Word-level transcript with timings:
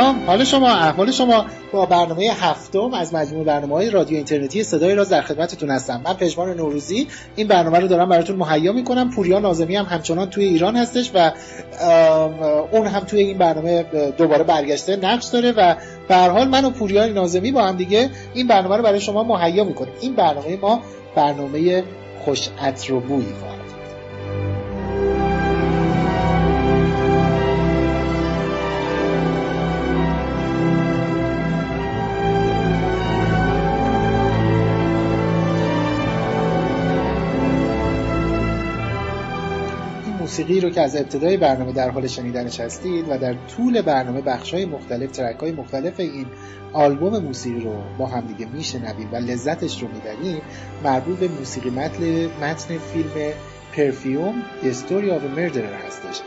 سلام 0.00 0.24
حال 0.26 0.44
شما 0.44 0.68
احوال 0.68 1.10
شما 1.10 1.46
با 1.72 1.86
برنامه 1.86 2.30
هفتم 2.40 2.94
از 2.94 3.14
مجموع 3.14 3.44
برنامه 3.44 3.74
های 3.74 3.90
رادیو 3.90 4.16
اینترنتی 4.16 4.62
صدای 4.62 4.94
راز 4.94 5.08
در 5.08 5.22
خدمتتون 5.22 5.70
هستم. 5.70 6.00
من 6.04 6.14
پژمان 6.14 6.54
نوروزی 6.56 7.06
این 7.36 7.46
برنامه 7.48 7.78
رو 7.78 7.88
دارم 7.88 8.08
براتون 8.08 8.36
مهیا 8.36 8.72
می‌کنم. 8.72 9.10
پوریا 9.10 9.38
نازمی 9.38 9.76
هم 9.76 9.84
همچنان 9.84 10.30
توی 10.30 10.44
ایران 10.44 10.76
هستش 10.76 11.10
و 11.14 11.32
اون 12.72 12.86
هم 12.86 13.00
توی 13.00 13.20
این 13.20 13.38
برنامه 13.38 13.82
دوباره 14.18 14.44
برگشته 14.44 14.96
نقش 14.96 15.26
داره 15.26 15.52
و 15.52 15.74
به 16.08 16.16
حال 16.16 16.48
من 16.48 16.64
و 16.64 16.70
پوریا 16.70 17.06
نازمی 17.06 17.52
با 17.52 17.62
هم 17.62 17.76
دیگه 17.76 18.10
این 18.34 18.46
برنامه 18.46 18.76
رو 18.76 18.82
برای 18.82 19.00
شما 19.00 19.22
مهیا 19.22 19.64
می‌کنیم. 19.64 19.92
این 20.00 20.14
برنامه 20.14 20.56
ما 20.56 20.80
برنامه 21.14 21.84
خوش 22.24 22.48
عطر 22.62 22.92
و 22.92 23.00
بویی. 23.00 23.26
موسیقی 40.30 40.60
رو 40.60 40.70
که 40.70 40.80
از 40.80 40.96
ابتدای 40.96 41.36
برنامه 41.36 41.72
در 41.72 41.90
حال 41.90 42.06
شنیدنش 42.06 42.60
هستید 42.60 43.04
و 43.08 43.18
در 43.18 43.34
طول 43.34 43.82
برنامه 43.82 44.20
بخش 44.20 44.54
های 44.54 44.64
مختلف 44.64 45.10
ترک 45.10 45.36
های 45.36 45.52
مختلف 45.52 46.00
این 46.00 46.26
آلبوم 46.72 47.18
موسیقی 47.18 47.60
رو 47.60 47.74
با 47.98 48.06
هم 48.06 48.20
دیگه 48.20 48.46
میشنویم 48.52 49.08
و 49.12 49.16
لذتش 49.16 49.82
رو 49.82 49.88
می‌بریم 49.88 50.42
مربوط 50.84 51.18
به 51.18 51.28
موسیقی 51.28 51.70
متن, 51.70 52.26
متن 52.26 52.78
فیلم 52.78 53.32
پرفیوم 53.76 54.42
The 54.62 54.74
Story 54.74 55.10
of 55.10 55.38
a 55.38 55.58
هستش. 55.86 56.20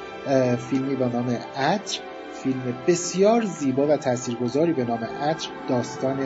فیلمی 0.70 0.95
با 0.95 1.08
نام 1.08 1.38
عطر 1.58 2.00
فیلم 2.44 2.78
بسیار 2.88 3.45
زیبا 3.45 3.88
و 3.88 3.98
تاثیرگذاری 3.98 4.73
به 4.73 4.84
نام 4.84 5.04
عطر 5.04 5.50
داستان 5.70 6.20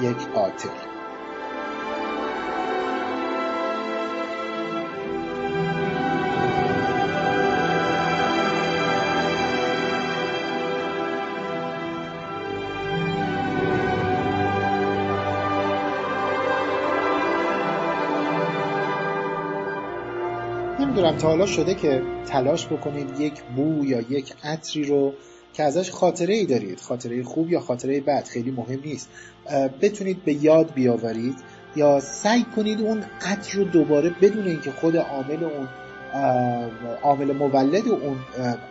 یک 0.00 0.16
قاتل 0.34 0.89
تا 21.20 21.28
حالا 21.28 21.46
شده 21.46 21.74
که 21.74 22.02
تلاش 22.26 22.66
بکنید 22.66 23.20
یک 23.20 23.42
بو 23.56 23.84
یا 23.84 24.00
یک 24.00 24.34
عطری 24.44 24.84
رو 24.84 25.14
که 25.52 25.62
ازش 25.62 25.90
خاطره 25.90 26.34
ای 26.34 26.46
دارید 26.46 26.80
خاطره 26.80 27.22
خوب 27.22 27.50
یا 27.50 27.60
خاطره 27.60 28.00
بد 28.00 28.24
خیلی 28.24 28.50
مهم 28.50 28.80
نیست. 28.84 29.08
بتونید 29.80 30.24
به 30.24 30.44
یاد 30.44 30.74
بیاورید 30.74 31.34
یا 31.76 32.00
سعی 32.00 32.46
کنید 32.56 32.80
اون 32.80 33.04
عطر 33.20 33.58
رو 33.58 33.64
دوباره 33.64 34.10
بدون 34.10 34.46
اینکه 34.46 34.70
خود 34.70 34.96
عامل 34.96 35.44
اون 35.44 35.68
عامل 37.02 37.32
مولد 37.32 37.88
اون 37.88 38.16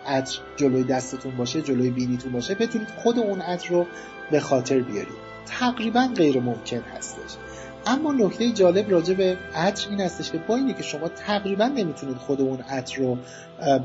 عطر 0.05 0.39
جلوی 0.55 0.83
دستتون 0.83 1.37
باشه 1.37 1.61
جلوی 1.61 1.89
بینیتون 1.89 2.31
باشه 2.31 2.55
بتونید 2.55 2.87
خود 2.87 3.19
اون 3.19 3.41
عطر 3.41 3.69
رو 3.69 3.85
به 4.31 4.39
خاطر 4.39 4.79
بیارید. 4.79 5.29
تقریبا 5.45 6.09
غیر 6.15 6.39
ممکن 6.39 6.81
هستش. 6.97 7.48
اما 7.85 8.11
نکته 8.11 8.51
جالب 8.51 8.91
راجع 8.91 9.13
به 9.13 9.37
عطر 9.55 9.89
این 9.89 10.01
هستش 10.01 10.31
که 10.31 10.37
با 10.37 10.55
اینه 10.55 10.73
که 10.73 10.83
شما 10.83 11.09
تقریبا 11.09 11.67
نمی‌تونید 11.67 12.17
خود 12.17 12.41
اون 12.41 12.59
عطر 12.59 12.97
رو 13.01 13.17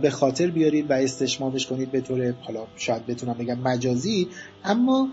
به 0.02 0.10
خاطر 0.10 0.46
بیارید 0.46 0.90
و 0.90 0.92
استشمامش 0.92 1.66
کنید 1.66 1.90
به 1.90 2.00
طور 2.00 2.34
حالا 2.40 2.66
شاید 2.76 3.06
بتونم 3.06 3.32
بگم 3.32 3.58
مجازی 3.58 4.28
اما 4.64 5.08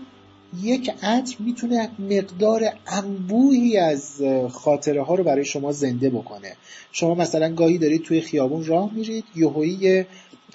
یک 0.62 0.90
عطر 1.02 1.36
می‌تونه 1.38 1.88
مقدار 1.98 2.62
انبوهی 2.86 3.78
از 3.78 4.22
خاطره 4.50 5.02
ها 5.02 5.14
رو 5.14 5.24
برای 5.24 5.44
شما 5.44 5.72
زنده 5.72 6.10
بکنه. 6.10 6.52
شما 6.92 7.14
مثلا 7.14 7.54
گاهی 7.54 7.78
دارید 7.78 8.02
توی 8.02 8.20
خیابون 8.20 8.64
راه 8.64 8.94
میرید 8.94 9.24
یهویی 9.36 10.04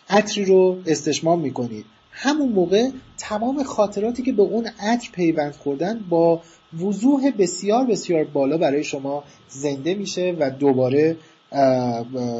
عطری 0.10 0.46
رو 0.46 0.78
استشمام 0.86 1.40
می‌کنید. 1.40 1.86
همون 2.12 2.50
موقع 2.50 2.90
تمام 3.18 3.64
خاطراتی 3.64 4.24
که 4.24 4.32
به 4.32 4.42
اون 4.42 4.68
عطر 4.80 5.10
پیوند 5.12 5.52
خوردن 5.52 6.00
با 6.10 6.42
وضوح 6.82 7.32
بسیار 7.38 7.86
بسیار 7.86 8.24
بالا 8.24 8.58
برای 8.58 8.84
شما 8.84 9.24
زنده 9.50 9.94
میشه 9.94 10.36
و 10.40 10.50
دوباره 10.50 11.18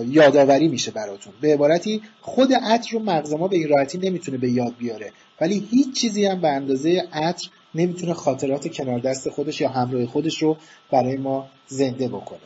یادآوری 0.10 0.68
میشه 0.68 0.92
براتون. 0.92 1.34
به 1.42 1.54
عبارتی 1.54 2.02
خود 2.22 2.54
عطر 2.54 2.90
رو 2.92 3.00
مغز 3.00 3.34
ما 3.34 3.48
به 3.48 3.56
این 3.58 3.70
راحتی 3.70 3.98
نمی‌تونه 3.98 4.38
به 4.38 4.52
یاد 4.52 4.74
بیاره. 4.78 5.12
ولی 5.42 5.68
هیچ 5.72 5.94
چیزی 5.94 6.26
هم 6.26 6.42
به 6.42 6.48
اندازه 6.48 7.08
عطر 7.14 7.50
نمی‌تونه 7.76 8.14
خاطرات 8.14 8.68
کنار 8.68 9.00
دست 9.00 9.30
خودش 9.30 9.62
یا 9.62 9.70
همراه 9.70 10.06
خودش 10.06 10.44
رو 10.44 10.58
برای 10.92 11.18
ما 11.18 11.48
زنده 11.68 12.08
بکنه. 12.08 12.40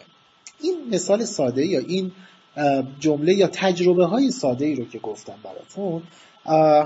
این 0.61 0.75
مثال 0.91 1.25
ساده 1.25 1.65
یا 1.65 1.79
این 1.79 2.11
جمله 2.99 3.33
یا 3.33 3.47
تجربه 3.47 4.05
های 4.05 4.31
ساده 4.31 4.65
ای 4.65 4.75
رو 4.75 4.85
که 4.85 4.99
گفتم 4.99 5.35
براتون 5.43 6.01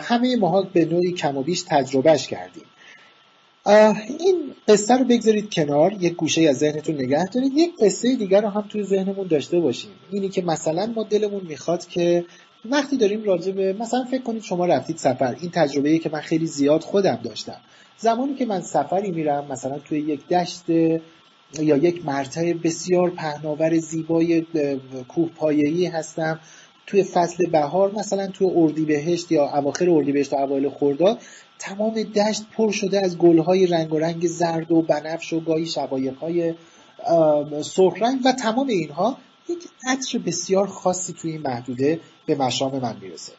همه 0.02 0.36
ماها 0.36 0.62
به 0.74 0.86
نوعی 0.86 1.12
کم 1.12 1.38
و 1.38 1.44
بیش 1.44 1.64
تجربهش 1.68 2.28
کردیم. 2.28 2.64
این 3.68 4.54
قصه 4.68 4.98
رو 4.98 5.06
بگذارید 5.06 5.54
کنار 5.54 5.94
یک 6.00 6.16
گوشه 6.16 6.42
از 6.42 6.58
ذهنتون 6.58 6.96
نگه 6.96 7.26
دارید. 7.26 7.52
یک 7.56 7.72
قصه 7.82 8.16
دیگر 8.16 8.42
رو 8.42 8.48
هم 8.48 8.66
توی 8.70 8.84
ذهنمون 8.84 9.28
داشته 9.28 9.60
باشیم. 9.60 9.92
اینی 10.12 10.30
که 10.30 10.42
مثلا 10.42 10.86
ما 10.96 11.04
دلمون 11.04 11.42
می‌خواد 11.50 11.86
که 11.86 12.26
وقتی 12.70 12.98
داریم 12.98 13.24
راجع 13.24 13.52
به 13.52 13.74
مثلا 13.74 14.04
فکر 14.04 14.22
کنید 14.22 14.44
شما 14.44 14.66
رفتید 14.66 14.98
سفر. 14.98 15.36
این 15.42 15.52
تجربه 15.52 15.90
ای 15.90 16.00
که 16.00 16.10
من 16.10 16.20
خیلی 16.22 16.48
زیاد 16.48 16.82
خودم 16.82 17.20
داشتم. 17.24 17.58
زمانی 17.98 18.36
که 18.36 18.46
من 18.46 18.62
سفری 18.62 19.12
میرم 19.12 19.48
مثلا 19.50 19.80
توی 19.80 20.00
یک 20.00 20.28
دشت 20.28 20.70
یا 20.70 21.78
یک 21.78 22.06
مرتع 22.06 22.54
بسیار 22.54 23.10
پهناور 23.10 23.78
زیبای 23.78 24.46
کوه 25.08 25.30
پایه‌ای 25.30 25.86
هستم 25.86 26.40
توی 26.88 27.04
فصل 27.04 27.50
بهار 27.50 27.92
مثلا 27.92 28.28
توی 28.28 28.48
اردیبهشت 28.56 29.32
یا 29.32 29.58
اواخر 29.58 29.90
اردیبهشت 29.90 30.32
تا 30.32 30.44
اوایل 30.44 30.70
خرداد 30.70 31.20
تمام 31.60 31.94
دشت 32.04 32.44
پر 32.52 32.72
شده 32.72 33.06
از 33.06 33.18
گلهای 33.18 33.68
رنگ 33.68 33.94
و 33.94 34.00
رنگ 34.00 34.28
زرد 34.28 34.72
و 34.72 34.82
بنفش 34.82 35.34
و 35.34 35.40
گاهی 35.40 35.66
شقایقهای 35.66 36.54
سرخ 37.62 37.94
رنگ 38.02 38.22
و 38.26 38.32
تمام 38.32 38.68
اینها 38.68 39.18
یک 39.50 39.64
عطر 39.88 40.18
بسیار 40.18 40.68
خاصی 40.68 41.14
توی 41.14 41.32
این 41.32 41.42
محدوده 41.42 42.00
به 42.26 42.36
مشام 42.36 42.80
من 42.80 42.96
می‌رسه. 43.02 43.32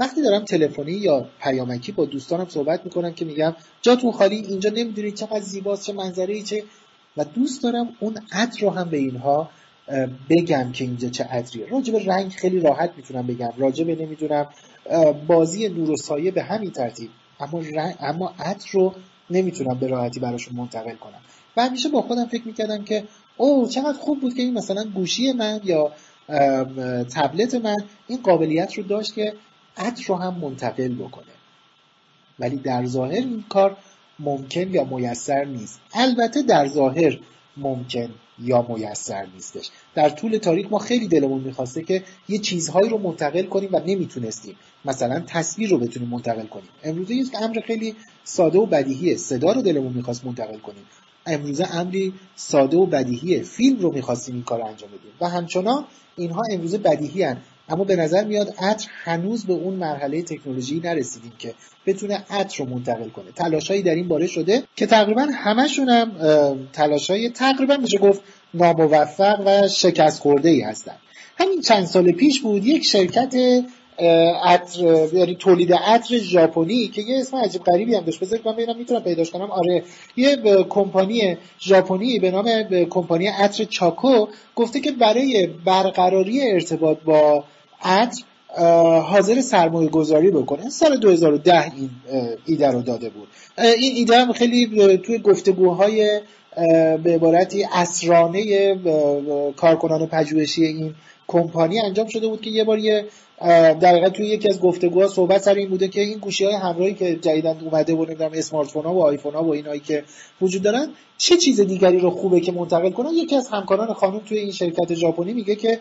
وقتی 0.00 0.22
دارم 0.22 0.44
تلفنی 0.44 0.92
یا 0.92 1.28
پیامکی 1.40 1.92
با 1.92 2.04
دوستانم 2.04 2.46
صحبت 2.48 2.84
می‌کنم 2.84 3.12
که 3.12 3.24
میگم 3.24 3.54
جاتون 3.82 4.12
خالی 4.12 4.36
اینجا 4.36 4.70
نمی‌دونید 4.70 5.14
چقدر 5.14 5.40
زیباست 5.40 5.86
چه 5.86 5.92
منظره 5.92 6.42
چه 6.42 6.64
و 7.16 7.24
دوست 7.24 7.62
دارم 7.62 7.88
اون 8.00 8.18
عطر 8.32 8.60
رو 8.60 8.70
هم 8.70 8.88
به 8.88 8.96
اینها 8.96 9.50
بگم 10.30 10.72
که 10.72 10.84
اینجا 10.84 11.08
چه 11.08 11.24
عطریه. 11.24 11.66
راجب 11.66 12.10
رنگ 12.10 12.30
خیلی 12.30 12.60
راحت 12.60 12.90
می‌تونم 12.96 13.26
بگم. 13.26 13.52
راجب 13.56 13.88
نمی‌دونم 13.88 14.48
بازی 15.26 15.68
نور 15.68 15.90
و 15.90 15.96
سایه 15.96 16.30
به 16.30 16.42
همین 16.42 16.70
ترتیب. 16.70 17.10
اما 17.40 17.60
رنگ 17.74 17.94
اما 18.00 18.34
عطر 18.38 18.68
رو 18.72 18.94
نمی‌تونم 19.30 19.78
به 19.78 19.86
راحتی 19.86 20.20
براشون 20.20 20.56
منتقل 20.56 20.94
کنم. 20.94 21.20
و 21.56 21.64
همیشه 21.64 21.88
با 21.88 22.02
خودم 22.02 22.26
فکر 22.26 22.46
می‌کردم 22.46 22.84
که 22.84 23.04
او 23.36 23.68
چقدر 23.68 23.98
خوب 23.98 24.20
بود 24.20 24.34
که 24.34 24.42
این 24.42 24.54
مثلا 24.54 24.84
گوشی 24.84 25.32
من 25.32 25.60
یا 25.64 25.92
تبلت 27.14 27.54
من 27.54 27.76
این 28.08 28.22
قابلیت 28.22 28.74
رو 28.74 28.82
داشت 28.82 29.14
که 29.14 29.34
عطر 29.76 30.04
رو 30.06 30.14
هم 30.14 30.34
منتقل 30.34 30.94
بکنه. 30.94 31.24
ولی 32.38 32.56
در 32.56 32.86
ظاهر 32.86 33.12
این 33.12 33.44
کار 33.48 33.76
ممکن 34.18 34.74
یا 34.74 34.84
میسر 34.84 35.44
نیست. 35.44 35.80
البته 35.94 36.42
در 36.42 36.68
ظاهر 36.68 37.18
ممکن 37.56 38.08
یا 38.38 38.66
میسر 38.68 39.26
نیستش. 39.34 39.70
در 39.94 40.08
طول 40.08 40.36
تاریخ 40.36 40.66
ما 40.70 40.78
خیلی 40.78 41.08
دلمون 41.08 41.40
می‌خواسته 41.40 41.82
که 41.82 42.02
یه 42.28 42.38
چیزهایی 42.38 42.88
رو 42.88 42.98
منتقل 42.98 43.42
کنیم 43.42 43.70
و 43.72 43.80
نمی‌تونستیم. 43.86 44.56
مثلا 44.84 45.22
تصویر 45.26 45.70
رو 45.70 45.78
بتونیم 45.78 46.08
منتقل 46.08 46.46
کنیم. 46.46 46.68
امروزه 46.84 47.14
یه 47.14 47.24
امر 47.42 47.60
خیلی 47.66 47.94
ساده 48.24 48.58
و 48.58 48.66
بدیهیه. 48.66 49.16
صدا 49.16 49.52
رو 49.52 49.62
دلمون 49.62 49.92
می‌خواست 49.92 50.24
منتقل 50.24 50.58
کنیم. 50.58 50.84
امروزه 51.26 51.76
امری 51.76 52.12
ساده 52.36 52.76
و 52.76 52.86
بدیهیه. 52.86 53.42
فیلم 53.42 53.78
رو 53.78 53.92
می‌خواستیم 53.92 54.34
این 54.34 54.44
کار 54.44 54.58
رو 54.58 54.66
انجام 54.66 54.88
بدیم. 54.88 55.12
و 55.20 55.28
همچنان 55.28 55.84
اینها 56.16 56.42
امروزه 56.50 56.78
بدیهی 56.78 57.22
هن. 57.22 57.36
اما 57.68 57.84
به 57.84 57.96
نظر 57.96 58.24
میاد 58.24 58.54
عطر 58.58 58.88
هنوز 59.04 59.46
به 59.46 59.52
اون 59.52 59.74
مرحله 59.74 60.22
تکنولوژی 60.22 60.80
نرسیدیم 60.84 61.32
که 61.38 61.54
بتونه 61.86 62.24
عطر 62.30 62.64
رو 62.64 62.70
منتقل 62.70 63.08
کنه. 63.08 63.32
تلاشایی 63.36 63.82
در 63.82 63.94
این 63.94 64.08
باره 64.08 64.26
شده 64.26 64.62
که 64.76 64.86
تقریبا 64.86 65.26
همشون 65.34 65.88
هم 65.88 66.10
تلاشای 66.72 67.30
تقریبا 67.30 67.76
میشه 67.76 67.98
گفت 67.98 68.20
ناموفق 68.54 69.42
و 69.46 69.68
شکست 69.68 70.20
خورده 70.20 70.48
ای 70.48 70.60
هستن. 70.60 70.94
همین 71.38 71.60
چند 71.60 71.84
سال 71.84 72.12
پیش 72.12 72.40
بود 72.40 72.66
یک 72.66 72.84
شرکت 72.84 73.34
عطر 74.44 75.08
یعنی 75.12 75.34
تولید 75.34 75.72
عطر 75.72 76.18
ژاپنی 76.18 76.88
که 76.88 77.02
یه 77.02 77.20
اسم 77.20 77.36
عجیب 77.36 77.62
غریبی 77.62 77.94
هم 77.94 78.04
داشت. 78.04 78.20
بذارید 78.20 78.48
من 78.48 78.52
ببینم 78.52 78.76
می‌تونم 78.78 79.02
پیداش 79.02 79.30
کنم. 79.30 79.50
آره 79.50 79.82
یه 80.16 80.36
کمپانی 80.68 81.36
ژاپنی 81.60 82.18
به 82.18 82.30
نام 82.30 82.62
کمپانی 82.90 83.26
عطر 83.26 83.64
چاکو 83.64 84.26
گفته 84.56 84.80
که 84.80 84.92
برای 84.92 85.48
برقراری 85.64 86.50
ارتباط 86.50 86.98
با 87.04 87.44
عطر 87.82 88.22
حاضر 89.00 89.40
سرمایه 89.40 89.88
گذاری 89.88 90.30
بکنه 90.30 90.70
سال 90.70 90.96
2010 90.96 91.72
این 91.76 91.90
ایده 92.46 92.70
رو 92.70 92.82
داده 92.82 93.08
بود. 93.08 93.28
این 93.58 93.96
ایده 93.96 94.18
هم 94.18 94.32
خیلی 94.32 94.98
توی 94.98 95.18
گفتگوهای 95.18 96.20
به 97.04 97.14
عبارتی 97.14 97.66
اسرانه 97.72 98.74
کارکنان 99.56 100.06
پژوهشی 100.06 100.64
این 100.64 100.94
کمپانی 101.26 101.80
انجام 101.80 102.08
شده 102.08 102.28
بود 102.28 102.40
که 102.40 102.50
یه 102.50 102.64
بار 102.64 102.78
یه 102.78 103.04
در 103.80 104.08
توی 104.08 104.26
یکی 104.26 104.48
از 104.48 104.60
گفتگوها 104.60 105.08
صحبت 105.08 105.42
سر 105.42 105.54
این 105.54 105.68
بوده 105.68 105.88
که 105.88 106.00
این 106.00 106.18
گوشی 106.18 106.44
های 106.44 106.54
همراهی 106.54 106.94
که 106.94 107.14
جدیدن 107.14 107.56
اومده 107.60 107.94
بود 107.94 108.08
نمی‌دونم 108.08 108.30
اسمارت 108.34 108.68
فون 108.68 108.84
ها 108.84 108.94
و 108.94 109.02
آیفون 109.02 109.34
ها 109.34 109.44
و 109.44 109.54
اینایی 109.54 109.80
که 109.80 110.04
وجود 110.40 110.62
دارن 110.62 110.88
چه 111.18 111.36
چیز 111.36 111.60
دیگری 111.60 111.98
رو 111.98 112.10
خوبه 112.10 112.40
که 112.40 112.52
منتقل 112.52 112.90
کنن؟ 112.90 113.10
یکی 113.12 113.36
از 113.36 113.48
همکاران 113.48 113.92
خانم 113.92 114.18
توی 114.18 114.38
این 114.38 114.52
شرکت 114.52 114.94
ژاپنی 114.94 115.32
میگه 115.32 115.54
که 115.54 115.80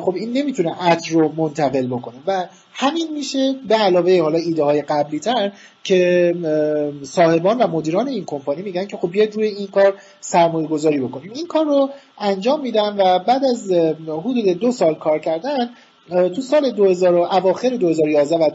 خب 0.00 0.14
این 0.14 0.32
نمی‌تونه 0.32 0.74
عطر 0.80 1.14
رو 1.14 1.32
منتقل 1.36 1.86
بکنه 1.86 2.16
و 2.26 2.46
همین 2.72 3.12
میشه 3.14 3.54
به 3.68 3.74
علاوه 3.74 4.20
حالا 4.20 4.38
ایده 4.38 4.64
های 4.64 4.82
قبلی 4.82 5.20
تر 5.20 5.52
که 5.84 6.34
صاحبان 7.02 7.58
و 7.58 7.66
مدیران 7.66 8.08
این 8.08 8.24
کمپانی 8.24 8.62
میگن 8.62 8.86
که 8.86 8.96
خب 8.96 9.10
بیاید 9.10 9.34
روی 9.34 9.46
این 9.46 9.66
کار 9.66 9.94
سرمایه 10.20 10.68
گذاری 10.68 10.98
بکنیم. 10.98 11.32
این 11.34 11.46
کار 11.46 11.64
رو 11.64 11.90
انجام 12.18 12.60
میدن 12.60 12.96
و 12.98 13.18
بعد 13.18 13.44
از 13.44 13.72
حدود 14.08 14.48
دو 14.48 14.72
سال 14.72 14.94
کار 14.94 15.18
کردن 15.18 15.70
تو 16.08 16.42
سال 16.42 16.70
2000 16.70 17.14
اواخر 17.14 17.68
2011 17.68 18.36
و 18.36 18.50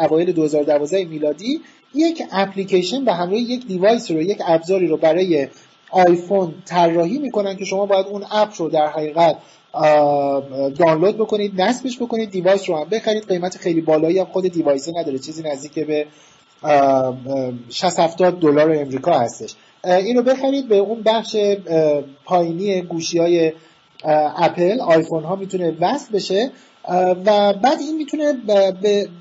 اوایل 0.00 0.32
2012 0.32 1.04
میلادی 1.04 1.60
یک 1.94 2.22
اپلیکیشن 2.32 3.04
به 3.04 3.12
همراه 3.12 3.40
یک 3.40 3.66
device 3.66 4.10
رو 4.10 4.22
یک 4.22 4.38
ابزاری 4.46 4.86
رو 4.86 4.96
برای 4.96 5.48
آیفون 5.90 6.54
طراحی 6.64 7.18
می‌کنن 7.18 7.56
که 7.56 7.64
شما 7.64 7.86
باید 7.86 8.06
اون 8.06 8.24
اپ 8.30 8.52
رو 8.58 8.68
در 8.68 8.86
حقیقت 8.86 9.36
دانلود 10.78 11.16
بکنید 11.16 11.62
نصبش 11.62 11.96
بکنید 11.98 12.30
device 12.30 12.68
رو 12.68 12.76
هم 12.76 12.84
بخرید. 12.84 13.28
قیمت 13.28 13.56
خیلی 13.56 13.80
بالایی 13.80 14.18
هم 14.18 14.24
خود 14.24 14.48
device 14.48 14.88
نداره 14.88 15.18
چیزی 15.18 15.42
نزدیک 15.42 15.86
به 15.86 16.06
60 17.70 17.98
70 17.98 18.40
دلار 18.40 18.72
امریکا 18.72 19.18
هستش. 19.18 19.54
اینو 19.84 20.22
بخرید 20.22 20.68
به 20.68 20.76
اون 20.76 21.02
بخش 21.02 21.36
پایینی 22.24 22.82
گوشی 22.82 23.18
های 23.18 23.52
اپل. 24.36 24.80
آیفون 24.80 25.24
ها 25.24 25.36
می‌تونه 25.36 25.76
وصل 25.80 26.12
بشه. 26.12 26.50
و 27.26 27.52
بعد 27.52 27.80
این 27.80 27.96
می‌تونه 27.96 28.32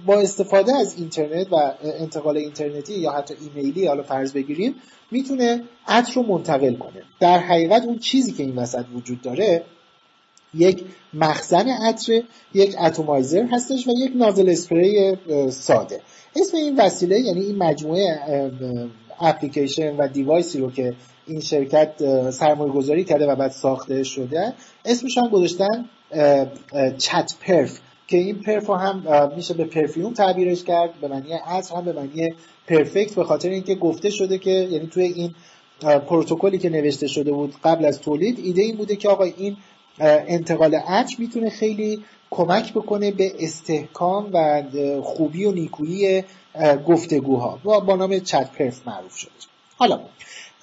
با 0.06 0.16
استفاده 0.16 0.76
از 0.76 0.96
اینترنت 0.98 1.54
و 1.54 1.74
انتقال 1.84 2.38
اینترنتی 2.38 2.94
یا 2.94 3.12
حتی 3.12 3.34
ایمیلی 3.42 3.88
حالا 3.88 4.04
فرض 4.04 4.34
بگیریم 4.34 4.76
می‌تونه 5.12 5.64
عطر 5.88 6.14
رو 6.14 6.24
منتقل 6.24 6.76
کنه. 6.76 7.04
در 7.20 7.38
حقیقت 7.38 7.84
اون 7.84 8.00
چیزی 8.00 8.32
که 8.32 8.44
این 8.44 8.56
وسط 8.56 8.86
وجود 8.96 9.22
داره 9.22 9.64
یک 10.54 10.84
مخزن 11.14 11.70
عطر 11.70 12.24
یک 12.54 12.76
اتمایزر 12.82 13.44
هستش 13.44 13.88
و 13.88 13.92
یک 13.98 14.12
نازل 14.16 14.50
اسپری 14.50 15.18
ساده. 15.50 16.02
اسم 16.36 16.58
این 16.58 16.76
وسیله 16.76 17.20
یعنی 17.20 17.42
این 17.42 17.58
مجموعه 17.58 18.20
اپلیکیشن 19.22 19.96
و 19.96 20.08
دیوایسی 20.08 20.60
رو 20.60 20.72
که 20.72 20.94
این 21.28 21.40
شرکت 21.40 21.92
سرمایه 22.32 22.72
گذاری 22.72 23.04
کرده 23.04 23.28
و 23.28 23.36
بعد 23.36 23.52
ساخته 23.52 24.04
شده 24.04 24.54
اسمش 24.86 25.18
هم 25.18 25.28
گذاشتن 25.28 25.90
چت 26.98 27.34
پرف 27.42 27.80
که 28.08 28.18
این 28.18 28.42
پرف 28.42 28.70
هم 28.70 29.32
میشه 29.36 29.54
به 29.54 29.66
پرفیوم 29.66 30.14
تعبیرش 30.14 30.64
کرد 30.64 30.94
به 31.02 31.08
معنی 31.08 31.34
عطر 31.34 31.76
هم 31.76 31.86
به 31.86 31.94
معنی 31.94 32.28
پرفکت 32.68 33.16
به 33.16 33.24
خاطر 33.24 33.50
اینکه 33.50 33.76
گفته 33.76 34.10
شده 34.10 34.38
که 34.38 34.52
یعنی 34.52 34.88
توی 34.88 35.04
این 35.04 35.36
پروتکلی 35.82 36.58
که 36.58 36.70
نوشته 36.70 37.08
شده 37.08 37.32
بود 37.32 37.56
قبل 37.64 37.86
از 37.86 38.02
تولید 38.02 38.40
ایده 38.40 38.62
این 38.62 38.76
بوده 38.78 38.96
که 38.96 39.10
آقا 39.10 39.24
این 39.24 39.58
انتقال 40.00 40.76
عطر 40.76 41.16
می‌تونه 41.20 41.50
خیلی 41.50 42.04
کمک 42.32 42.74
بکنه 42.74 43.12
به 43.12 43.34
استحکام 43.40 44.30
و 44.34 44.64
خوبی 45.04 45.46
و 45.46 45.52
نیکویی 45.52 46.24
گفتگوها. 46.88 47.60
و 47.66 47.80
با 47.80 47.96
نام 47.96 48.20
چت 48.20 48.52
پرف 48.52 48.88
معروف 48.88 49.16
شده. 49.16 49.32
حالا 49.78 50.00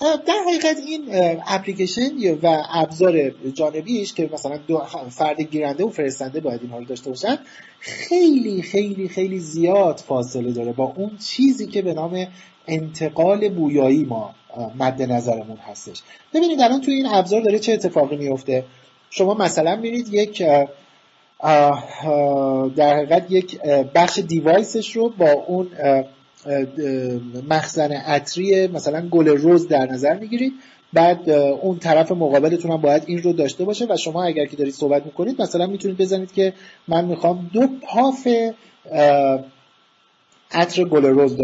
در 0.00 0.34
حقیقت 0.46 0.76
این 0.86 1.08
اپلیکیشن 1.46 2.10
و 2.42 2.62
ابزار 2.72 3.30
جانبیش 3.30 4.14
که 4.14 4.30
مثلا 4.32 4.56
دو 4.56 4.82
فرد 5.10 5.40
گیرنده 5.40 5.84
و 5.84 5.90
فرستنده 5.90 6.40
باید 6.40 6.62
اینها 6.62 6.78
رو 6.78 6.84
داشته 6.84 7.10
باشن 7.10 7.38
خیلی 7.80 8.62
خیلی 8.62 9.08
خیلی 9.08 9.38
زیاد 9.38 9.98
فاصله 9.98 10.52
داره 10.52 10.72
با 10.72 10.92
اون 10.96 11.10
چیزی 11.16 11.66
که 11.66 11.82
به 11.82 11.94
نام 11.94 12.26
انتقال 12.66 13.48
بویایی 13.48 14.04
ما 14.04 14.34
مد 14.78 15.02
نظرمون 15.02 15.56
هستش. 15.56 16.02
ببینید 16.34 16.60
الان 16.60 16.80
توی 16.80 16.94
این 16.94 17.06
ابزار 17.06 17.40
داره 17.40 17.58
چه 17.58 17.72
اتفاقی 17.72 18.16
میفته؟ 18.16 18.64
شما 19.10 19.34
مثلا 19.34 19.76
میرید 19.76 20.14
یک 20.14 20.42
در 22.76 22.96
حقیقت 22.96 23.30
یک 23.30 23.60
بخش 23.94 24.18
دیوایسش 24.18 24.96
رو 24.96 25.08
با 25.08 25.30
اون 25.30 25.70
مخزن 27.50 27.92
عطری 27.92 28.66
مثلا 28.66 29.08
گل 29.08 29.28
روز 29.28 29.68
در 29.68 29.86
نظر 29.86 30.18
می‌گیرید. 30.18 30.52
بعد 30.92 31.30
اون 31.30 31.78
طرف 31.78 32.12
مقابلتون 32.12 32.70
هم 32.70 32.80
باید 32.80 33.02
این 33.06 33.22
رو 33.22 33.32
داشته 33.32 33.64
باشه 33.64 33.86
و 33.90 33.96
شما 33.96 34.24
اگر 34.24 34.46
که 34.46 34.56
دارید 34.56 34.74
صحبت 34.74 35.06
می‌کنید 35.06 35.42
مثلا 35.42 35.66
می‌تونید 35.66 35.96
بزنید 35.96 36.32
که 36.32 36.52
من 36.88 37.04
می‌خوام 37.04 37.50
دو 37.52 37.68
پاف 37.82 38.28
عطر 40.50 40.84
گل 40.84 41.04
روز 41.04 41.36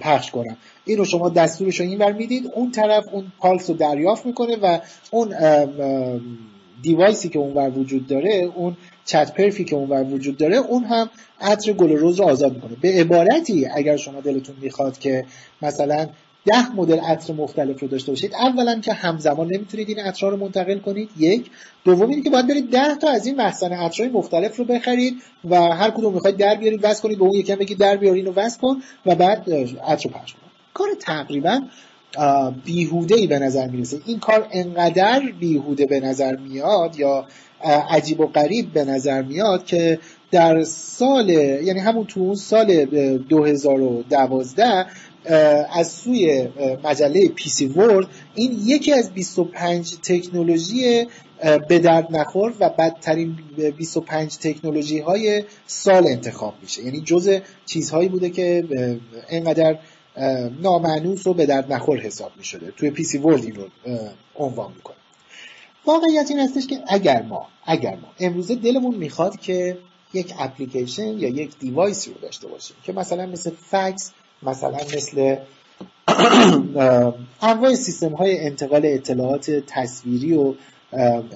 پخش 0.00 0.30
کنم. 0.30 0.56
این 0.84 0.98
رو 0.98 1.04
شما 1.04 1.28
دستورش 1.28 1.80
رو 1.80 1.86
این 1.86 2.12
می‌دید 2.12 2.50
اون 2.54 2.70
طرف 2.70 3.04
اون 3.12 3.32
پالس 3.38 3.70
رو 3.70 3.76
دریافت 3.76 4.26
می‌کنه 4.26 4.56
و 4.62 4.78
اون 5.10 5.34
دیوایسی 6.82 7.28
که 7.28 7.38
اونور 7.38 7.70
وجود 7.70 8.06
داره 8.06 8.50
اون 8.54 8.76
چت 9.08 9.34
پرفی 9.34 9.64
که 9.64 9.76
اونور 9.76 10.02
وجود 10.04 10.36
داره 10.36 10.56
اون 10.56 10.84
هم 10.84 11.10
عطر 11.40 11.72
گل 11.72 11.92
روز 11.92 12.20
رو 12.20 12.28
آزاد 12.28 12.54
می‌کنه. 12.54 12.76
به 12.80 12.92
عبارتی 12.92 13.66
اگر 13.66 13.96
شما 13.96 14.20
دلتون 14.20 14.56
می‌خواد 14.60 14.98
که 14.98 15.24
مثلا 15.62 16.06
ده 16.46 16.74
مدل 16.76 16.98
عطر 16.98 17.32
مختلف 17.32 17.80
رو 17.80 17.88
داشته 17.88 18.12
باشید 18.12 18.34
اولا 18.34 18.80
که 18.80 18.92
همزمان 18.92 19.46
نمی‌تونید 19.46 19.88
این 19.88 19.98
عطرها 19.98 20.28
رو 20.30 20.36
منتقل 20.36 20.78
کنید 20.78 21.10
یک. 21.18 21.50
دوم 21.84 22.22
که 22.22 22.30
باید 22.30 22.46
برید 22.46 22.70
ده 22.70 22.94
تا 22.94 23.10
از 23.10 23.26
این 23.26 23.40
مخزن 23.40 23.72
عطرهای 23.72 24.12
مختلف 24.12 24.56
رو 24.56 24.64
بخرید 24.64 25.14
و 25.44 25.56
هر 25.56 25.90
کدوم 25.90 26.14
می‌خواید 26.14 26.36
در 26.36 26.54
بیارید 26.54 26.80
وصل 26.82 27.02
کنید 27.02 27.18
به 27.18 27.24
اون 27.24 27.34
یکم 27.34 27.54
بگید 27.54 27.78
در 27.78 27.96
بیار 27.96 28.14
اینو 28.14 28.32
وصل 28.32 28.60
کن 28.60 28.82
و 29.06 29.14
بعد 29.14 29.50
عطر 29.86 30.08
رو 30.08 30.14
پخش 30.14 30.32
کن 30.32 30.40
کار 30.74 30.88
تقریبا 31.00 31.60
بیهوده 32.64 33.26
به 33.26 33.38
نظر 33.38 33.66
می‌رسه. 33.68 33.98
این 34.06 34.18
کار 34.18 34.48
انقدر 34.52 35.22
بیهوده 35.40 35.86
به 35.86 36.00
نظر 36.00 36.36
میاد 36.36 36.98
یا 36.98 37.26
عجیب 37.64 38.20
و 38.20 38.26
غریب 38.26 38.72
به 38.72 38.84
نظر 38.84 39.22
میاد 39.22 39.64
که 39.64 39.98
در 40.30 40.64
سال 40.64 41.28
یعنی 41.28 41.80
همون 41.80 42.06
تو 42.06 42.20
اون 42.20 42.34
سال 42.34 42.84
2012 42.84 44.86
از 45.72 45.88
سوی 45.88 46.48
مجله 46.84 47.28
پیسی 47.28 47.66
ورد 47.66 48.06
این 48.34 48.58
یکی 48.64 48.92
از 48.92 49.10
25 49.10 49.96
تکنولوژی 50.02 51.06
به 51.68 51.78
درد 51.78 52.16
نخور 52.16 52.54
و 52.60 52.68
بدترین 52.68 53.36
25 53.76 54.38
تکنولوژی 54.38 54.98
های 54.98 55.44
سال 55.66 56.06
انتخاب 56.06 56.54
میشه. 56.62 56.84
یعنی 56.84 57.00
جز 57.00 57.38
چیزهایی 57.66 58.08
بوده 58.08 58.30
که 58.30 58.64
اینقدر 59.30 59.78
نامعنوس 60.62 61.26
و 61.26 61.34
به 61.34 61.46
درد 61.46 61.72
نخور 61.72 61.98
حساب 61.98 62.32
می 62.36 62.44
شده 62.44 62.72
توی 62.76 62.90
پیسی 62.90 63.18
ورد 63.18 63.44
این 63.44 63.54
رو 63.54 63.64
عنوان 64.36 64.72
می‌کنه. 64.76 64.97
واقعیت 65.88 66.26
این 66.30 66.38
هستش 66.38 66.66
که 66.66 66.78
اگر 66.88 67.22
ما 67.22 67.46
اگر 67.64 67.90
ما 67.90 68.08
امروزه 68.20 68.54
دلمون 68.54 68.94
می‌خواد 68.94 69.40
که 69.40 69.78
یک 70.14 70.34
اپلیکیشن 70.38 71.18
یا 71.18 71.28
یک 71.28 71.58
دیوایسی 71.58 72.10
رو 72.10 72.20
داشته 72.20 72.48
باشیم 72.48 72.76
که 72.82 72.92
مثلا 72.92 73.26
مثل 73.26 73.50
فکس 73.50 74.12
مثلا 74.42 74.78
مثل 74.96 75.36
انواع 77.42 77.74
سیستم 77.74 78.14
های 78.14 78.46
انتقال 78.46 78.82
اطلاعات 78.84 79.50
تصویری 79.50 80.36
و 80.36 80.54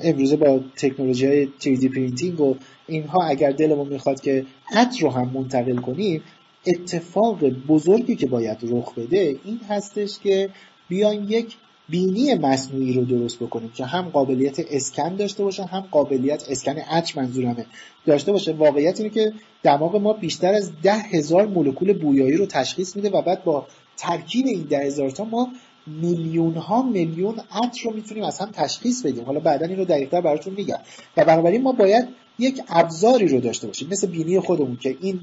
امروزه 0.03 0.37
با 0.37 0.61
تکنولوژی 0.77 1.27
های 1.27 1.49
3D 1.61 1.85
printing 1.85 2.41
و 2.41 2.57
اینها 2.87 3.25
اگر 3.25 3.51
دلمون 3.51 3.89
می‌خواد 3.89 4.21
که 4.21 4.47
عطر 4.73 5.01
رو 5.01 5.11
هم 5.11 5.31
منتقل 5.35 5.77
کنیم 5.77 6.23
اتفاق 6.67 7.45
بزرگی 7.49 8.17
که 8.17 8.27
باید 8.27 8.59
رخ 8.63 8.95
بده 8.95 9.37
این 9.45 9.61
هستش 9.69 10.19
که 10.19 10.51
بیاین 10.89 11.25
یک 11.29 11.57
بینی 11.93 12.35
مصنوعی 12.35 12.93
رو 12.93 13.05
درست 13.05 13.39
بکنیم 13.39 13.73
که 13.75 13.85
هم 13.85 14.09
قابلیت 14.09 14.61
اسکن 14.71 15.17
داشته 15.17 15.45
باشه 15.45 15.65
هم 15.65 15.81
قابلیت 15.91 16.45
اسکن 16.51 16.79
عطر 16.79 17.21
منظورمه. 17.21 17.67
داشته 18.07 18.33
باشه. 18.33 18.53
واقعیت 18.53 19.01
اینه 19.01 19.13
که 19.13 19.33
دماغ 19.63 19.97
ما 19.97 20.13
بیشتر 20.13 20.55
از 20.55 20.71
ده 20.83 20.95
هزار 20.95 21.47
مولکول 21.47 21.93
بویایی 21.93 22.37
رو 22.37 22.47
تشخیص 22.47 22.97
میده 22.97 23.11
و 23.11 23.23
بعد 23.23 23.45
با 23.45 23.67
ترکیب 23.97 24.47
این 24.47 24.63
ده 24.63 24.79
هزار 24.79 25.11
تا 25.11 25.25
ما 25.25 25.49
میلیون 25.87 26.55
ها 26.55 26.83
میلیون 26.83 27.35
عطر 27.51 27.81
رو 27.85 27.93
می‌تونیم 27.95 28.25
از 28.25 28.39
هم 28.39 28.51
تشخیص 28.53 29.07
بدیم. 29.07 29.25
حالا 29.25 29.41
بعدا 29.41 29.67
این 29.67 29.79
رو 29.79 29.85
دقیقتر 29.85 30.21
براتون 30.21 30.55
میگم. 30.55 30.79
و 31.17 31.25
بنابراین 31.25 31.63
ما 31.63 31.73
باید 31.73 32.09
یک 32.39 32.63
ابزاری 32.69 33.29
رو 33.29 33.41
داشته 33.41 33.67
باشیم. 33.67 33.89
مثل 33.89 34.07
بینی 34.07 34.41
خودمون 34.41 34.77
که 34.77 34.97
این 35.01 35.21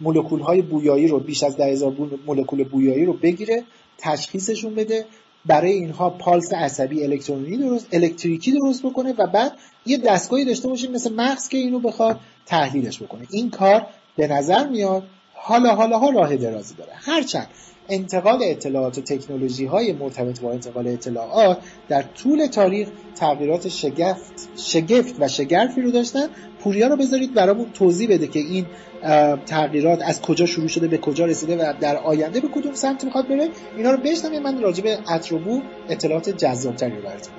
مولکول 0.00 0.40
های 0.40 0.62
بویایی 0.62 1.08
رو 1.08 1.20
بیش 1.20 1.42
از 1.42 1.56
ده 1.56 1.64
هزار 1.64 1.96
مولکول 2.26 2.64
بویایی 2.64 3.04
رو 3.04 3.12
بگیره 3.12 3.64
تشخیصشون 3.98 4.74
بده 4.74 5.04
برای 5.46 5.72
اینها 5.72 6.10
پالس 6.10 6.52
عصبی 6.52 7.04
الکترونی 7.04 7.56
درست 7.56 7.88
الکتریکی 7.92 8.52
درست 8.52 8.82
بکنه 8.82 9.12
و 9.18 9.26
بعد 9.26 9.52
یه 9.86 9.98
دستگاهی 9.98 10.44
داشته 10.44 10.68
باشیم 10.68 10.92
مثل 10.92 11.14
مغز 11.14 11.48
که 11.48 11.58
اینو 11.58 11.80
بخواد 11.80 12.20
تحلیلش 12.46 13.02
بکنه. 13.02 13.26
این 13.30 13.50
کار 13.50 13.86
به 14.16 14.26
نظر 14.26 14.68
میاد 14.68 15.02
حالا 15.42 15.74
حالا 15.74 15.98
ها 15.98 16.10
راه 16.10 16.36
درازی 16.36 16.74
داره. 16.74 16.92
هرچند 16.94 17.46
انتقال 17.88 18.38
اطلاعات 18.42 18.98
و 18.98 19.00
تکنولوژی 19.00 19.64
های 19.64 19.92
مرتبط 19.92 20.40
با 20.40 20.52
انتقال 20.52 20.88
اطلاعات 20.88 21.58
در 21.88 22.02
طول 22.02 22.46
تاریخ 22.46 22.88
تغییرات 23.14 23.68
شگفت, 23.68 24.48
شگفت 24.56 25.14
و 25.20 25.28
شگرفی 25.28 25.82
رو 25.82 25.90
داشتن 25.90 26.26
پوریا 26.60 26.88
رو 26.88 26.96
بذارید 26.96 27.34
برامون 27.34 27.66
توضیح 27.74 28.08
بده 28.08 28.26
که 28.26 28.38
این 28.38 28.66
تغییرات 29.46 30.02
از 30.02 30.22
کجا 30.22 30.46
شروع 30.46 30.68
شده 30.68 30.88
به 30.88 30.98
کجا 30.98 31.24
رسیده 31.24 31.56
و 31.56 31.72
در 31.80 31.96
آینده 31.96 32.40
به 32.40 32.48
کدوم 32.48 32.74
سمت 32.74 33.04
می‌خواد 33.04 33.28
بره. 33.28 33.48
اینا 33.76 33.90
رو 33.90 33.98
بشنویم. 33.98 34.42
من 34.42 34.60
راجع 34.60 34.82
به 34.82 34.98
اتروبو 35.14 35.60
اطلاعات 35.88 36.30
جذابتری 36.30 36.96
رو 36.96 37.02
براتون 37.02 37.32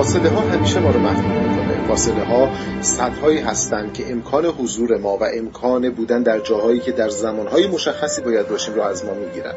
فاصله 0.00 0.28
ها 0.28 0.40
همیشه 0.40 0.80
ما 0.80 0.90
رو 0.90 1.00
محدود 1.00 1.24
می‌کنه. 1.24 1.88
فاصله 1.88 2.24
ها 2.24 2.48
سطحهایی 2.80 3.38
هستند 3.38 3.92
که 3.92 4.12
امکان 4.12 4.46
حضور 4.46 4.96
ما 4.96 5.16
و 5.16 5.24
امکان 5.34 5.90
بودن 5.90 6.22
در 6.22 6.38
جاهایی 6.38 6.80
که 6.80 6.92
در 6.92 7.08
زمانهای 7.08 7.66
مشخصی 7.66 8.22
باید 8.22 8.48
باشیم 8.48 8.74
رو 8.74 8.82
از 8.82 9.04
ما 9.04 9.14
می‌گیرن. 9.14 9.54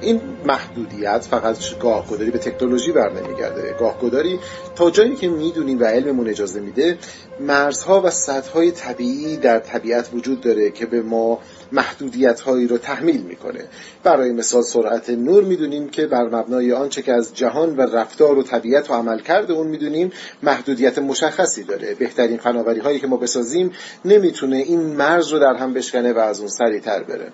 این 0.00 0.20
محدودیت 0.46 1.26
فقط 1.30 1.78
گاهگداری 1.80 2.30
به 2.30 2.38
تکنولوژی 2.38 2.92
بر 2.92 3.12
نمیگرده. 3.12 3.74
گاهگداری 3.78 4.38
تا 4.76 4.90
جایی 4.90 5.16
که 5.16 5.28
می‌دونیم 5.28 5.80
و 5.80 5.84
علممون 5.84 6.28
اجازه 6.28 6.60
میده 6.60 6.98
مرزها 7.40 8.00
و 8.00 8.10
سطحهای 8.10 8.70
طبیعی 8.70 9.36
در 9.36 9.58
طبیعت 9.58 10.08
وجود 10.14 10.40
داره 10.40 10.70
که 10.70 10.86
به 10.86 11.02
ما 11.02 11.38
محدودیت 11.72 12.40
هایی 12.40 12.66
رو 12.66 12.78
تحمیل 12.78 13.22
می‌کنه. 13.22 13.64
برای 14.02 14.32
مثال 14.32 14.62
سرعت 14.62 15.10
نور 15.10 15.44
می‌دونیم 15.44 15.88
که 15.88 16.06
بر 16.06 16.24
مبنای 16.24 16.72
آنچه 16.72 17.02
که 17.02 17.12
از 17.12 17.34
جهان 17.34 17.76
و 17.76 17.80
رفتار 17.80 18.38
و 18.38 18.42
طبیعت 18.42 18.90
و 18.90 18.94
عمل 18.94 19.20
کرده 19.20 19.52
اون 19.52 19.66
می‌دونیم 19.66 20.12
محدودیت 20.42 20.98
مشخصی 20.98 21.64
داره. 21.64 21.94
بهترین 21.94 22.36
فناوری 22.36 22.80
هایی 22.80 23.00
که 23.00 23.06
ما 23.06 23.16
بسازیم 23.16 23.70
نمی‌تونه 24.04 24.56
این 24.56 24.80
مرز 24.80 25.28
رو 25.28 25.38
در 25.38 25.54
هم 25.54 25.72
بشکنه 25.72 26.12
و 26.12 26.18
از 26.18 26.40
اون 26.40 26.48
سریعتر 26.48 27.02
بره. 27.02 27.32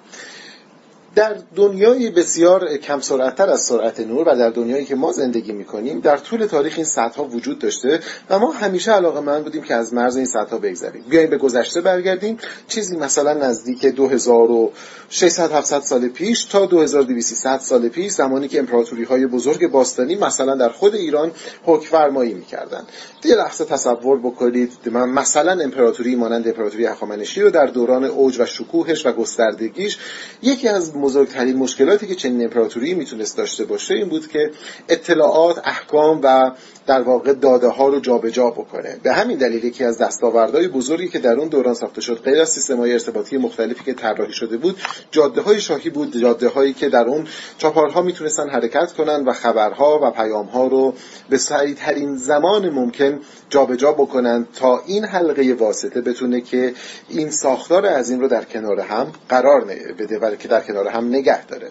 در 1.14 1.36
دنیای 1.56 2.10
بسیار 2.10 2.76
کم 2.76 3.00
سرعتتر 3.00 3.50
از 3.50 3.60
سرعت 3.60 4.00
نور 4.00 4.28
و 4.28 4.36
در 4.36 4.50
دنیایی 4.50 4.84
که 4.84 4.94
ما 4.94 5.12
زندگی 5.12 5.52
می‌کنیم 5.52 6.00
در 6.00 6.16
طول 6.16 6.46
تاریخ 6.46 6.72
این 6.76 6.84
سطح 6.84 7.22
وجود 7.22 7.58
داشته 7.58 8.00
و 8.30 8.38
ما 8.38 8.52
همیشه 8.52 8.92
علاقه 8.92 9.20
من 9.20 9.42
بودیم 9.42 9.62
که 9.62 9.74
از 9.74 9.94
مرز 9.94 10.16
این 10.16 10.26
سطح 10.26 10.56
بگذریم. 10.58 11.04
بیایم 11.08 11.30
به 11.30 11.38
گذشته 11.38 11.80
برگردیم. 11.80 12.38
چیزی 12.68 12.96
مثلا 12.96 13.32
نزدیک 13.32 13.86
2600 13.86 15.52
700 15.52 15.80
سال 15.80 16.08
پیش 16.08 16.44
تا 16.44 16.66
2200 16.66 17.58
سال 17.58 17.88
پیش 17.88 18.12
زمانی 18.12 18.48
که 18.48 18.58
امپراتوری 18.58 19.04
های 19.04 19.26
بزرگ 19.26 19.70
باستانی 19.70 20.16
مثلا 20.16 20.54
در 20.54 20.68
خود 20.68 20.94
ایران 20.94 21.32
حکم 21.64 21.86
فرمایی 21.86 22.34
می‌کردن 22.34 22.82
یه 23.24 23.34
لحظه 23.34 23.64
تصور 23.64 24.18
بکنید 24.18 24.72
من 24.86 25.08
مثلا 25.08 25.62
امپراتوری 25.62 26.16
مانند 26.16 26.48
امپراتوری 26.48 26.86
هخامنشی 26.86 27.42
رو 27.42 27.50
در 27.50 27.66
دوران 27.66 28.04
اوج 28.04 28.40
و 28.40 28.46
شکوهش 28.46 29.06
و 29.06 29.12
گستردگیش 29.12 29.98
یکی 30.42 30.68
از 30.68 30.96
بزرگترین 31.02 31.56
مشکلاتی 31.56 32.06
که 32.06 32.14
چنین 32.14 32.42
امپراتوری 32.42 32.94
می‌تونست 32.94 33.36
داشته 33.36 33.64
باشه 33.64 33.94
این 33.94 34.08
بود 34.08 34.28
که 34.28 34.50
اطلاعات 34.88 35.60
احکام 35.64 36.20
و 36.22 36.50
در 36.86 37.02
واقع 37.02 37.32
داده 37.32 37.68
ها 37.68 37.88
رو 37.88 38.00
جابجا 38.00 38.30
جا 38.30 38.50
بکنه. 38.50 38.96
به 39.02 39.12
همین 39.12 39.38
دلیل 39.38 39.64
یکی 39.64 39.84
از 39.84 39.98
دستاوردهای 39.98 40.68
بزرگی 40.68 41.08
که 41.08 41.18
در 41.18 41.32
اون 41.32 41.48
دوران 41.48 41.74
ساخته 41.74 42.00
شد 42.00 42.22
غیر 42.24 42.40
از 42.40 42.48
سیستم 42.48 42.76
های 42.76 42.92
ارتباطی 42.92 43.36
مختلفی 43.36 43.84
که 43.84 43.94
طراحی 43.94 44.32
شده 44.32 44.56
بود 44.56 44.76
جاده 45.10 45.40
های 45.40 45.60
شاهی 45.60 45.90
بود 45.90 46.20
جاده 46.20 46.48
هایی 46.48 46.72
که 46.72 46.88
در 46.88 47.04
اون 47.04 47.26
چاپارها 47.58 48.02
می‌تونستن 48.02 48.48
حرکت 48.48 48.92
کنن 48.92 49.24
و 49.24 49.32
خبرها 49.32 50.00
و 50.02 50.10
پیام 50.10 50.46
ها 50.46 50.66
رو 50.66 50.94
به 51.30 51.38
سریع 51.38 51.74
ترین 51.74 52.16
زمان 52.16 52.70
ممکن 52.70 53.20
جابجا 53.48 53.82
جا 53.82 53.92
بکنن 53.92 54.46
تا 54.54 54.82
این 54.86 55.04
حلقه 55.04 55.56
واسطه 55.58 56.00
بتونه 56.00 56.40
که 56.40 56.74
این 57.08 57.30
ساختار 57.30 57.86
عظیم 57.86 58.20
رو 58.20 58.28
در 58.28 58.44
کنار 58.44 58.80
هم 58.80 59.12
قرار 59.28 59.64
بده 59.98 60.18
و 60.18 60.36
که 60.36 60.48
در 60.48 60.60
کنار 60.60 60.88
هم 60.92 61.08
نگه 61.08 61.46
داره. 61.46 61.70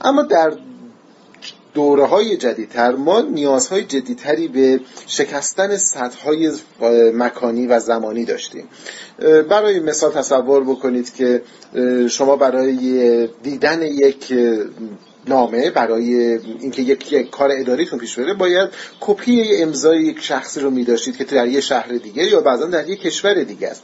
اما 0.00 0.22
در 0.22 0.52
دوره 1.74 2.06
های 2.06 2.36
جدیدتر 2.36 2.94
ما 2.94 3.20
نیازهای 3.20 3.84
جدیدتری 3.84 4.48
به 4.48 4.80
شکستن 5.06 5.76
سطح 5.76 6.24
های 6.24 6.52
مکانی 7.14 7.66
و 7.66 7.80
زمانی 7.80 8.24
داشتیم. 8.24 8.68
برای 9.50 9.80
مثال 9.80 10.12
تصور 10.12 10.64
بکنید 10.64 11.14
که 11.14 11.42
شما 12.10 12.36
برای 12.36 13.28
دیدن 13.42 13.82
یک 13.82 14.34
نامه 15.28 15.70
برای 15.70 16.38
اینکه 16.60 16.82
یک, 16.82 17.30
کار 17.30 17.50
اداریتون 17.52 17.98
پیش 17.98 18.18
بره 18.18 18.34
باید 18.34 18.68
کپی 19.00 19.62
امضای 19.62 20.02
یک 20.02 20.20
شخصی 20.20 20.60
رو 20.60 20.70
میداشتید 20.70 21.16
که 21.16 21.24
در 21.24 21.46
یک 21.46 21.60
شهر 21.60 21.88
دیگه 21.88 22.24
یا 22.24 22.40
بعضا 22.40 22.66
در 22.66 22.88
یک 22.88 23.00
کشور 23.00 23.34
دیگه 23.34 23.68
است. 23.68 23.82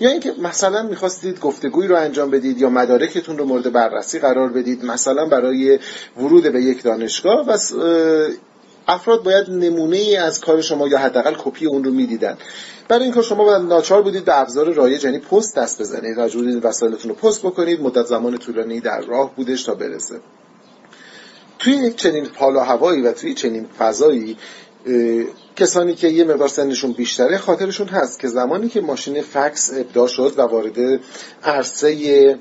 یا 0.00 0.10
اینکه 0.10 0.32
مثلا 0.38 0.82
می‌خواستید 0.82 1.40
گفتگویی 1.40 1.88
رو 1.88 1.96
انجام 1.96 2.30
بدید 2.30 2.60
یا 2.60 2.68
مدارکتون 2.68 3.38
رو 3.38 3.44
مورد 3.44 3.72
بررسی 3.72 4.18
قرار 4.18 4.48
بدید 4.48 4.84
مثلا 4.84 5.26
برای 5.26 5.78
ورود 6.16 6.52
به 6.52 6.62
یک 6.62 6.82
دانشگاه 6.82 7.46
و 7.46 7.58
افراد 8.88 9.22
باید 9.22 9.50
نمونه 9.50 9.96
ای 9.96 10.16
از 10.16 10.40
کار 10.40 10.60
شما 10.60 10.88
یا 10.88 10.98
حداقل 10.98 11.34
کپی 11.38 11.66
اون 11.66 11.84
رو 11.84 11.90
می‌دیدن. 11.90 12.36
برای 12.88 13.04
این 13.04 13.12
کار 13.12 13.22
شما 13.22 13.44
باید 13.44 13.62
ناچار 13.62 14.02
بودید 14.02 14.24
به 14.24 14.40
ابزار 14.40 14.72
رایج 14.72 15.04
یعنی 15.04 15.18
پست 15.18 15.56
دست 15.56 15.80
بزنید 15.80 16.20
مجبور 16.20 16.66
وسایلتون 16.66 17.08
رو 17.08 17.16
پست 17.16 17.42
بکنید 17.42 17.80
مدت 17.80 18.06
زمان 18.06 18.38
طولانی 18.38 18.80
در 18.80 19.00
راه 19.00 19.36
بودش 19.36 19.62
تا 19.62 19.74
برسه. 19.74 20.14
توی 21.64 21.92
چنین 21.92 22.26
حال 22.34 22.56
و 22.56 22.60
هوایی 22.60 23.02
و 23.02 23.12
توی 23.12 23.34
چنین 23.34 23.66
فضایی 23.78 24.36
کسانی 25.56 25.94
که 25.94 26.08
یه 26.08 26.24
مقدار 26.24 26.48
سنشون 26.48 26.92
بیشتره 26.92 27.38
خاطرشون 27.38 27.88
هست 27.88 28.20
که 28.20 28.28
زمانی 28.28 28.68
که 28.68 28.80
ماشین 28.80 29.22
فکس 29.22 29.72
ابدا 29.72 30.06
شد 30.06 30.32
و 30.36 30.42
وارد 30.42 31.00
عرصه 31.44 32.38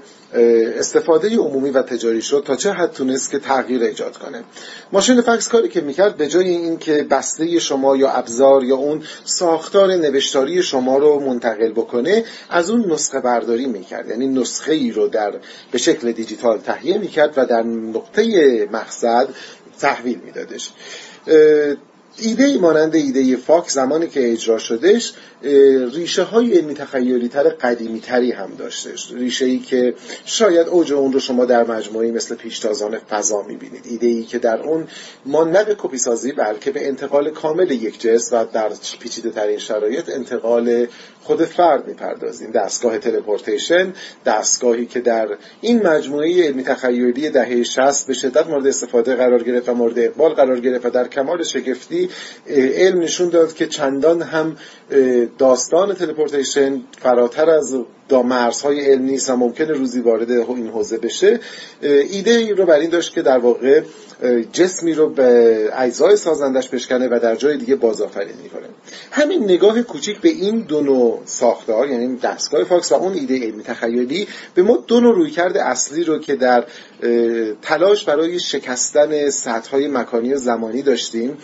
استفاده 0.80 1.38
عمومی 1.38 1.70
و 1.70 1.82
تجاری 1.82 2.22
شد 2.22 2.44
تا 2.48 2.56
چه 2.56 2.72
حد 2.72 2.92
تونست 2.92 3.32
که 3.32 3.40
تغییر 3.40 3.84
ایجاد 3.84 4.18
کنه. 4.18 4.44
ماشین 4.92 5.22
فکس 5.22 5.48
کاری 5.48 5.70
که 5.70 5.82
می‌کرد 5.82 6.18
به 6.18 6.28
جای 6.28 6.50
اینکه 6.50 7.04
بسته 7.04 7.60
شما 7.60 7.96
یا 7.96 8.10
ابزار 8.10 8.64
یا 8.64 8.76
اون 8.76 9.04
ساختار 9.26 9.96
نوشتاری 9.96 10.64
شما 10.64 10.98
رو 10.98 11.20
منتقل 11.20 11.72
بکنه 11.72 12.24
از 12.50 12.70
اون 12.70 12.92
نسخه 12.92 13.20
برداری 13.20 13.66
می‌کرد. 13.66 14.10
یعنی 14.10 14.28
نسخه 14.28 14.74
ای 14.74 14.92
رو 14.92 15.08
در 15.08 15.34
به 15.72 15.78
شکل 15.78 16.12
دیجیتال 16.12 16.58
تهیه 16.58 16.98
می‌کرد 16.98 17.34
و 17.38 17.46
در 17.46 17.64
نقطه 17.64 18.68
مقصد 18.72 19.28
تحویل 19.80 20.20
میدادش. 20.26 20.72
ایده 22.18 22.44
ای 22.44 22.58
مانند 22.58 22.96
ایده 22.96 23.36
فاک 23.36 23.70
زمانی 23.70 24.08
که 24.08 24.32
اجرا 24.32 24.58
شدش 24.58 25.14
ریشه 25.94 26.24
های 26.24 26.58
علمی 26.58 26.74
تخیلی 26.74 27.28
تر 27.28 27.50
قدیمی 27.50 28.00
تری 28.00 28.32
هم 28.32 28.52
داشتش 28.58 29.12
ریشه 29.12 29.46
ای 29.46 29.60
که 29.60 29.94
شاید 30.26 30.68
اوج 30.68 30.94
اون 30.94 31.14
رو 31.14 31.20
شما 31.20 31.46
در 31.46 31.64
مجموعی 31.64 32.12
مثل 32.12 32.36
پیشتازان 32.36 32.98
فضا 32.98 33.42
می‌بینید. 33.42 33.86
ایده 33.90 34.08
ای 34.08 34.24
که 34.24 34.40
در 34.40 34.62
اون 34.62 34.88
ما 35.26 35.44
نه 35.44 35.64
به 35.64 35.76
کپی 35.76 35.98
سازی 35.98 36.32
بلکه 36.32 36.72
به 36.72 36.88
انتقال 36.88 37.30
کامل 37.30 37.72
یک 37.72 38.02
جنس 38.02 38.34
و 38.34 38.46
در 38.54 38.70
پیچیده 39.00 39.30
ترین 39.30 39.58
شرایط 39.58 40.10
انتقال 40.10 40.88
خود 41.24 41.46
فرد 41.46 41.88
می‌پردازیم. 41.88 42.52
دستگاه 42.52 42.98
تلپورتیشن 42.98 43.94
دستگاهی 44.26 44.86
که 44.86 45.00
در 45.00 45.28
این 45.62 45.88
مجموعه 45.88 46.44
علمی 46.44 46.64
تخیلی 46.64 47.30
دهه 47.30 47.64
60 47.64 48.08
به 48.08 48.14
شدت 48.14 48.48
مورد 48.48 48.68
استفاده 48.68 49.16
قرار 49.16 49.44
گرفت 49.44 49.70
و 49.70 49.74
مورد 49.74 50.00
اقبال 50.00 50.34
قرار 50.34 50.60
گرفت 50.60 50.86
و 50.86 50.90
در 50.90 51.08
کمال 51.08 51.44
شگفتی 51.44 52.03
علم 52.48 53.00
نشون 53.00 53.30
داد 53.30 53.54
که 53.54 53.68
چندان 53.68 54.22
هم 54.22 54.58
داستان 55.38 55.94
تلپورتیشن 55.94 56.82
فراتر 57.02 57.50
از 57.50 57.76
دا 58.10 58.24
مرزهای 58.24 58.92
علم 58.92 59.04
نیست 59.04 59.30
و 59.30 59.36
ممکنه 59.36 59.72
روزی 59.72 60.02
وارد 60.02 60.32
این 60.32 60.68
حوزه 60.68 60.98
بشه. 60.98 61.40
ایده 61.82 62.32
ای 62.32 62.54
رو 62.54 62.66
بر 62.66 62.80
این 62.80 62.90
داشت 62.90 63.14
که 63.14 63.22
در 63.22 63.38
واقع 63.38 63.82
جسمی 64.52 64.94
رو 64.94 65.10
به 65.10 65.70
اجزای 65.74 66.16
سازندش 66.16 66.70
بشکنه 66.70 67.08
و 67.08 67.20
در 67.20 67.36
جای 67.36 67.58
دیگه 67.58 67.76
بازآفرینی 67.76 68.50
کنه 68.50 68.68
همین 69.12 69.44
نگاه 69.44 69.82
کوچیک 69.82 70.22
به 70.22 70.30
این 70.30 70.60
دو 70.60 70.82
نوع 70.82 71.22
ساختار 71.26 71.88
یعنی 71.88 72.18
دستگاه 72.18 72.64
فاکس 72.64 72.92
و 72.92 72.96
اون 72.96 73.14
ایده 73.14 73.36
علمی 73.36 73.64
تخیلی 73.64 74.28
به 74.56 74.62
ما 74.62 74.84
دو 74.88 75.00
نوع 75.00 75.16
رویکرد 75.16 75.58
اصلی 75.58 76.04
رو 76.04 76.20
که 76.20 76.36
در 76.36 76.66
تلاش 77.62 78.04
برای 78.04 78.40
شکستن 78.40 79.30
سطحهای 79.30 79.88
مکانی 79.88 80.34
و 80.34 80.38
زمانی 80.38 80.82
داشتیم 80.82 81.38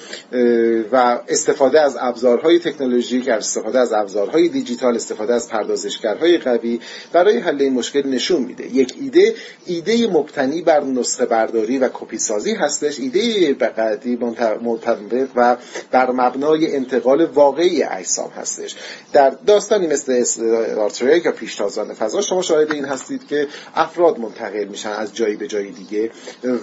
و 0.91 1.19
استفاده 1.27 1.81
از 1.81 1.97
ابزارهای 1.99 2.59
تکنولوژیک 2.59 3.27
استفاده 3.27 3.79
از 3.79 3.93
ابزارهای 3.93 4.47
دیجیتال 4.47 4.95
استفاده 4.95 5.33
از 5.33 5.49
پردازشگرهای 5.49 6.37
قوی 6.37 6.79
برای 7.13 7.37
حل 7.37 7.61
این 7.61 7.73
مشکل 7.73 8.07
نشون 8.07 8.41
میده. 8.41 8.75
یک 8.75 8.93
ایده 9.01 9.35
ایده 9.65 10.07
مبتنی 10.07 10.61
بر 10.61 10.83
نسخه 10.83 11.25
برداری 11.25 11.77
و 11.77 11.89
کپی 11.93 12.17
سازی 12.17 12.53
هستش. 12.53 12.99
ایده 12.99 13.53
بقدی 13.53 14.15
مرتبط 14.61 15.29
و 15.35 15.57
بر 15.91 16.11
مبنای 16.11 16.75
انتقال 16.75 17.25
واقعی 17.25 17.83
اجسام 17.83 18.29
هستش. 18.29 18.75
در 19.13 19.29
داستانی 19.29 19.87
مثل 19.87 20.13
استارترک 20.13 21.25
یا 21.25 21.31
پیشتازان 21.31 21.93
فضا 21.93 22.21
شما 22.21 22.41
شاهد 22.41 22.71
این 22.71 22.85
هستید 22.85 23.27
که 23.27 23.47
افراد 23.75 24.19
منتقل 24.19 24.63
میشن 24.63 24.89
از 24.89 25.15
جایی 25.15 25.35
به 25.35 25.47
جای 25.47 25.71
دیگه 25.71 26.11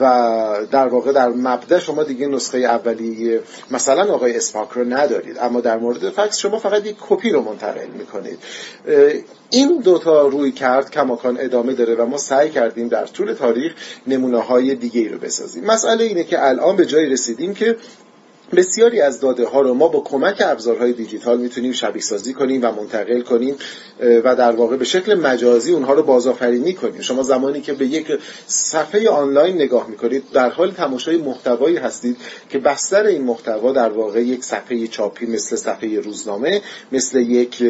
و 0.01 0.67
در 0.71 0.89
واقع 0.89 1.13
در 1.13 1.29
مبدا 1.29 1.79
شما 1.79 2.03
دیگه 2.03 2.27
نسخه 2.27 2.59
اولی 2.59 3.41
مثلا 3.77 4.15
آقای 4.15 4.37
اسپاک 4.37 4.69
رو 4.71 4.85
ندارید 4.85 5.39
اما 5.39 5.61
در 5.61 5.79
مورد 5.79 6.11
فکس 6.11 6.39
شما 6.39 6.59
فقط 6.59 6.87
یک 6.87 6.97
کپی 7.09 7.31
رو 7.31 7.43
منتقل 7.43 7.87
می‌کنید. 7.87 8.39
این 9.51 9.79
دوتا 9.79 10.27
روی 10.29 10.53
کرد 10.53 10.91
کماکان 10.91 11.37
ادامه 11.41 11.73
داره 11.73 11.95
و 11.95 12.07
ما 12.07 12.19
سعی 12.19 12.51
کردیم 12.51 12.89
در 12.89 13.07
طول 13.07 13.33
تاریخ 13.33 13.73
نمونه 14.07 14.43
های 14.43 14.75
دیگه 14.75 15.13
رو 15.13 15.19
بسازیم. 15.19 15.65
مسئله 15.65 16.05
اینه 16.05 16.25
که 16.25 16.47
الان 16.47 16.77
به 16.77 16.87
جای 16.87 17.07
رسیدیم 17.07 17.55
که 17.55 17.77
بسیاری 18.55 19.01
از 19.01 19.21
داده 19.21 19.47
ها 19.47 19.61
رو 19.61 19.75
ما 19.75 19.89
با 19.89 20.01
کمک 20.01 20.43
ابزارهای 20.45 20.93
دیجیتال 20.93 21.39
می‌تونیم 21.41 21.73
شبیه 21.73 22.03
سازی 22.03 22.33
کنیم 22.33 22.63
و 22.65 22.73
منتقل 22.73 23.21
کنیم 23.21 23.55
و 24.01 24.37
در 24.37 24.53
واقع 24.53 24.77
به 24.77 24.85
شکل 24.85 25.15
مجازی 25.15 25.73
اونها 25.73 25.93
رو 25.93 26.03
بازآفرینی 26.03 26.75
کنیم 26.75 27.01
شما 27.01 27.23
زمانی 27.23 27.61
که 27.61 27.73
به 27.73 27.87
یک 27.87 28.19
صفحه 28.47 29.09
آنلاین 29.09 29.55
نگاه 29.55 29.91
می‌کنید 29.91 30.23
در 30.33 30.51
حال 30.51 30.71
تماشای 30.71 31.17
محتوایی 31.17 31.77
هستید 31.77 32.17
که 32.49 32.59
بستر 32.59 33.07
این 33.07 33.23
محتوا 33.23 33.73
در 33.73 33.89
واقع 33.89 34.23
یک 34.23 34.45
صفحه 34.45 34.87
چاپی 34.87 35.27
مثل 35.27 35.57
صفحه 35.57 36.01
روزنامه 36.01 36.63
مثل 36.93 37.19
یک 37.19 37.63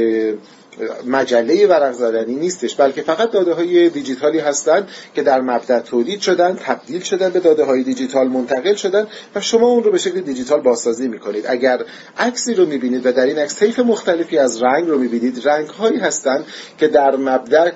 مجله 1.06 1.66
ورق 1.66 1.92
زدنی 1.92 2.34
نیستش 2.34 2.74
بلکه 2.74 3.02
فقط 3.02 3.30
داده 3.30 3.52
های 3.52 3.88
دیجیتالی 3.90 4.38
هستند 4.38 4.88
که 5.14 5.22
در 5.22 5.40
مبدا 5.40 5.80
تولید 5.80 6.20
شدن 6.20 6.54
تبدیل 6.54 7.00
شدن 7.02 7.28
به 7.28 7.40
داده 7.40 7.64
های 7.64 7.82
دیجیتال 7.82 8.28
منتقل 8.28 8.74
شدن 8.74 9.06
و 9.34 9.40
شما 9.40 9.66
اون 9.66 9.82
رو 9.82 9.92
به 9.92 9.98
شکل 9.98 10.20
دیجیتال 10.20 10.60
بازسازی 10.60 11.08
می‌کنید. 11.08 11.44
اگر 11.48 11.84
عکسی 12.18 12.54
رو 12.54 12.66
می‌بینید 12.66 13.06
و 13.06 13.12
در 13.12 13.26
این 13.26 13.38
عکس 13.38 13.58
طیف 13.58 13.78
مختلفی 13.78 14.38
از 14.38 14.62
رنگ 14.62 14.88
رو 14.88 14.98
می‌بینید 14.98 15.48
رنگ 15.48 15.68
هایی 15.68 15.98
هستند 15.98 16.44
که 16.78 16.88
در 16.88 17.16
مبدا 17.16 17.70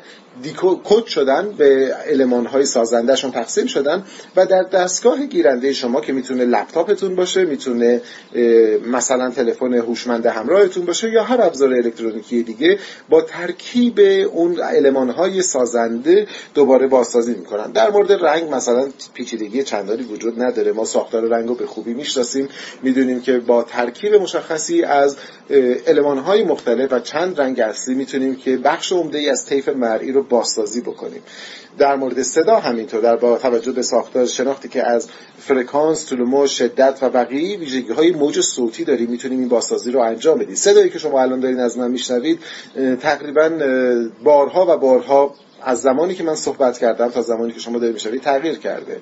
کد 0.85 1.07
شدن 1.07 1.55
به 1.59 1.95
علمان 2.07 2.47
های 2.47 2.65
سازندهشون 2.65 3.31
تقسیم 3.31 3.67
شدن 3.67 4.05
و 4.37 4.47
در 4.47 4.63
دستگاه 4.63 5.27
گیرنده 5.27 5.73
شما 5.73 6.01
که 6.01 6.13
می‌تونه 6.13 6.45
لپتاپتون 6.45 7.17
باشه 7.17 7.45
می‌تونه 7.45 8.01
مثلا 8.87 9.31
تلفن 9.31 9.75
هوشمند 9.75 10.27
همراهتون 10.27 10.85
باشه 10.85 11.11
یا 11.11 11.25
هر 11.25 11.41
ابزار 11.41 11.73
الکترونیکی 11.73 12.43
دیگه 12.43 12.79
با 13.09 13.23
ترکیب 13.23 14.01
اون 14.33 14.61
علمان 14.61 15.11
های 15.11 15.43
سازنده 15.43 16.27
دوباره 16.55 16.87
بازسازی 16.87 17.35
می‌کنن. 17.35 17.73
در 17.73 17.91
مورد 17.91 18.13
رنگ 18.13 18.55
مثلا 18.55 18.89
پیچیدگی 19.15 19.63
چندانی 19.63 20.03
وجود 20.03 20.43
نداره. 20.43 20.73
ما 20.73 20.85
ساختار 20.85 21.23
رنگ 21.23 21.49
رو 21.49 21.55
به 21.55 21.67
خوبی 21.67 21.95
می‌شناسیم. 21.95 22.49
می‌دونیم 22.83 23.21
که 23.21 23.39
با 23.39 23.63
ترکیب 23.63 24.15
مشخصی 24.15 24.83
از 24.83 25.17
علمان 25.87 26.19
های 26.19 26.45
مختلف 26.45 26.93
و 26.93 27.01
چند 27.01 27.41
رنگ 27.41 27.61
اصلی 27.61 27.95
می‌تونیم 27.95 28.37
که 28.37 28.57
بخش 28.57 28.93
عمده 28.93 29.19
ای 29.19 29.31
از 29.31 29.47
طیف 29.47 29.69
مرئی 29.69 30.13
رو 30.13 30.23
بازسازی 30.31 30.81
بکنیم. 30.81 31.23
در 31.79 31.97
مورد 31.97 32.23
صدا 32.23 32.57
همینطور 32.57 33.01
در 33.01 33.17
با 33.17 33.39
توجه 33.39 33.73
به 33.73 33.83
ساختار 33.83 34.27
شناختی 34.27 34.69
که 34.69 34.87
از 34.87 35.09
فرکانس، 35.39 36.07
طول 36.07 36.47
شدت 36.47 36.99
و 37.03 37.11
بقیه 37.11 37.59
ویژگی 37.59 37.93
های 37.93 38.11
موج 38.11 38.41
صوتی 38.41 38.85
داریم 38.85 39.11
می‌تونیم 39.11 39.39
این 39.39 39.49
بازسازی 39.49 39.91
رو 39.91 40.01
انجام 40.01 40.39
بدیم. 40.39 40.55
صدایی 40.55 40.91
که 40.91 40.99
شما 40.99 41.23
الان 41.23 41.41
دارین 41.41 41.61
از 41.61 41.79
من 41.79 41.91
میشنوید 41.91 42.39
تقریبا 43.01 43.51
بارها 44.25 44.67
و 44.69 44.79
بارها 44.79 45.35
از 45.63 45.81
زمانی 45.81 46.15
که 46.15 46.23
من 46.23 46.35
صحبت 46.35 46.79
کردم 46.79 47.09
تا 47.09 47.23
زمانی 47.23 47.53
که 47.53 47.61
شما 47.61 47.79
دارید 47.79 47.95
میشنوید 47.95 48.23
تغییر 48.23 48.59
کرده. 48.59 49.01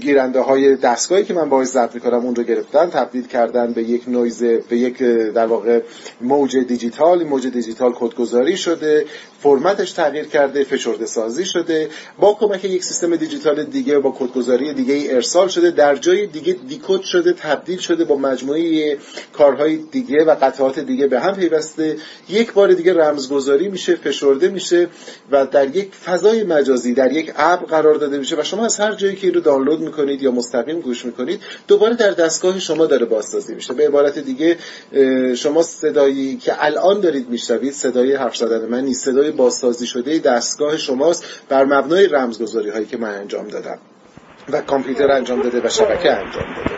گیرنده 0.00 0.40
های 0.40 0.76
دستگاهی 0.76 1.24
که 1.24 1.34
من 1.34 1.48
باهاش 1.48 1.66
ضبط 1.66 1.94
می‌کنم 1.94 2.18
اون 2.18 2.34
رو 2.34 2.42
گرفتن 2.42 2.90
تبدیل 2.90 3.26
کردن 3.26 3.72
به 3.72 3.82
یک 3.82 4.08
نویز 4.08 4.42
به 4.44 4.76
یک 4.76 5.02
در 5.34 5.46
واقع 5.46 5.80
موج 6.20 6.56
دیجیتال. 6.56 7.24
موج 7.24 7.46
دیجیتال 7.46 7.92
کدگذاری 7.92 8.56
شده 8.56 9.06
فرمتش 9.42 9.92
تغییر 9.92 10.24
کرده 10.24 10.64
فشرده 10.64 11.06
سازی 11.06 11.44
شده. 11.44 11.88
با 12.18 12.34
کمک 12.34 12.64
یک 12.64 12.84
سیستم 12.84 13.16
دیجیتال 13.16 13.64
دیگه 13.64 13.98
با 13.98 14.10
کدگذاری 14.18 14.74
دیگه 14.74 14.94
ای 14.94 15.14
ارسال 15.14 15.48
شده. 15.48 15.70
در 15.70 15.96
جای 15.96 16.26
دیگه 16.26 16.52
دیکد 16.68 17.00
شده 17.00 17.32
تبدیل 17.32 17.78
شده 17.78 18.04
با 18.04 18.16
مجموعه 18.16 18.98
کارهای 19.32 19.76
دیگه 19.76 20.24
و 20.24 20.34
قطعات 20.40 20.78
دیگه 20.78 21.06
به 21.06 21.20
هم 21.20 21.34
پیوسته. 21.34 21.96
یک 22.28 22.52
بار 22.52 22.72
دیگه 22.72 22.94
رمزگذاری 22.94 23.68
میشه 23.68 23.96
فشرده 23.96 24.48
میشه 24.48 24.88
و 25.30 25.46
در 25.46 25.76
یک 25.76 25.91
فضای 26.04 26.44
مجازی 26.44 26.94
در 26.94 27.12
یک 27.12 27.32
ابر 27.36 27.64
قرار 27.64 27.94
داده 27.94 28.18
میشه 28.18 28.36
و 28.36 28.42
شما 28.42 28.64
از 28.64 28.80
هر 28.80 28.92
جایی 28.92 29.16
که 29.16 29.26
این 29.26 29.34
رو 29.34 29.40
دانلود 29.40 29.80
می‌کنید 29.80 30.22
یا 30.22 30.30
مستقیم 30.30 30.80
گوش 30.80 31.04
می‌کنید 31.04 31.40
دوباره 31.68 31.94
در 31.94 32.10
دستگاه 32.10 32.58
شما 32.58 32.86
داره 32.86 33.06
بازسازی 33.06 33.54
میشه. 33.54 33.74
به 33.74 33.86
عبارت 33.86 34.18
دیگه 34.18 34.56
شما 35.34 35.62
صدایی 35.62 36.36
که 36.36 36.64
الان 36.64 37.00
دارید 37.00 37.30
میشنوید 37.30 37.72
صدای 37.72 38.14
حرف 38.14 38.36
زدن 38.36 38.68
من 38.68 38.84
نیست. 38.84 39.04
صدای 39.04 39.30
بازسازی 39.30 39.86
شده 39.86 40.18
دستگاه 40.18 40.76
شماست 40.76 41.24
بر 41.48 41.64
مبنای 41.64 42.06
رمزگذاری 42.06 42.70
هایی 42.70 42.86
که 42.86 42.96
من 42.96 43.14
انجام 43.14 43.48
دادم 43.48 43.78
و 44.52 44.60
کامپیوتر 44.60 45.10
انجام 45.10 45.42
داده 45.42 45.60
و 45.60 45.68
شبکه 45.68 46.12
انجام 46.12 46.54
داده. 46.56 46.70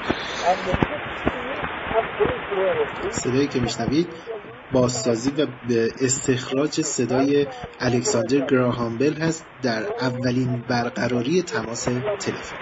صدایی 3.11 3.49
که 3.49 3.61
میشنوید 3.61 4.07
بازسازی 4.75 5.31
و 5.31 5.47
به 5.69 5.89
استخراج 6.01 6.81
صدای 6.81 7.47
الکساندر 7.81 8.47
گراهامبل 8.47 9.15
هست 9.15 9.47
در 9.63 9.83
اولین 10.01 10.65
برقراری 10.69 11.43
تماس 11.43 11.85
تلفنی 12.21 12.59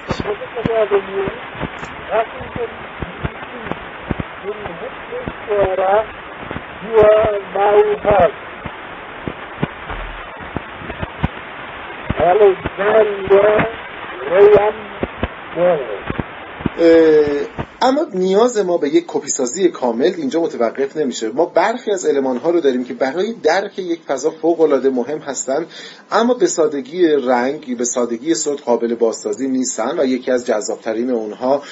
اما 17.84 18.06
نیاز 18.14 18.58
ما 18.58 18.78
به 18.78 18.88
یک 18.88 19.04
کپی 19.06 19.28
سازی 19.28 19.68
کامل 19.68 20.12
اینجا 20.16 20.40
متوقف 20.40 20.96
نمیشه. 20.96 21.28
ما 21.28 21.46
برخی 21.46 21.90
از 21.90 22.06
المان 22.06 22.36
ها 22.36 22.50
رو 22.50 22.60
داریم 22.60 22.84
که 22.84 22.94
برای 22.94 23.32
درک 23.32 23.78
یک 23.78 24.00
فضا 24.06 24.30
فوق 24.30 24.60
العاده 24.60 24.90
مهم 24.90 25.18
هستند 25.18 25.66
اما 26.10 26.34
به 26.34 26.46
سادگی 26.46 27.06
رنگ 27.06 27.76
به 27.76 27.84
سادگی 27.84 28.34
صوت 28.34 28.62
قابل 28.62 28.94
بازسازی 28.94 29.48
نیستن 29.48 30.00
و 30.00 30.04
یکی 30.04 30.30
از 30.30 30.46
جذابترین 30.46 31.10
اونها 31.10 31.62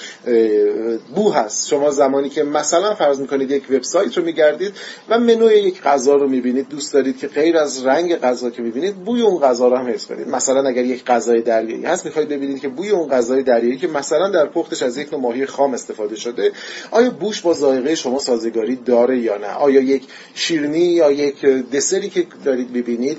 بو 1.15 1.31
هست. 1.31 1.69
شما 1.69 1.91
زمانی 1.91 2.29
که 2.29 2.43
مثلا 2.43 2.95
فرض 2.95 3.21
می‌کنید 3.21 3.51
یک 3.51 3.71
وبسایت 3.71 4.19
رو 4.19 4.25
میگردید 4.25 4.73
و 5.09 5.19
منوی 5.19 5.59
یک 5.59 5.83
غذا 5.83 6.15
رو 6.15 6.29
می‌بینید 6.29 6.69
دوست 6.69 6.93
دارید 6.93 7.19
که 7.19 7.27
غیر 7.27 7.59
از 7.59 7.87
رنگ 7.87 8.17
غذا 8.17 8.51
که 8.51 8.63
می‌بینید 8.63 8.97
بوی 8.97 9.23
اون 9.23 9.41
غذا 9.41 9.69
رو 9.69 9.77
هم 9.77 9.87
حس 9.87 10.07
کنید. 10.07 10.29
مثلا 10.29 10.69
اگر 10.69 10.85
یک 10.85 11.05
غذای 11.05 11.43
دریایی 11.43 11.85
هست 11.85 12.07
می‌خواید 12.07 12.29
ببینید 12.29 12.61
که 12.61 12.69
بوی 12.69 12.91
اون 12.91 13.09
غذای 13.09 13.43
دریایی 13.43 13.77
که 13.77 13.89
مثلا 13.89 14.31
در 14.31 14.47
پختش 14.47 14.83
از 14.83 14.99
یک 14.99 15.13
نوع 15.13 15.23
ماهی 15.23 15.47
خام 15.47 15.75
استفاده 15.75 16.00
شده 16.17 16.53
آیا 16.91 17.11
بوش 17.11 17.41
با 17.41 17.55
ذائقه 17.55 17.95
شما 17.95 18.19
سازگاری 18.19 18.77
داره 18.77 19.19
یا 19.19 19.37
نه؟ 19.37 19.47
آیا 19.47 19.81
یک 19.81 20.03
شیرنی 20.35 20.79
یا 20.79 21.11
یک 21.11 21.45
دسری 21.47 22.11
که 22.11 22.27
دارید 22.45 22.73
ببینید 22.73 23.19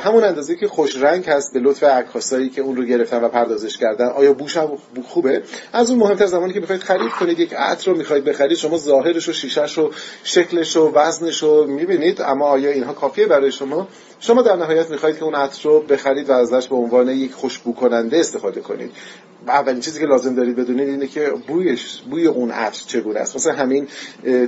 همون 0.00 0.24
اندازه 0.24 0.56
که 0.56 0.68
خوش 0.68 0.96
رنگ 0.96 1.28
هست 1.28 1.52
به 1.54 1.60
لطف 1.60 1.82
عکاسایی 1.82 2.50
که 2.50 2.62
اون 2.62 2.76
رو 2.76 2.84
گرفتن 2.84 3.24
و 3.24 3.28
پردازش 3.28 3.78
کردن 3.78 4.06
آیا 4.06 4.32
بوش 4.32 4.56
هم 4.56 4.78
خوبه؟ 5.08 5.42
از 5.72 5.90
اون 5.90 5.98
مهمتر 5.98 6.26
زمانی 6.26 6.52
که 6.52 6.60
بخواید 6.60 6.82
خرید 6.82 7.10
کنید 7.10 7.38
یک 7.38 7.54
عطر 7.54 7.90
رو 7.90 7.96
می‌خواید 7.96 8.24
بخرید 8.24 8.58
شما 8.58 8.78
ظاهرش 8.78 9.28
و 9.28 9.32
شیشش 9.32 9.78
و 9.78 9.90
شکلش 10.24 10.76
و 10.76 10.92
وزنش 10.94 11.42
رو 11.42 11.66
می‌بینید 11.66 12.22
اما 12.22 12.46
آیا 12.46 12.70
اینها 12.70 12.92
کافیه 12.92 13.26
برای 13.26 13.52
شما؟ 13.52 13.88
شما 14.20 14.42
در 14.42 14.56
نهایت 14.56 14.90
می‌خواهید 14.90 15.18
که 15.18 15.24
اون 15.24 15.34
عطر 15.34 15.68
رو 15.68 15.80
بخرید 15.80 16.30
و 16.30 16.32
ازش 16.32 16.68
به 16.68 16.76
عنوان 16.76 17.08
یک 17.08 17.32
خوشبو 17.32 17.74
کننده 17.74 18.18
استفاده 18.18 18.60
کنید. 18.60 18.90
اولین 19.48 19.80
چیزی 19.80 20.00
که 20.00 20.06
لازم 20.06 20.34
دارید 20.34 20.56
بدونید 20.56 20.88
اینه 20.88 21.06
که 21.06 21.32
بویش 21.46 22.02
بوی 22.10 22.26
اون 22.26 22.50
عطر 22.50 22.84
چگونه 22.86 23.20
است. 23.20 23.36
مثلا 23.36 23.52
همین 23.52 23.88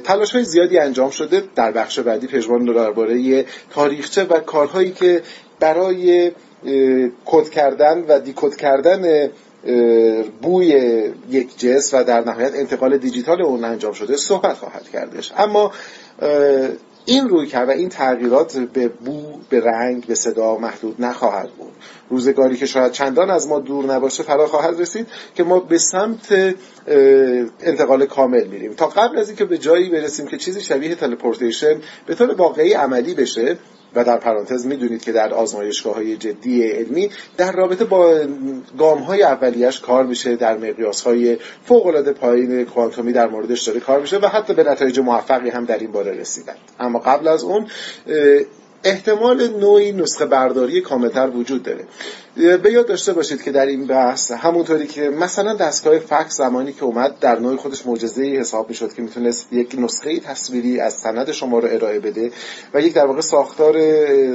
تلاش 0.05 0.33
های 0.33 0.45
زیادی 0.45 0.79
انجام 0.79 1.11
شده 1.11 1.43
در 1.55 1.73
بخش 1.73 1.99
بعدی 1.99 2.27
پژمان 2.27 2.65
درباره 2.65 3.45
تاریخچه 3.71 4.25
و 4.25 4.41
کارهایی 4.41 4.93
که 4.93 5.23
برای 5.61 6.33
کد 7.25 7.49
کردن 7.49 8.05
و 8.09 8.19
دیکد 8.19 8.57
کردن 8.57 9.31
بوی 10.43 10.67
یک 11.31 11.59
جس 11.59 11.95
و 11.95 12.05
در 12.05 12.25
نهایت 12.25 12.55
انتقال 12.55 12.99
دیجیتال 12.99 13.43
اون 13.43 13.65
انجام 13.65 13.93
شده 13.93 14.17
صحبت 14.17 14.57
خواهد 14.57 14.89
کردش. 14.93 15.33
اما 15.37 15.73
این 17.07 17.29
روی 17.29 17.47
کرد 17.47 17.69
و 17.69 17.71
این 17.71 17.88
تغییرات 17.88 18.57
به 18.57 18.88
بو 18.88 19.23
به 19.51 19.61
رنگ 19.61 20.07
به 20.07 20.14
صدا 20.14 20.57
محدود 20.57 20.97
نخواهد 20.99 21.51
بود. 21.51 21.73
روزگاری 22.11 22.57
که 22.57 22.67
شاید 22.67 22.93
چندان 22.93 23.31
از 23.31 23.49
ما 23.49 23.59
دور 23.59 23.85
نباشه 23.95 24.23
فرا 24.23 24.47
خواهد 24.47 24.81
رسید 24.81 25.07
که 25.35 25.45
ما 25.45 25.61
به 25.61 25.79
سمت 25.79 26.55
انتقال 27.61 28.07
کامل 28.07 28.45
میریم. 28.47 28.75
تا 28.75 28.87
قبل 28.87 29.19
از 29.19 29.29
اینکه 29.29 29.45
به 29.45 29.59
جایی 29.59 29.90
برسیم 29.90 30.27
که 30.27 30.37
چیزی 30.37 30.61
شبیه 30.61 30.95
تلپورتیشن 30.95 31.81
به 32.07 32.14
طور 32.14 32.35
واقعی 32.35 32.73
عملی 32.73 33.14
بشه 33.14 33.59
و 33.95 34.05
در 34.05 34.17
پرانتز 34.17 34.67
می‌دونید 34.67 35.05
که 35.05 35.13
در 35.13 35.35
آزمایشگاه 35.35 35.95
های 35.95 36.17
جدی 36.17 36.63
علمی 36.63 37.11
در 37.37 37.53
رابطه 37.53 37.85
با 37.85 38.21
گام 38.79 38.99
های 38.99 39.23
اولیش 39.23 39.81
کار 39.81 40.05
میشه 40.05 40.37
در 40.37 40.57
مقیاس 40.57 41.03
های 41.03 41.39
فوق 41.65 41.87
العاده 41.87 42.13
پایین 42.13 42.65
کوانتومی 42.65 43.13
در 43.13 43.29
موردش 43.29 43.63
داره 43.63 43.81
کار 43.81 44.01
میشه 44.01 44.19
و 44.19 44.27
حتی 44.27 44.55
به 44.55 44.65
نتایج 44.65 45.01
موفقی 45.01 45.51
هم 45.51 45.65
در 45.65 45.79
این 45.79 45.93
باره 45.93 46.13
رسیدن. 46.13 46.55
اما 46.81 46.99
قبل 46.99 47.29
از 47.29 47.45
اون 47.45 47.67
احتمال 48.85 49.49
نوعی 49.49 49.93
نسخه 49.93 50.27
برداری 50.27 50.81
کاملتر 50.81 51.31
وجود 51.31 51.63
داره. 51.63 51.85
به 52.37 52.73
یاد 52.73 52.87
داشته 52.87 53.12
باشید 53.12 53.42
که 53.42 53.53
در 53.53 53.66
این 53.66 53.87
بحث 53.87 54.31
همونطوری 54.31 54.87
که 54.87 55.09
مثلا 55.09 55.55
دستگاه 55.55 55.99
فکس 55.99 56.37
زمانی 56.37 56.73
که 56.73 56.85
اومد 56.85 57.18
در 57.18 57.38
نوع 57.38 57.57
خودش 57.57 57.87
معجزه 57.87 58.23
حساب 58.23 58.68
می‌شد 58.68 58.92
که 58.92 59.03
می‌تونست 59.03 59.53
یک 59.53 59.77
نسخه 59.79 60.20
تصویری 60.20 60.81
از 60.81 60.94
سند 60.94 61.33
شما 61.33 61.59
رو 61.59 61.68
ارائه 61.70 62.01
بده 62.01 62.31
و 62.75 62.81
یک 62.81 62.94
در 62.94 63.07
واقع 63.07 63.20
ساختار 63.20 63.77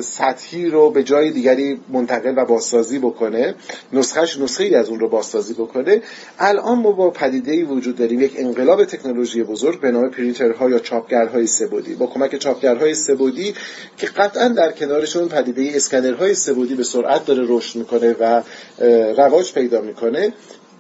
سطحی 0.02 0.70
رو 0.70 0.90
به 0.90 1.04
جای 1.04 1.32
دیگری 1.32 1.80
منتقل 1.90 2.34
و 2.38 2.46
بازسازی 2.46 3.00
بکنه 3.00 3.56
نسخهش 3.94 4.38
نسخه 4.38 4.64
ای 4.64 4.76
از 4.76 4.90
اون 4.90 5.00
رو 5.00 5.10
بازسازی 5.10 5.54
بکنه. 5.54 6.02
الان 6.40 6.80
ما 6.80 6.92
با 6.92 7.10
پدیده 7.10 7.52
ای 7.52 7.64
وجود 7.64 7.96
داریم 7.96 8.22
یک 8.22 8.34
انقلاب 8.38 8.86
تکنولوژی 8.86 9.44
بزرگ 9.44 9.82
به 9.82 9.92
نام 9.92 10.10
پرینترها 10.10 10.70
یا 10.70 10.80
چاپگرهای 10.80 11.48
سبودی. 11.48 11.96
با 11.96 12.06
کمک 12.06 12.36
چاپگرهای 12.36 12.96
سبودی 12.96 13.54
که 13.98 14.08
قطعا 14.08 14.48
در 14.48 14.72
کنارشون 14.72 15.28
پدیده 15.28 15.72
اسکنرهای 15.76 16.34
سبودی 16.34 16.76
به 16.76 16.84
سرعت 16.84 17.26
داره 17.26 17.46
رشد 17.48 17.89
می‌کنه 17.90 18.16
و 18.20 18.44
رواج 19.18 19.54
پیدا 19.54 19.82
می‌کنه. 19.82 20.34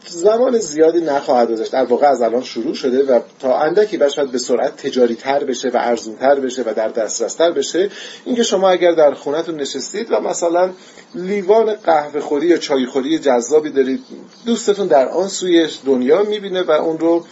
زمان 0.07 0.57
زیادی 0.57 1.01
نخواهد 1.01 1.51
گذشت. 1.51 1.71
در 1.71 1.85
واقع 1.85 2.07
از 2.07 2.21
الان 2.21 2.43
شروع 2.43 2.73
شده 2.73 3.03
و 3.03 3.19
تا 3.39 3.59
اندکی 3.59 3.97
بشود 3.97 4.31
به 4.31 4.37
سرعت 4.37 4.77
تجاری 4.77 5.15
تر 5.15 5.43
بشه 5.43 5.69
و 5.69 5.77
ارزون 5.77 6.15
تر 6.15 6.39
بشه 6.39 6.63
و 6.65 6.73
در 6.73 6.87
دسترس 6.87 7.35
تر 7.35 7.51
بشه. 7.51 7.89
اینکه 8.25 8.43
شما 8.43 8.69
اگر 8.69 8.91
در 8.91 9.13
خونتون 9.13 9.55
نشستید 9.55 10.11
و 10.11 10.19
مثلا 10.19 10.69
لیوان 11.15 11.73
قهوه 11.73 12.19
خوری 12.19 12.47
یا 12.47 12.57
چای 12.57 12.85
خوری 12.85 13.19
جذابی 13.19 13.69
دارید 13.69 13.99
دوستتون 14.45 14.87
در 14.87 15.07
آن 15.07 15.27
سوی 15.27 15.67
دنیا 15.85 16.23
می‌بینه 16.23 16.61
و 16.61 16.71
اون 16.71 16.99
رو 16.99 17.25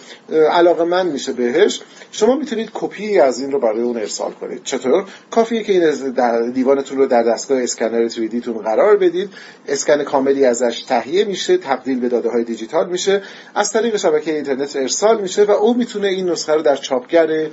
علاقه 0.52 0.84
من 0.84 1.06
میشه 1.06 1.34
بهش 1.34 1.82
شما 2.12 2.36
می‌تونید 2.36 2.70
کپی 2.74 3.20
از 3.20 3.40
این 3.40 3.52
رو 3.52 3.60
برای 3.60 3.82
اون 3.82 3.98
ارسال 3.98 4.32
کنید. 4.32 4.64
چطور؟ 4.64 5.06
کافیه 5.32 5.64
که 5.64 5.72
این 5.74 6.12
در 6.12 6.42
دیوانتون 6.42 6.98
رو 6.98 7.06
در 7.06 7.24
دستگاه 7.24 7.64
اسکنر 7.64 8.08
3 8.08 8.28
تون 8.28 8.58
قرار 8.58 8.98
بدید. 8.98 9.30
اسکن 9.68 10.04
کاملی 10.04 10.46
ازش 10.46 10.84
تهیه 10.84 11.26
میشه 11.26 11.58
تبدیل 11.58 12.00
به 12.00 12.10
داده 12.10 12.30
های 12.30 12.44
دیجیتال 12.58 12.90
میشه. 12.90 13.22
از 13.56 13.72
طریق 13.72 13.98
شبکه 13.98 14.36
اینترنت 14.36 14.76
ارسال 14.76 15.22
میشه 15.22 15.44
و 15.44 15.52
او 15.52 15.78
می‌تونه 15.78 16.08
این 16.08 16.30
نسخه 16.30 16.54
رو 16.54 16.62
در 16.62 16.76
چاپگر 16.76 17.48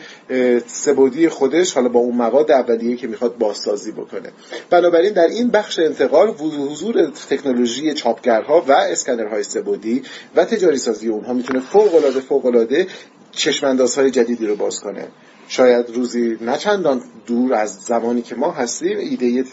سبودی 0.67 1.29
خودش 1.29 1.73
حالا 1.73 1.89
با 1.89 2.01
اون 2.01 2.17
مواد 2.17 2.51
اولیه 2.51 2.97
که 2.97 3.07
می‌خواد 3.07 3.39
بازسازی 3.39 3.93
بکنه. 3.93 4.33
بنابراین 4.71 5.13
در 5.13 5.27
این 5.27 5.51
بخش 5.51 5.79
انتقال 5.79 6.29
حضور 6.29 7.11
تکنولوژی 7.31 7.95
چاپگرها 7.95 8.65
و 8.69 8.73
اسکنرهای 8.73 9.43
سبودی 9.43 10.03
و 10.37 10.45
تجاری 10.45 10.79
سازی 10.79 11.09
اونها 11.09 11.33
می‌تونه 11.33 11.61
فوق 11.61 11.95
العاده 11.95 12.21
فوق 12.21 12.47
العاده 12.47 12.87
چشماندازهای 13.33 14.11
جدیدی 14.11 14.47
رو 14.47 14.57
باز 14.57 14.81
کنه. 14.81 15.09
شاید 15.49 15.91
روزی 15.91 16.39
نچندان 16.41 17.03
دور 17.27 17.55
از 17.55 17.75
زمانی 17.75 18.23
که 18.23 18.35
ما 18.35 18.51
هستیم 18.51 18.99
ایده 18.99 19.45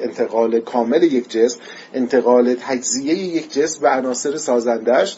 انتقال 0.00 0.60
کامل 0.60 1.02
یک 1.02 1.30
جسم 1.30 1.60
انتقال 1.94 2.54
تجزیه 2.54 3.14
یک 3.14 3.52
جسم 3.52 3.80
به 3.80 3.88
عناصر 3.88 4.36
سازندش 4.36 5.16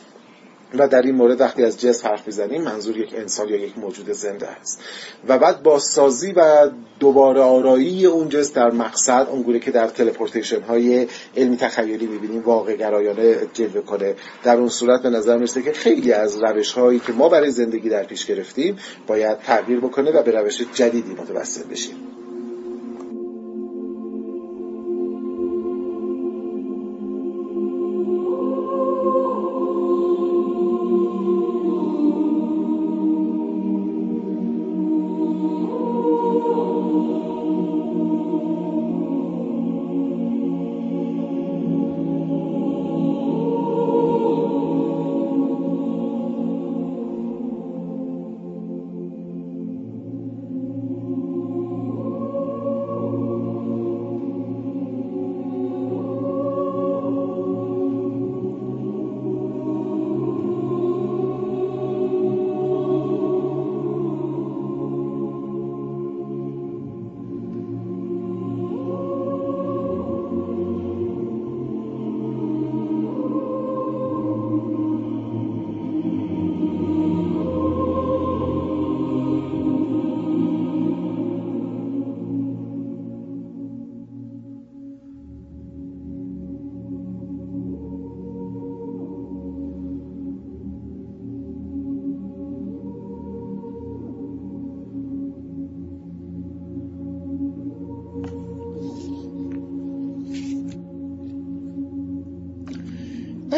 و 0.79 0.89
در 0.89 1.03
این 1.03 1.15
مورد 1.15 1.41
وقتی 1.41 1.65
از 1.65 1.81
جسم 1.81 2.09
حرف 2.09 2.27
می‌زنیم 2.27 2.63
منظور 2.63 2.97
یک 2.97 3.15
انسان 3.17 3.49
یا 3.49 3.57
یک 3.57 3.79
موجود 3.79 4.13
زنده 4.13 4.49
است. 4.49 4.81
و 5.29 5.39
بعد 5.39 5.63
بازسازی 5.63 6.33
و 6.33 6.71
دوباره 7.01 7.41
آرایی 7.41 8.07
اون 8.07 8.29
جسم 8.29 8.55
در 8.55 8.71
مقصد 8.71 9.27
اونگونه 9.31 9.59
که 9.59 9.71
در 9.71 9.89
تلپورتیشن 9.89 10.61
های 10.61 11.07
علمی 11.37 11.57
تخیلی 11.57 12.07
می‌بینیم 12.07 12.43
واقع 12.43 12.77
گرایانه 12.77 13.37
جلوه 13.53 13.81
کنه. 13.81 14.15
در 14.45 14.57
اون 14.57 14.69
صورت 14.69 15.03
به 15.03 15.11
نظر 15.11 15.37
می‌رسه 15.37 15.63
که 15.63 15.73
خیلی 15.73 16.13
از 16.13 16.43
روش 16.43 16.73
هایی 16.73 16.99
که 16.99 17.13
ما 17.13 17.29
برای 17.29 17.51
زندگی 17.51 17.89
در 17.89 18.05
پیش 18.05 18.27
گرفتیم 18.27 18.79
باید 19.07 19.39
تغییر 19.39 19.81
بکنه 19.81 20.11
و 20.11 20.23
به 20.23 20.31
روش 20.31 20.63
جدیدی 20.75 21.13
متوسل 21.13 21.63
بشیم. 21.63 21.97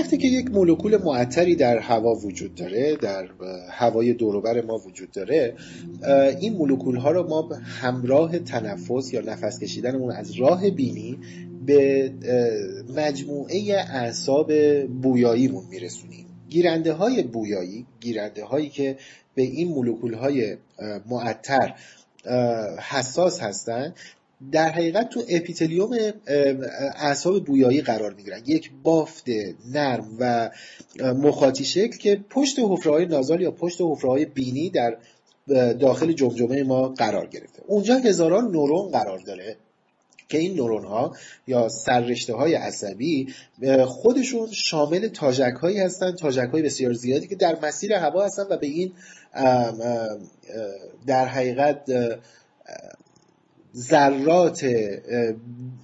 وقتی 0.08 0.18
که 0.18 0.28
یک 0.28 0.50
مولکول 0.50 0.96
معطری 0.96 1.56
در 1.56 1.78
هوا 1.78 2.14
وجود 2.14 2.54
داره 2.54 2.96
در 2.96 3.28
هوای 3.70 4.12
دوروبر 4.12 4.64
ما 4.64 4.78
وجود 4.78 5.10
داره. 5.10 5.54
این 6.40 6.52
مولکول 6.52 6.96
ها 6.96 7.10
رو 7.10 7.28
ما 7.28 7.48
همراه 7.80 8.38
تنفس 8.38 9.12
یا 9.12 9.20
نفس 9.20 9.58
کشیدنمون 9.58 10.12
از 10.12 10.40
راه 10.40 10.70
بینی 10.70 11.18
به 11.66 12.12
مجموعه 12.96 13.74
اعصاب 13.74 14.52
بویاییمون 14.86 15.64
میرسونیم. 15.70 16.26
گیرنده 16.48 16.92
های 16.92 17.22
بویایی 17.22 17.86
گیرنده 18.00 18.44
هایی 18.44 18.68
که 18.68 18.96
به 19.34 19.42
این 19.42 19.68
مولکول 19.68 20.14
های 20.14 20.56
معطر 21.10 21.74
حساس 22.90 23.40
هستند 23.40 23.94
در 24.52 24.68
حقیقت 24.68 25.08
تو 25.08 25.22
اپیتلیوم 25.28 25.96
اعصاب 26.96 27.44
بویایی 27.44 27.80
قرار 27.80 28.14
می‌گیرن. 28.14 28.42
یک 28.46 28.70
بافت 28.82 29.24
نرم 29.72 30.16
و 30.20 30.50
مخاطی 31.00 31.64
شکل 31.64 31.96
که 31.96 32.20
پشت 32.30 32.58
حفره 32.58 32.92
های 32.92 33.06
نازال 33.06 33.40
یا 33.40 33.50
پشت 33.50 33.80
حفره 33.80 34.10
های 34.10 34.24
بینی 34.24 34.70
در 34.70 34.96
داخل 35.72 36.12
جمجمه 36.12 36.62
ما 36.62 36.88
قرار 36.88 37.26
گرفته. 37.26 37.62
اونجا 37.66 37.94
هزاران 37.94 38.50
نورون 38.50 38.90
قرار 38.90 39.18
داره 39.18 39.56
که 40.28 40.38
این 40.38 40.54
نورون 40.54 40.84
ها 40.84 41.16
یا 41.46 41.68
سررشته 41.68 42.34
های 42.34 42.54
عصبی 42.54 43.34
خودشون 43.86 44.48
شامل 44.52 45.08
تاجک 45.08 45.54
هایی 45.62 45.80
هستن 45.80 46.12
تاجک 46.12 46.48
های 46.52 46.62
بسیار 46.62 46.92
زیادی 46.92 47.26
که 47.26 47.36
در 47.36 47.58
مسیر 47.62 47.92
هوا 47.92 48.24
هستن 48.24 48.42
و 48.50 48.56
به 48.56 48.66
این 48.66 48.92
در 51.06 51.26
حقیقت 51.26 51.90
ذرات 53.74 54.66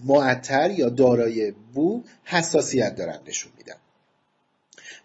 معطر 0.05 0.71
یا 0.71 0.89
دارای 0.89 1.53
بو 1.75 2.03
حساسیت 2.25 2.97
دارن 2.97 3.19
نشون 3.27 3.53
میدن. 3.59 3.77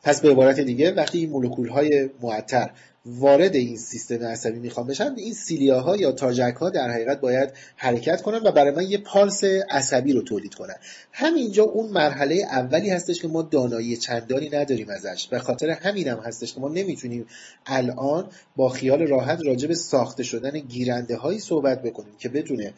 پس 0.03 0.21
به 0.21 0.31
عبارت 0.31 0.59
دیگه 0.59 0.91
وقتی 0.91 1.19
این 1.19 1.29
مولکول 1.29 1.69
های 1.69 2.09
معطر 2.21 2.71
وارد 3.05 3.55
این 3.55 3.77
سیستم 3.77 4.23
عصبی 4.23 4.59
می‌خوان 4.59 4.87
بشن 4.87 5.13
این 5.17 5.33
سیلیاها 5.33 5.95
یا 5.95 6.11
تاجک 6.11 6.55
ها 6.55 6.69
در 6.69 6.89
حقیقت 6.89 7.21
باید 7.21 7.49
حرکت 7.75 8.21
کنن 8.21 8.37
و 8.37 8.51
برای 8.51 8.71
من 8.71 8.89
یه 8.89 8.97
پالس 8.97 9.43
عصبی 9.69 10.13
رو 10.13 10.21
تولید 10.21 10.53
کنن. 10.53 10.75
همینجا 11.11 11.63
اون 11.63 11.89
مرحله 11.89 12.35
اولی 12.35 12.89
هستش 12.89 13.21
که 13.21 13.27
ما 13.27 13.41
دانایی 13.41 13.97
چندانی 13.97 14.49
نداریم 14.49 14.89
ازش. 14.89 15.27
به 15.27 15.39
خاطر 15.39 15.69
همین 15.69 16.07
هم 16.07 16.17
هستش 16.17 16.53
که 16.53 16.59
ما 16.59 16.69
نمی‌تونیم 16.69 17.25
الان 17.65 18.29
با 18.55 18.69
خیال 18.69 19.07
راحت 19.07 19.39
راجع 19.45 19.67
به 19.67 19.75
ساخته 19.75 20.23
شدن 20.23 20.59
گیرنده 20.59 21.15
هایی 21.15 21.39
صحبت 21.39 21.81
بکنیم 21.81 22.13
که 22.19 22.29
بدونه 22.29 22.73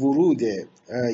ورود 0.00 0.42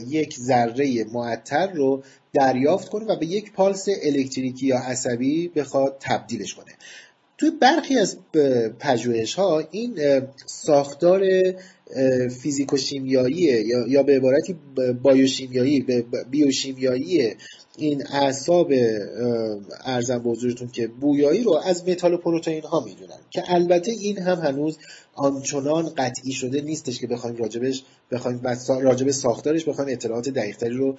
یک 0.09 0.39
ذره 0.39 1.05
معطر 1.05 1.73
رو 1.73 2.03
دریافت 2.33 2.89
کنه 2.89 3.05
و 3.05 3.17
به 3.17 3.27
یک 3.27 3.53
پالس 3.53 3.89
الکتریکی 4.03 4.67
یا 4.67 4.79
عصبی 4.79 5.49
بخواد 5.49 5.97
تبدیلش 6.01 6.55
کنه. 6.55 6.73
توی 7.41 7.51
برخی 7.51 7.99
از 7.99 8.17
پژوهش 8.79 9.35
ها 9.35 9.63
این 9.71 9.99
ساختار 10.47 11.23
فیزیک 12.43 12.73
و 12.73 12.77
شیمیایی 12.77 13.65
یا 13.89 14.03
به 14.03 14.17
عبارتی 14.17 14.57
بایوشیمیایی 15.03 16.05
بیوشیمیایی 16.31 17.35
این 17.79 18.07
اعصاب 18.07 18.73
ارزم 19.85 20.23
حضورتون 20.25 20.69
که 20.69 20.87
بویایی 20.87 21.43
رو 21.43 21.53
از 21.65 21.89
متال 21.89 22.17
پروتئین 22.17 22.63
ها 22.63 22.81
می‌دونن 22.81 23.19
که 23.31 23.43
البته 23.47 23.93
این 23.93 24.19
هم 24.19 24.39
هنوز 24.39 24.79
آنچنان 25.15 25.89
قطعی 25.97 26.33
شده 26.33 26.61
نیستش 26.61 26.99
که 26.99 27.07
بخوایم 27.07 27.37
راجبش 27.37 27.85
بخوایم 28.11 28.41
راجب 28.69 29.11
ساختارش 29.11 29.65
بخوایم 29.65 29.93
اطلاعات 29.93 30.29
دقیقتری 30.29 30.75
رو 30.75 30.97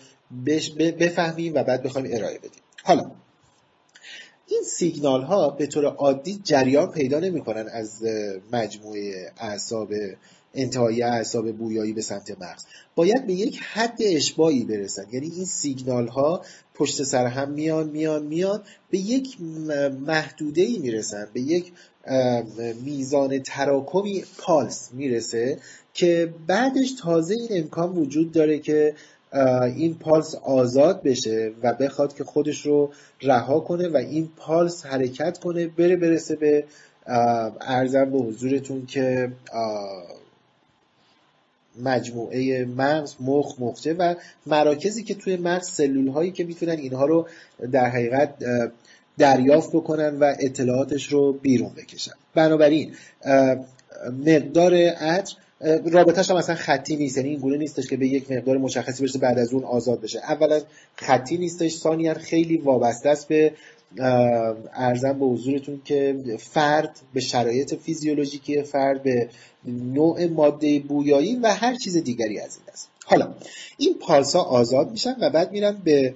بفهمیم 0.99 1.53
و 1.53 1.63
بعد 1.63 1.83
بخوایم 1.83 2.07
ارائه 2.11 2.37
بدیم. 2.37 2.61
حالا 2.83 3.11
این 4.51 4.63
سیگنال 4.63 5.21
ها 5.21 5.49
به 5.49 5.67
طور 5.67 5.85
عادی 5.85 6.39
جریان 6.43 6.91
پیدا 6.91 7.19
نمی‌کنن 7.19 7.67
از 7.73 8.03
مجموعه 8.51 9.31
اعصاب 9.37 9.93
انتهایی 10.53 11.03
اعصاب 11.03 11.51
بویایی 11.51 11.93
به 11.93 12.01
سمت 12.01 12.31
مغز. 12.31 12.65
باید 12.95 13.27
به 13.27 13.33
یک 13.33 13.59
حد 13.59 13.97
اشباعی 13.99 14.63
برسن. 14.63 15.05
یعنی 15.11 15.31
این 15.35 15.45
سیگنال 15.45 16.07
ها 16.07 16.41
پشت 16.73 17.03
سر 17.03 17.25
هم 17.25 17.51
میان 17.51 17.89
میان 17.89 18.23
میان 18.23 18.63
به 18.89 18.97
یک 18.97 19.41
محدوده 20.07 20.61
ای 20.61 20.77
می‌رسن 20.77 21.27
به 21.33 21.41
یک 21.41 21.73
میزان 22.83 23.39
تراکمی 23.39 24.23
پالس 24.37 24.89
می‌رسه 24.93 25.59
که 25.93 26.33
بعدش 26.47 26.91
تازه 26.91 27.33
این 27.33 27.47
امکان 27.51 27.97
وجود 27.97 28.31
داره 28.31 28.59
که 28.59 28.95
این 29.75 29.95
پالس 29.95 30.35
آزاد 30.35 31.03
بشه 31.03 31.51
و 31.63 31.73
بخواد 31.73 32.15
که 32.15 32.23
خودش 32.23 32.65
رو 32.65 32.91
رها 33.21 33.59
کنه 33.59 33.87
و 33.87 33.97
این 33.97 34.29
پالس 34.37 34.85
حرکت 34.85 35.37
کنه 35.37 35.67
بره 35.67 35.95
برسه 35.95 36.35
به 36.35 36.63
ارزم 37.61 38.09
به 38.11 38.17
حضورتون 38.17 38.85
که 38.85 39.31
مجموعه 41.83 42.65
مغز 42.65 43.15
مخ 43.19 43.55
مخچه 43.59 43.93
و 43.93 44.15
مراکزی 44.45 45.03
که 45.03 45.15
توی 45.15 45.37
مغز 45.37 45.67
سلول 45.69 46.07
هایی 46.07 46.31
که 46.31 46.43
می‌تونن 46.43 46.77
اینها 46.77 47.05
رو 47.05 47.27
در 47.71 47.89
حقیقت 47.89 48.33
دریافت 49.17 49.69
بکنن 49.69 50.19
و 50.19 50.35
اطلاعاتش 50.39 51.13
رو 51.13 51.33
بیرون 51.33 51.71
بکشن. 51.77 52.11
بنابراین 52.35 52.93
مقدار 54.25 54.73
عطر 54.75 55.35
رابطهش 55.91 56.29
هم 56.31 56.35
اصلا 56.35 56.55
خطی 56.55 56.95
نیست. 56.95 57.17
یعنی 57.17 57.29
این 57.29 57.39
گونه 57.39 57.57
نیستش 57.57 57.87
که 57.87 57.97
به 57.97 58.07
یک 58.07 58.31
مقدار 58.31 58.57
مشخصی 58.57 59.03
برسه 59.03 59.19
بعد 59.19 59.39
از 59.39 59.53
اون 59.53 59.63
آزاد 59.63 60.01
بشه. 60.01 60.19
اولا 60.19 60.61
خطی 60.95 61.37
نیستش. 61.37 61.75
ثانیا 61.75 62.13
خیلی 62.13 62.57
وابسته 62.57 63.09
است 63.09 63.27
به 63.27 63.53
ارزم 64.73 65.19
به 65.19 65.25
حضورتون 65.25 65.81
که 65.85 66.15
فرد 66.39 66.99
به 67.13 67.19
شرایط 67.19 67.75
فیزیولوژیکی 67.75 68.63
فرد 68.63 69.03
به 69.03 69.29
نوع 69.65 70.25
ماده 70.25 70.79
بویایی 70.79 71.35
و 71.35 71.53
هر 71.53 71.75
چیز 71.75 71.97
دیگری 71.97 72.39
از 72.39 72.57
این 72.57 72.65
است 72.73 72.89
حالا 73.05 73.33
این 73.77 73.93
پالسا 73.99 74.41
آزاد 74.41 74.91
میشن 74.91 75.15
و 75.21 75.29
بعد 75.29 75.51
میرن 75.51 75.81
به 75.83 76.13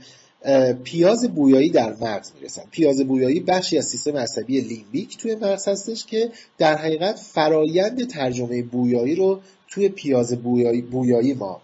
پیاز 0.84 1.29
بویایی 1.29 1.69
در 1.69 1.95
مغز 2.01 2.31
می‌رسن. 2.39 2.63
پیاز 2.71 3.01
بویایی 3.01 3.39
بخشی 3.39 3.77
از 3.77 3.86
سیستم 3.86 4.17
عصبی 4.17 4.62
لیمبیک 4.62 5.17
توی 5.17 5.36
مغز 5.36 5.67
هستش 5.67 6.05
که 6.05 6.31
در 6.58 6.77
حقیقت 6.77 7.19
فرایند 7.19 8.08
ترجمه 8.08 8.63
بویایی 8.63 9.15
رو 9.15 9.39
توی 9.67 9.89
پیاز 9.89 10.41
بویایی, 10.41 10.81
بویایی 10.81 11.34
ما 11.34 11.62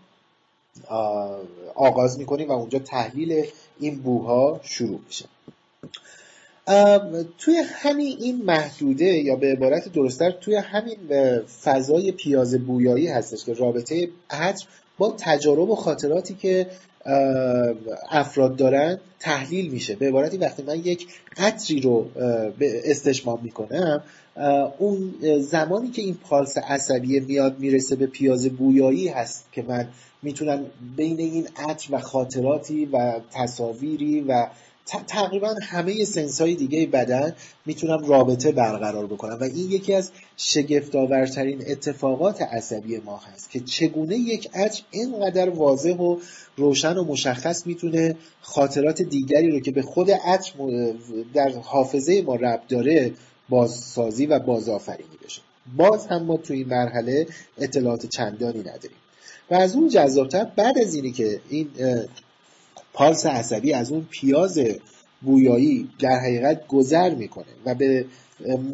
آغاز 1.75 2.19
می‌کنیم 2.19 2.49
و 2.49 2.51
اونجا 2.51 2.79
تحلیل 2.79 3.45
این 3.79 3.95
بوها 3.95 4.59
شروع 4.63 4.99
میشه. 5.07 5.25
توی 7.37 7.55
همین 7.65 8.17
این 8.21 8.41
محدوده 8.45 9.05
یا 9.05 9.35
به 9.35 9.51
عبارت 9.51 9.93
درستتر 9.93 10.31
توی 10.31 10.55
همین 10.55 10.97
فضای 11.63 12.11
پیاز 12.11 12.55
بویایی 12.55 13.07
هستش 13.07 13.45
که 13.45 13.53
رابطه 13.53 14.09
عطر 14.29 14.65
با 14.97 15.15
تجارب 15.17 15.69
و 15.69 15.75
خاطراتی 15.75 16.33
که 16.33 16.67
افراد 18.09 18.55
دارن 18.55 18.99
تحلیل 19.19 19.71
میشه. 19.71 19.95
به 19.95 20.07
عبارتی 20.07 20.37
وقتی 20.37 20.63
من 20.63 20.79
یک 20.79 21.07
قطری 21.37 21.81
رو 21.81 22.09
استشمام 22.61 23.39
می‌کنم 23.43 24.03
اون 24.77 25.13
زمانی 25.39 25.89
که 25.89 26.01
این 26.01 26.15
پالس 26.15 26.57
عصبی 26.57 27.19
میاد 27.19 27.59
می‌رسه 27.59 27.95
به 27.95 28.07
پیاز 28.07 28.49
بویایی 28.49 29.07
هست 29.07 29.45
که 29.51 29.61
من 29.61 29.87
می‌تونم 30.23 30.65
بین 30.95 31.19
این 31.19 31.47
عطر 31.55 31.95
و 31.95 31.99
خاطراتی 31.99 32.85
و 32.85 33.19
تصاویری 33.31 34.21
و 34.21 34.47
تقریبا 35.07 35.55
همه 35.61 36.05
سنس 36.05 36.41
های 36.41 36.55
دیگه 36.55 36.87
بدن 36.87 37.35
می‌تونم 37.65 38.05
رابطه 38.05 38.51
برقرار 38.51 39.07
بکنم. 39.07 39.37
و 39.41 39.43
این 39.43 39.71
یکی 39.71 39.93
از 39.93 40.11
شگفتآورترین 40.37 41.63
اتفاقات 41.67 42.41
عصبی 42.41 42.97
ما 42.97 43.17
هست 43.17 43.49
که 43.49 43.59
چگونه 43.59 44.15
یک 44.15 44.49
عطر 44.53 44.83
اینقدر 44.91 45.49
واضح 45.49 45.93
و 45.93 46.17
روشن 46.57 46.97
و 46.97 47.03
مشخص 47.03 47.67
می‌تونه 47.67 48.15
خاطرات 48.41 49.01
دیگری 49.01 49.51
رو 49.51 49.59
که 49.59 49.71
به 49.71 49.81
خود 49.81 50.11
عطر 50.11 50.51
در 51.33 51.49
حافظه 51.49 52.21
ما 52.21 52.35
ربط 52.35 52.67
داره 52.67 53.13
بازسازی 53.49 54.25
و 54.25 54.39
بازآفرینی 54.39 55.17
بشه. 55.25 55.41
باز 55.77 56.07
هم 56.07 56.23
ما 56.23 56.37
توی 56.37 56.57
این 56.57 56.67
مرحله 56.67 57.27
اطلاعات 57.57 58.05
چندانی 58.05 58.59
نداریم. 58.59 58.97
و 59.51 59.55
از 59.55 59.75
اون 59.75 59.89
جذابتر 59.89 60.43
بعد 60.55 60.77
از 60.77 60.95
اینی 60.95 61.11
که 61.11 61.41
این 61.49 61.69
پالس 62.93 63.25
عصبی 63.25 63.73
از 63.73 63.91
اون 63.91 64.07
پیاز 64.11 64.59
بویایی 65.21 65.89
در 65.99 66.19
حقیقت 66.19 66.67
گذر 66.67 67.15
می‌کنه 67.15 67.45
و 67.65 67.75
به 67.75 68.05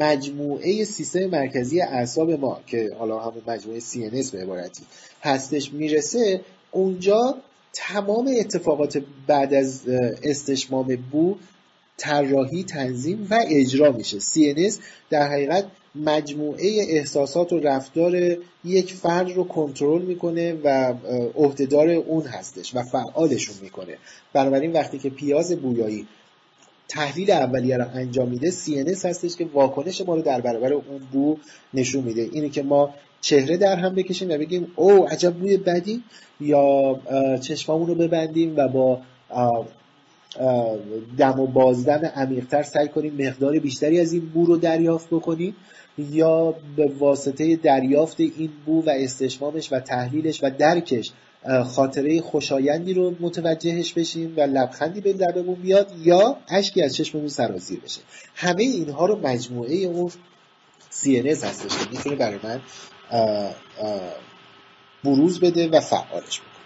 مجموعه 0.00 0.84
سیستم 0.84 1.26
مرکزی 1.26 1.80
اعصاب 1.80 2.30
ما 2.30 2.60
که 2.66 2.90
حالا 2.98 3.18
همون 3.18 3.42
مجموعه 3.46 3.80
CNS 3.80 4.30
به 4.30 4.42
عبارتی 4.42 4.82
هستش 5.22 5.72
می‌رسه 5.72 6.40
اونجا 6.70 7.34
تمام 7.72 8.30
اتفاقات 8.40 9.02
بعد 9.26 9.54
از 9.54 9.88
استشمام 10.22 10.98
بو 11.12 11.36
طراحی 11.96 12.64
تنظیم 12.64 13.26
و 13.30 13.44
اجرا 13.48 13.92
میشه. 13.92 14.20
CNS 14.20 14.74
در 15.10 15.28
حقیقت 15.28 15.64
مجموعه 15.94 16.86
احساسات 16.88 17.52
و 17.52 17.60
رفتار 17.60 18.36
یک 18.64 18.92
فرد 18.92 19.30
رو 19.30 19.44
کنترل 19.44 20.02
می‌کنه 20.02 20.52
و 20.64 20.94
عهدهدار 21.34 21.90
اون 21.90 22.26
هستش 22.26 22.76
و 22.76 22.82
فعالشون 22.82 23.54
می‌کنه. 23.62 23.96
بنابراین 24.32 24.72
وقتی 24.72 24.98
که 24.98 25.10
پیاز 25.10 25.52
بویایی 25.52 26.06
تحلیل 26.88 27.30
اولیه 27.30 27.76
رو 27.76 27.84
انجام 27.94 28.28
میده 28.28 28.50
CNS 28.50 29.04
هستش 29.04 29.36
که 29.36 29.44
واکنش 29.44 30.00
ما 30.00 30.14
رو 30.14 30.22
در 30.22 30.40
برابر 30.40 30.72
اون 30.72 30.98
بو 31.12 31.36
نشون 31.74 32.04
میده. 32.04 32.28
اینه 32.32 32.48
که 32.48 32.62
ما 32.62 32.94
چهره 33.20 33.56
در 33.56 33.76
هم 33.76 33.94
بکشیم 33.94 34.30
و 34.30 34.38
بگیم 34.38 34.72
او 34.76 35.08
عجب 35.08 35.34
بوی 35.34 35.56
بدی. 35.56 36.02
یا 36.40 37.00
چشمامون 37.40 37.86
رو 37.86 37.94
ببندیم 37.94 38.56
و 38.56 38.68
با 38.68 39.00
دم 41.18 41.40
و 41.40 41.46
بازدم 41.46 42.12
عمیقتر 42.16 42.62
سعی 42.62 42.88
کنیم 42.88 43.26
مقدار 43.28 43.58
بیشتری 43.58 44.00
از 44.00 44.12
این 44.12 44.28
بو 44.28 44.46
رو 44.46 44.56
دریافت 44.56 45.06
بکنیم 45.10 45.56
یا 45.98 46.54
به 46.76 46.92
واسطه 46.98 47.56
دریافت 47.56 48.20
این 48.20 48.50
بو 48.66 48.82
و 48.82 48.90
استشمامش 48.90 49.72
و 49.72 49.80
تحلیلش 49.80 50.44
و 50.44 50.50
درکش 50.58 51.12
خاطره 51.66 52.20
خوشایندی 52.20 52.94
رو 52.94 53.14
متوجهش 53.20 53.92
بشیم 53.92 54.34
و 54.36 54.40
لبخندی 54.40 55.00
به 55.00 55.12
لبمون 55.12 55.54
بیاد 55.54 55.92
یا 56.02 56.36
اشکی 56.48 56.82
از 56.82 56.96
چشممون 56.96 57.28
سرازیر 57.28 57.80
بشه. 57.80 58.00
همه 58.34 58.62
اینها 58.62 59.06
رو 59.06 59.18
مجموعه 59.26 59.76
اون 59.76 60.10
CNS 60.92 61.44
هستش 61.44 61.78
که 61.78 61.90
می‌تونه 61.90 62.16
برای 62.16 62.38
من 62.42 62.60
بروز 65.04 65.40
بده 65.40 65.68
و 65.68 65.80
فعالش 65.80 66.40
بکنه. 66.40 66.57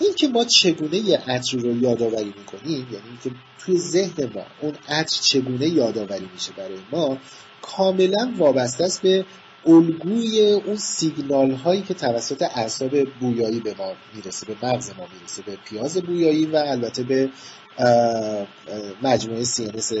این 0.00 0.14
که 0.14 0.28
ما 0.28 0.44
چگونه 0.44 0.96
یه 0.96 1.18
عطر 1.18 1.58
رو 1.58 1.82
یادآوری 1.82 2.34
می‌کنیم 2.38 2.86
یعنی 2.92 3.08
اینکه 3.08 3.30
توی 3.58 3.78
ذهن 3.78 4.30
ما 4.34 4.42
اون 4.60 4.74
عطر 4.88 5.20
چگونه 5.22 5.68
یادآوری 5.68 6.28
میشه 6.34 6.52
برای 6.52 6.78
ما 6.92 7.18
کاملا 7.62 8.32
وابسته 8.38 8.84
است 8.84 9.02
به 9.02 9.24
الگوی 9.66 10.52
اون 10.52 10.76
سیگنال 10.76 11.50
هایی 11.50 11.82
که 11.82 11.94
توسط 11.94 12.42
اعصاب 12.42 13.04
بویایی 13.04 13.60
به 13.60 13.74
ما 13.78 13.92
می‌رسه 14.14 14.46
به 14.46 14.66
مغز 14.66 14.90
ما 14.98 15.06
می‌رسه 15.14 15.42
به 15.42 15.56
پیاز 15.64 15.96
بویایی 15.96 16.46
و 16.46 16.56
البته 16.56 17.02
به 17.02 17.28
مجموعه 19.02 19.44
CNS 19.44 19.94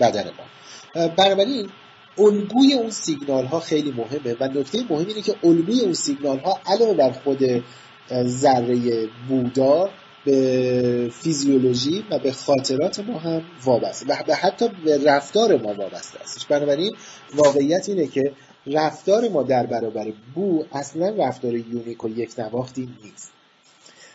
بدن 0.00 0.24
ما. 0.24 1.08
بنابراین 1.08 1.70
الگوی 2.18 2.74
اون 2.74 2.90
سیگنال 2.90 3.44
ها 3.44 3.60
خیلی 3.60 3.90
مهمه 3.90 4.36
و 4.40 4.44
نکته 4.44 4.84
مهم 4.90 5.06
اینه 5.06 5.22
که 5.22 5.34
الگوی 5.44 5.80
اون 5.80 5.92
سیگنال 5.92 6.38
ها 6.38 6.60
علاوه 6.66 6.94
بر 6.94 7.10
خود 7.10 7.64
ذره 8.12 9.08
بودار 9.28 9.90
به 10.24 11.10
فیزیولوژی 11.12 12.04
و 12.10 12.18
به 12.18 12.32
خاطرات 12.32 13.00
ما 13.00 13.18
هم 13.18 13.42
وابسته 13.64 14.06
و 14.28 14.34
حتی 14.34 14.68
به 14.84 15.04
رفتار 15.04 15.56
ما 15.56 15.74
وابسته 15.74 16.20
است. 16.20 16.48
بنابراین 16.48 16.96
واقعیت 17.34 17.88
اینه 17.88 18.06
که 18.06 18.32
رفتار 18.66 19.28
ما 19.28 19.42
در 19.42 19.66
برابر 19.66 20.12
بو 20.34 20.64
اصلا 20.72 21.14
رفتار 21.18 21.54
یونیک 21.54 22.04
و 22.04 22.08
یک 22.08 22.38
نواختی 22.38 22.88
نیست. 23.04 23.32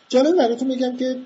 جالب 0.09 0.37
براتون 0.37 0.67
میگم 0.67 0.97
که 0.97 1.19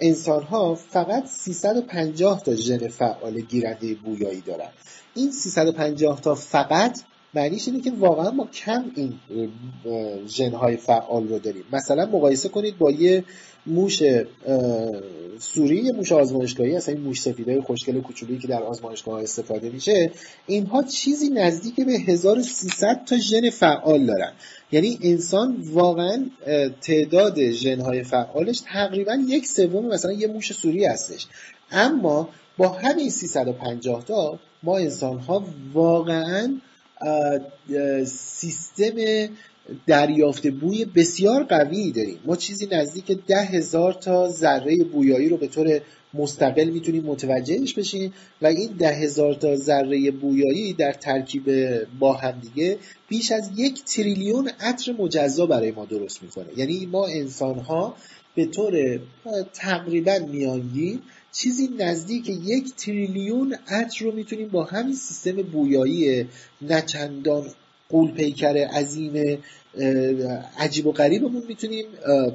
انسان 0.00 0.42
ها 0.42 0.74
فقط 0.74 1.26
350 1.26 2.42
تا 2.42 2.54
ژن 2.54 2.88
فعال 2.88 3.40
گیرنده 3.40 3.94
بویایی 3.94 4.40
دارن. 4.40 4.68
این 5.14 5.32
350 5.32 6.20
تا 6.20 6.34
فقط 6.34 6.98
معنیش 7.34 7.68
اینه 7.68 7.80
که 7.80 7.90
واقعا 7.90 8.30
ما 8.30 8.46
کم 8.46 8.84
این 8.94 9.12
ژنهای 10.26 10.76
فعال 10.76 11.28
رو 11.28 11.38
داریم. 11.38 11.64
مثلا 11.72 12.06
مقایسه 12.06 12.48
کنید 12.48 12.78
با 12.78 12.90
یه 12.90 13.24
موش 13.66 14.02
سوری 15.38 15.76
یه 15.76 15.92
موش 15.92 16.12
آزمایشگاهی 16.12 16.76
هست 16.76 16.88
این 16.88 17.00
موش 17.00 17.20
سفیدای 17.20 17.60
خوشگل 17.60 18.00
کوچولویی 18.00 18.38
که 18.38 18.48
در 18.48 18.62
آزمایشگاه 18.62 19.22
استفاده 19.22 19.70
میشه 19.70 20.10
اینها 20.46 20.82
چیزی 20.82 21.30
نزدیک 21.30 21.76
به 21.76 21.92
1300 21.92 23.04
تا 23.06 23.16
ژن 23.16 23.50
فعال 23.50 24.06
دارن. 24.06 24.32
یعنی 24.72 24.98
انسان 25.02 25.56
واقعا 25.72 26.26
تعداد 26.80 27.50
ژنهای 27.50 28.02
فعالش 28.02 28.60
تقریبا 28.60 29.14
یک 29.28 29.46
سوم 29.46 29.86
مثلا 29.86 30.12
یه 30.12 30.26
موش 30.26 30.52
سوری 30.52 30.84
هستش. 30.84 31.26
اما 31.70 32.28
با 32.58 32.68
همین 32.68 33.10
350 33.10 34.04
تا 34.04 34.38
ما 34.62 34.78
انسان 34.78 35.18
ها 35.18 35.44
واقعا 35.74 36.60
سیستم 38.06 38.94
دریافت 39.86 40.46
بوی 40.46 40.84
بسیار 40.84 41.44
قوی 41.44 41.92
داریم. 41.92 42.18
ما 42.26 42.36
چیزی 42.36 42.66
نزدیک 42.66 43.18
ده 43.26 43.42
هزار 43.42 43.92
تا 43.92 44.28
ذره 44.28 44.76
بویایی 44.76 45.28
رو 45.28 45.36
به 45.36 45.46
طور 45.46 45.80
مستقل 46.14 46.64
می‌تونیم 46.64 47.04
متوجهش 47.04 47.74
بشیم 47.74 48.12
و 48.42 48.46
این 48.46 48.70
ده 48.78 48.94
هزار 48.94 49.34
تا 49.34 49.56
ذره 49.56 50.10
بویایی 50.10 50.72
در 50.72 50.92
ترکیب 50.92 51.50
با 51.98 52.12
همدیگه 52.12 52.78
بیش 53.08 53.32
از 53.32 53.50
یک 53.56 53.84
تریلیون 53.84 54.50
عطر 54.60 54.92
مجزا 54.98 55.46
برای 55.46 55.70
ما 55.70 55.84
درست 55.84 56.22
می‌کنه. 56.22 56.46
یعنی 56.56 56.86
ما 56.86 57.06
انسان 57.06 57.58
ها 57.58 57.96
به 58.34 58.46
طور 58.46 59.00
تقریبا 59.54 60.18
میانگین 60.18 61.00
چیزی 61.32 61.68
نزدیک 61.78 62.28
یک 62.28 62.74
تریلیون 62.76 63.56
عطر 63.68 64.04
رو 64.04 64.12
می‌تونیم 64.12 64.48
با 64.48 64.64
همین 64.64 64.94
سیستم 64.94 65.42
بویایی 65.42 66.28
نچندان 66.62 67.50
قول 67.88 68.10
پیکر 68.10 68.56
عظیم 68.56 69.42
عجیب 70.58 70.86
و 70.86 70.92
غریبمون 70.92 71.42
می‌تونیم 71.48 71.86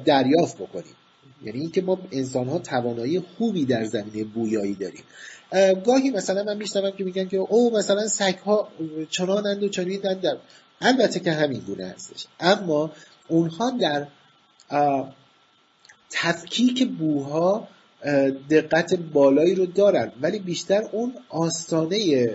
دریافت 0.04 0.56
بکنیم. 0.56 0.94
یعنی 1.42 1.60
اینکه 1.60 1.82
ما 1.82 1.98
انسان 2.12 2.48
ها 2.48 2.58
توانایی 2.58 3.20
خوبی 3.20 3.64
در 3.64 3.84
زمینه 3.84 4.24
بویایی 4.24 4.74
داریم. 4.74 5.04
گاهی 5.84 6.10
مثلا 6.10 6.44
من 6.44 6.56
میشنوم 6.56 6.90
که 6.90 7.04
میگن 7.04 7.28
که 7.28 7.36
او 7.36 7.76
مثلا 7.76 8.08
سگ 8.08 8.38
ها 8.38 8.68
چنانند 9.10 9.62
و 9.62 9.68
چنینند. 9.68 10.38
البته 10.80 11.20
که 11.20 11.32
همین 11.32 11.60
گونه 11.60 11.86
هستش. 11.86 12.26
اما 12.40 12.92
اونها 13.28 13.70
در 13.70 14.06
تفکیک 16.10 16.88
بوها 16.88 17.68
دقت 18.50 18.94
بالایی 18.94 19.54
رو 19.54 19.66
دارن. 19.66 20.12
ولی 20.22 20.38
بیشتر 20.38 20.82
اون 20.92 21.12
آستانه 21.28 22.26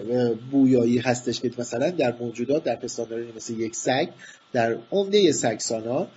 بویایی 0.52 0.98
هستش 0.98 1.42
که 1.42 1.52
مثلا 1.58 1.90
در 1.90 2.14
موجودات 2.20 2.64
در 2.64 2.76
پستاندارانی 2.76 3.32
مثل 3.36 3.54
یک 3.54 3.76
سگ 3.76 4.08
در 4.54 4.78
عمده 4.92 5.32
سگسانا 5.32 6.08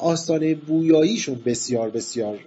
آستانه 0.00 0.54
بویاییشون 0.54 1.42
بسیار 1.44 1.90
بسیار 1.90 2.38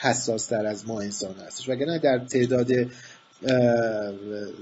حساس 0.00 0.52
در 0.52 0.66
از 0.66 0.88
ما 0.88 1.00
انسان 1.00 1.34
هستش. 1.46 1.68
وگرنه 1.68 1.98
در 1.98 2.18
تعداد 2.18 2.70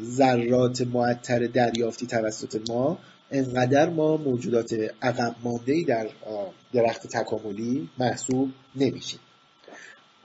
ذرات 0.05 0.81
معطر 0.81 1.47
دریافتی 1.47 2.07
توسط 2.07 2.71
ما 2.71 2.99
انقدر 3.31 3.89
ما 3.89 4.17
موجودات 4.17 4.75
عقب 5.03 5.37
مانده 5.45 5.85
در 5.89 6.09
درخت 6.73 7.07
تکاملی 7.07 7.89
محسوب 7.99 8.51
نمیشیم. 8.77 9.21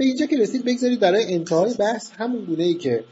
به 0.01 0.07
اینجا 0.07 0.25
که 0.25 0.37
رسید 0.37 0.65
بگذارید 0.65 0.99
برای 0.99 1.33
انتهای 1.33 1.73
بحث 1.73 2.11
همون 2.17 2.45
گونه 2.45 2.63
ای 2.63 2.73
که 2.73 3.03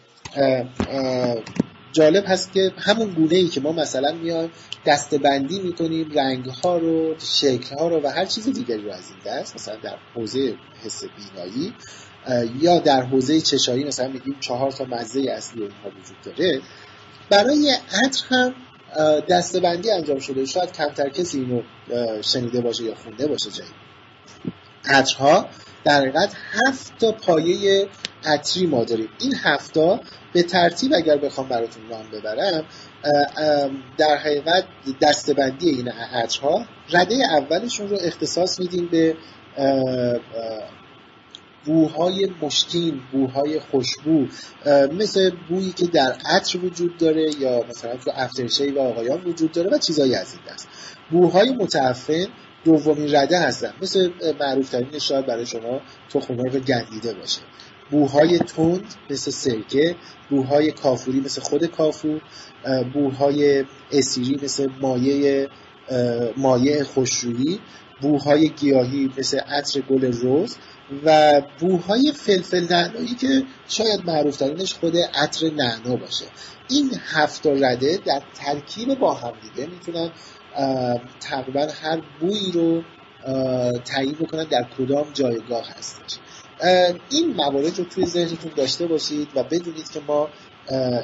جالب 1.91 2.23
هست 2.27 2.53
که 2.53 2.71
همون 2.77 3.13
گونه 3.13 3.35
ای 3.35 3.47
که 3.47 3.61
ما 3.61 3.71
مثلا 3.71 4.11
میایم 4.11 4.51
دستبندی 4.85 5.59
می‌کنیم 5.59 6.11
رنگ 6.15 6.45
ها 6.45 6.77
رو 6.77 7.15
شکل 7.19 7.75
ها 7.75 7.87
رو 7.87 8.01
و 8.03 8.07
هر 8.07 8.25
چیز 8.25 8.49
دیگری 8.49 8.81
رو 8.81 8.91
از 8.91 9.03
این 9.09 9.19
دست 9.25 9.55
مثلا 9.55 9.75
در 9.75 9.95
حوزه 10.15 10.55
حس 10.83 11.03
بینایی 11.03 11.73
یا 12.61 12.79
در 12.79 13.01
حوزه 13.01 13.41
چشایی 13.41 13.83
مثلا 13.83 14.07
میگیم 14.07 14.37
چهار 14.39 14.71
تا 14.71 14.85
مزه 14.85 15.21
اصلی 15.21 15.61
اینها 15.61 15.89
وجود 15.89 16.17
داره. 16.23 16.61
برای 17.29 17.77
عطر 18.03 18.25
هم 18.29 18.53
دستبندی 19.29 19.91
انجام 19.91 20.19
شده. 20.19 20.45
شاید 20.45 20.71
کمتر 20.71 21.09
کسی 21.09 21.39
اینو 21.39 21.61
شنیده 22.21 22.61
باشه 22.61 22.83
یا 22.83 22.95
خونده 22.95 23.27
باشه 23.27 23.51
جایی 23.51 23.71
عطرها 24.85 25.49
در 25.83 26.01
حقیقت 26.01 26.33
هفت 26.51 26.97
تا 26.97 27.11
پایه 27.11 27.87
عطری 28.25 28.67
ما 28.67 28.83
داریم. 28.83 29.09
این 29.19 29.35
هفتا 29.43 29.99
به 30.33 30.43
ترتیب 30.43 30.93
اگر 30.93 31.17
بخوام 31.17 31.47
براتون 31.47 31.83
نام 31.89 32.05
ببرم 32.13 32.65
در 33.97 34.17
حقیقت 34.17 34.63
دستبندی 35.01 35.69
این 35.69 35.89
عطرها 35.89 36.65
رده 36.89 37.15
اولشون 37.37 37.89
رو 37.89 37.97
اختصاص 38.01 38.59
میدیم 38.59 38.87
به 38.91 39.15
بوهای 41.65 42.29
مشکین 42.41 43.01
بوهای 43.11 43.59
خوشبو 43.59 44.27
مثل 44.91 45.31
بویی 45.49 45.71
که 45.71 45.85
در 45.87 46.15
عطر 46.25 46.57
وجود 46.57 46.97
داره 46.97 47.29
یا 47.39 47.65
مثلا 47.69 47.95
تو 47.95 48.11
افترشی 48.15 48.71
و 48.71 48.79
آقایان 48.79 49.21
وجود 49.21 49.51
داره 49.51 49.69
و 49.69 49.77
چیزایی 49.77 50.15
از 50.15 50.33
این 50.33 50.53
دست. 50.53 50.67
بوهای 51.11 51.51
متعفن 51.51 52.27
دومین 52.63 53.15
رده 53.15 53.39
هستن. 53.39 53.73
مثل 53.81 54.11
معروف 54.39 54.69
ترین 54.69 54.99
شاید 54.99 55.25
برای 55.25 55.45
شما 55.45 55.81
تخم‌مرغ 56.09 56.57
گندیده 56.57 57.13
باشه. 57.13 57.41
بوهای 57.91 58.39
تند 58.39 58.85
مثل 59.09 59.31
سرکه 59.31 59.95
بوهای 60.29 60.71
کافوری 60.71 61.19
مثل 61.19 61.41
خود 61.41 61.65
کافور 61.65 62.21
بوهای 62.93 63.65
اسیری 63.91 64.39
مثل 64.43 64.69
مایه 64.81 65.49
مایه 66.37 66.83
خوشرویی 66.83 67.59
بوهای 68.01 68.49
گیاهی 68.49 69.11
مثل 69.17 69.39
عطر 69.39 69.81
گل 69.81 70.11
روز 70.11 70.57
و 71.05 71.41
بوهای 71.59 72.11
فلفل 72.15 72.67
نعنایی 72.73 73.15
که 73.15 73.43
شاید 73.67 74.05
معروف 74.05 74.37
ترینش 74.37 74.73
خود 74.73 74.97
عطر 74.97 75.49
نعنا 75.49 75.95
باشه. 75.95 76.25
این 76.69 76.91
هفت 77.13 77.47
رده 77.47 77.99
در 78.05 78.21
ترکیب 78.33 78.99
با 78.99 79.13
هم 79.13 79.33
دیگه 79.41 79.69
می‌تونن 79.69 80.11
تقریبا 81.19 81.67
هر 81.81 82.01
بویی 82.19 82.51
رو 82.51 82.83
تعیین 83.85 84.13
بکنن 84.13 84.43
در 84.43 84.65
کدام 84.77 85.07
جایگاه 85.13 85.69
هستش. 85.69 86.17
این 87.09 87.33
موارد 87.35 87.77
رو 87.79 87.85
توی 87.85 88.05
ذهنتون 88.05 88.51
داشته 88.55 88.87
باشید 88.87 89.27
و 89.35 89.43
بدونید 89.43 89.89
که 89.89 90.01
ما 90.07 90.29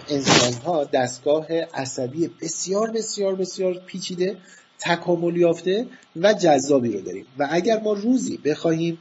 انسان 0.10 0.54
ها 0.54 0.84
دستگاه 0.84 1.48
عصبی 1.74 2.28
بسیار 2.42 2.92
بسیار 2.92 3.36
بسیار 3.36 3.74
پیچیده 3.74 4.38
تکامل 4.80 5.38
یافته 5.38 5.86
و 6.16 6.34
جذابی 6.34 6.92
رو 6.92 7.02
داریم. 7.02 7.26
و 7.40 7.48
اگر 7.52 7.80
ما 7.80 7.94
روزی 7.94 8.38
بخواهیم 8.38 8.98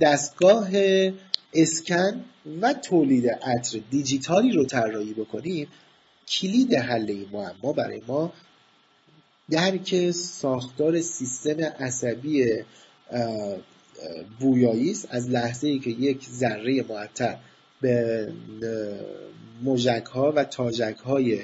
دستگاه 0.00 0.68
اسکن 1.54 2.24
و 2.60 2.72
تولید 2.72 3.28
عطر 3.28 3.78
دیجیتالی 3.90 4.52
رو 4.52 4.64
طراحی 4.64 5.14
بکنیم 5.14 5.68
کلید 6.28 6.74
حل 6.74 7.10
این 7.10 7.26
معما 7.32 7.72
برای 7.72 8.02
ما 8.08 8.32
درک 9.50 10.10
ساختار 10.10 11.00
سیستم 11.00 11.60
عصبی 11.60 12.54
بویایی 14.40 14.90
است. 14.90 15.08
از 15.10 15.30
لحظه 15.30 15.68
ای 15.68 15.78
که 15.78 15.90
یک 15.90 16.28
ذره 16.28 16.84
معطر 16.88 17.36
به 17.80 18.28
مژک 19.64 20.04
ها 20.12 20.32
و 20.36 20.44
تاجک 20.44 20.96
های 20.96 21.38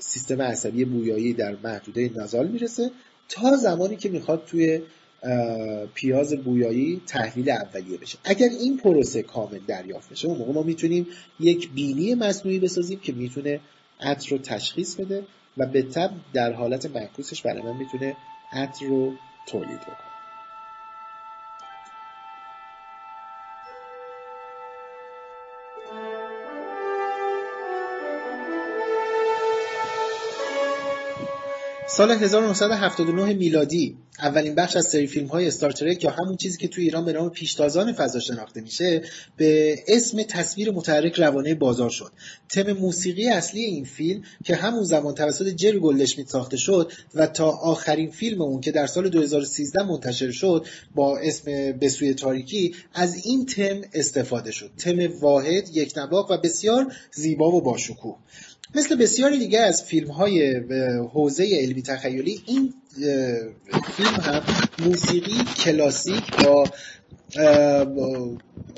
سیستم 0.00 0.42
عصبی 0.42 0.84
بویایی 0.84 1.32
در 1.32 1.56
محدوده 1.64 2.10
نازال 2.16 2.48
می‌رسه 2.48 2.90
تا 3.28 3.56
زمانی 3.56 3.96
که 3.96 4.08
می‌خواد 4.08 4.44
توی 4.46 4.80
پیاز 5.94 6.34
بویایی 6.34 7.02
تحلیل 7.06 7.50
اولیه 7.50 7.98
بشه. 7.98 8.18
اگر 8.24 8.48
این 8.60 8.76
پروسه 8.76 9.22
کامل 9.22 9.58
دریافت 9.66 10.10
بشه 10.10 10.28
اون 10.28 10.38
موقع 10.38 10.52
ما 10.52 10.62
می‌تونیم 10.62 11.06
یک 11.40 11.70
بینی 11.70 12.14
مصنوعی 12.14 12.58
بسازیم 12.58 13.00
که 13.00 13.12
می‌تونه 13.12 13.60
عطر 14.00 14.30
رو 14.30 14.38
تشخیص 14.38 14.94
بده 14.94 15.24
و 15.56 15.66
به 15.66 15.82
تب 15.82 16.10
در 16.32 16.52
حالت 16.52 16.86
معکوسش 16.86 17.42
برای 17.42 17.62
من 17.62 17.76
می‌تونه 17.76 18.16
عطر 18.52 18.86
رو 18.86 19.12
تولید 19.46 19.80
بکنه. 19.80 20.05
سال 31.96 32.10
1979 32.10 33.34
میلادی 33.34 33.96
اولین 34.18 34.54
بخش 34.54 34.76
از 34.76 34.86
سری 34.86 35.06
فیلم 35.06 35.26
های 35.26 35.46
استارترک 35.46 36.04
یا 36.04 36.10
همون 36.10 36.36
چیزی 36.36 36.58
که 36.58 36.68
توی 36.68 36.84
ایران 36.84 37.04
به 37.04 37.12
نام 37.12 37.30
پیشتازان 37.30 37.92
فضا 37.92 38.20
شناخته 38.20 38.60
میشه 38.60 39.02
به 39.36 39.78
اسم 39.88 40.22
تصویر 40.22 40.70
متحرک 40.70 41.14
روانه 41.14 41.54
بازار 41.54 41.90
شد. 41.90 42.12
تم 42.48 42.72
موسیقی 42.72 43.28
اصلی 43.28 43.60
این 43.60 43.84
فیلم 43.84 44.22
که 44.44 44.54
همون 44.56 44.84
زمان 44.84 45.14
توسط 45.14 45.48
جری 45.48 45.78
گلدشمیت 45.78 46.28
ساخته 46.28 46.56
شد 46.56 46.92
و 47.14 47.26
تا 47.26 47.50
آخرین 47.50 48.10
فیلم 48.10 48.42
اون 48.42 48.60
که 48.60 48.72
در 48.72 48.86
سال 48.86 49.08
2013 49.08 49.82
منتشر 49.82 50.30
شد 50.30 50.66
با 50.94 51.18
اسم 51.18 51.72
به 51.72 52.14
تاریکی 52.14 52.74
از 52.94 53.26
این 53.26 53.46
تم 53.46 53.80
استفاده 53.94 54.50
شد. 54.50 54.70
تم 54.78 54.98
واحد 55.20 55.76
یک 55.76 55.92
نواق 55.96 56.30
و 56.30 56.36
بسیار 56.36 56.92
زیبا 57.12 57.50
و 57.50 57.62
باشکوه. 57.62 58.16
مثل 58.76 58.96
بسیاری 58.96 59.38
دیگه 59.38 59.60
از 59.60 59.82
فیلم 59.82 60.10
های 60.10 60.62
حوزه 61.12 61.48
علمی 61.60 61.82
تخیلی 61.82 62.40
این 62.46 62.74
فیلم 63.96 64.20
هم 64.22 64.42
موسیقی 64.78 65.44
کلاسیک 65.64 66.44
با 66.44 66.64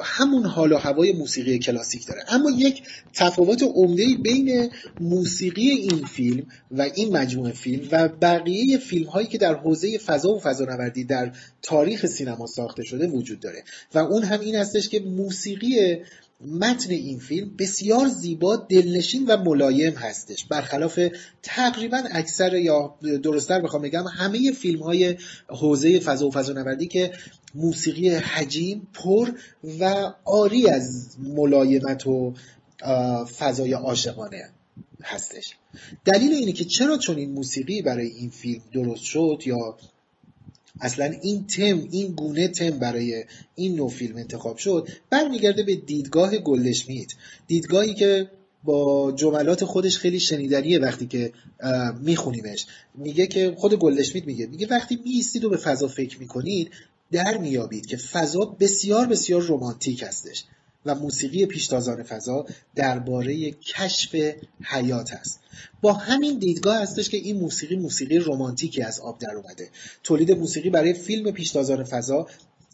همون 0.00 0.46
حال 0.46 0.72
و 0.72 0.76
هوای 0.76 1.12
موسیقی 1.12 1.58
کلاسیک 1.58 2.06
داره. 2.06 2.22
اما 2.28 2.50
یک 2.50 2.82
تفاوت 3.14 3.62
عمده 3.62 4.06
بین 4.22 4.70
موسیقی 5.00 5.68
این 5.68 6.04
فیلم 6.04 6.46
و 6.70 6.82
این 6.94 7.16
مجموعه 7.16 7.52
فیلم 7.52 7.88
و 7.92 8.08
بقیه 8.08 8.78
فیلم 8.78 9.06
هایی 9.06 9.26
که 9.26 9.38
در 9.38 9.54
حوزه 9.54 9.98
فضا 9.98 10.34
و 10.34 10.40
فضانوردی 10.40 11.04
در 11.04 11.32
تاریخ 11.62 12.06
سینما 12.06 12.46
ساخته 12.46 12.84
شده 12.84 13.06
وجود 13.06 13.40
داره. 13.40 13.64
و 13.94 13.98
اون 13.98 14.22
هم 14.22 14.40
این 14.40 14.54
هستش 14.54 14.88
که 14.88 15.00
موسیقی 15.00 15.96
متن 16.40 16.90
این 16.90 17.18
فیلم 17.18 17.56
بسیار 17.58 18.08
زیبا 18.08 18.56
دلنشین 18.56 19.26
و 19.26 19.36
ملایم 19.36 19.94
هستش. 19.94 20.44
برخلاف 20.44 21.00
تقریبا 21.42 22.02
اکثر 22.12 22.54
یا 22.54 22.98
درستتر 23.22 23.60
بخوام 23.60 23.82
بگم 23.82 24.04
همه 24.06 24.52
فیلم 24.52 24.82
های 24.82 25.16
حوزه 25.48 26.00
فضا 26.00 26.28
و 26.28 26.30
فضانوردی 26.30 26.86
که 26.86 27.12
موسیقی 27.54 28.08
حجیم 28.08 28.88
پر 28.94 29.30
و 29.80 30.12
آری 30.24 30.68
از 30.68 31.16
ملایمت 31.18 32.06
و 32.06 32.34
فضای 33.38 33.72
عاشقانه 33.72 34.50
هستش. 35.02 35.56
دلیل 36.04 36.32
اینه 36.32 36.52
که 36.52 36.64
چرا 36.64 36.98
چون 36.98 37.16
این 37.16 37.30
موسیقی 37.30 37.82
برای 37.82 38.06
این 38.06 38.30
فیلم 38.30 38.62
درست 38.72 39.02
شد 39.02 39.38
یا 39.46 39.76
اصلا 40.80 41.04
این 41.22 41.46
تم 41.46 41.88
این 41.90 42.12
گونه 42.12 42.48
تم 42.48 42.70
برای 42.70 43.24
این 43.54 43.76
نوع 43.76 43.90
فیلم 43.90 44.16
انتخاب 44.16 44.56
شد 44.56 44.88
برمیگرده 45.10 45.62
به 45.62 45.76
دیدگاه 45.76 46.36
گلشمیت 46.38 47.12
دیدگاهی 47.46 47.94
که 47.94 48.30
با 48.64 49.12
جملات 49.12 49.64
خودش 49.64 49.98
خیلی 49.98 50.20
شنیدنیه 50.20 50.78
وقتی 50.78 51.06
که 51.06 51.32
میخونیمش. 52.00 52.66
میگه 52.94 53.26
که 53.26 53.54
خود 53.58 53.74
گلدشمیت 53.74 54.26
میگه 54.26 54.46
میگه 54.46 54.66
وقتی 54.66 54.98
میستید 55.04 55.44
و 55.44 55.50
به 55.50 55.56
فضا 55.56 55.88
فکر 55.88 56.18
می‌کنید 56.18 56.70
در 57.12 57.38
میابید 57.38 57.86
که 57.86 57.96
فضا 57.96 58.56
بسیار 58.60 59.06
بسیار 59.06 59.46
رمانتیک 59.48 60.02
هستش. 60.02 60.44
و 60.86 60.94
موسیقی 60.94 61.46
پیشتازان 61.46 62.02
فضا 62.02 62.46
درباره 62.74 63.50
کشف 63.50 64.34
حیات 64.62 65.12
است. 65.12 65.40
با 65.80 65.92
همین 65.92 66.38
دیدگاه 66.38 66.82
هستش 66.82 67.08
که 67.08 67.16
این 67.16 67.36
موسیقی 67.36 67.76
موسیقی 67.76 68.18
رمانتیکی 68.18 68.82
از 68.82 69.00
آب 69.00 69.18
در 69.18 69.34
اومده. 69.34 69.68
تولید 70.02 70.32
موسیقی 70.32 70.70
برای 70.70 70.92
فیلم 70.92 71.30
پیشتازان 71.30 71.84
فضا 71.84 72.26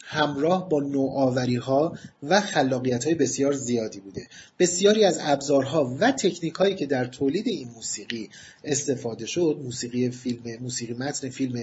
همراه 0.07 0.68
با 0.68 0.80
نوآوری 0.80 1.57
ها 1.57 1.98
و 2.22 2.40
خلاقیت 2.40 3.05
های 3.05 3.14
بسیار 3.14 3.52
زیادی 3.52 4.00
بوده. 4.00 4.26
بسیاری 4.59 5.05
از 5.05 5.18
ابزارها 5.22 5.96
و 6.00 6.12
تکنیک 6.12 6.55
هایی 6.55 6.74
که 6.74 6.86
در 6.86 7.05
تولید 7.05 7.48
این 7.48 7.68
موسیقی 7.68 8.30
استفاده 8.64 9.26
شد 9.26 9.61
موسیقی 9.64 10.11
فیلم 10.11 10.42
موسیقی 10.61 10.92
متن 10.92 11.28
فیلم 11.28 11.62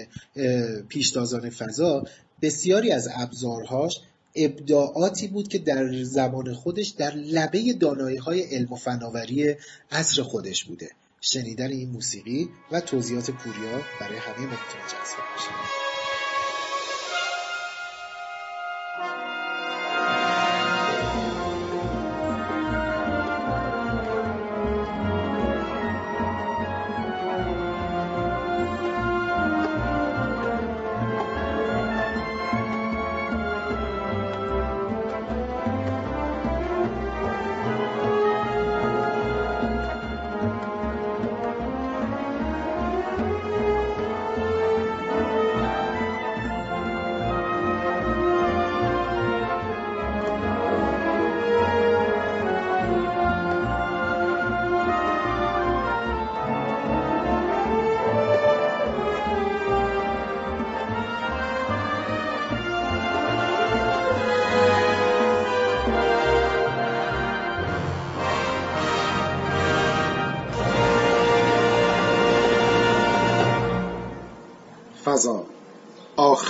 پیشتازان 0.89 1.50
فضا 1.50 2.04
بسیاری 2.42 2.92
از 2.92 3.10
ابزارهاش 3.16 4.00
ابداعاتی 4.36 5.28
بود 5.28 5.48
که 5.48 5.60
در 5.60 6.04
زمان 6.04 6.54
خودش 6.54 6.88
در 6.88 7.16
لبه 7.16 7.74
دانایی 7.74 8.18
های 8.18 8.42
علم 8.42 8.74
و 8.74 8.76
فناوری 8.76 9.56
عصر 9.92 10.24
خودش 10.24 10.64
بوده. 10.64 10.90
شنیدن 11.22 11.72
این 11.72 11.90
موسیقی 11.90 12.50
و 12.72 12.82
توضیحات 12.82 13.32
پوریا 13.32 13.82
برای 14.00 14.18
همه 14.18 14.40
ما 14.40 14.52
می‌تونه 14.52 14.84
جذاب 14.88 15.26
باشه 15.36 15.81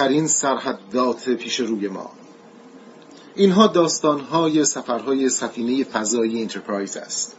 آخرین 0.01 0.27
سرحدات 0.27 1.29
پیش 1.29 1.59
روی 1.59 1.87
ما. 1.87 2.09
اینها 3.35 3.67
داستانهای 3.67 4.65
سفرهای 4.65 5.29
سفینه 5.29 5.83
فضایی 5.83 6.41
انترپرایز 6.41 6.97
است. 6.97 7.35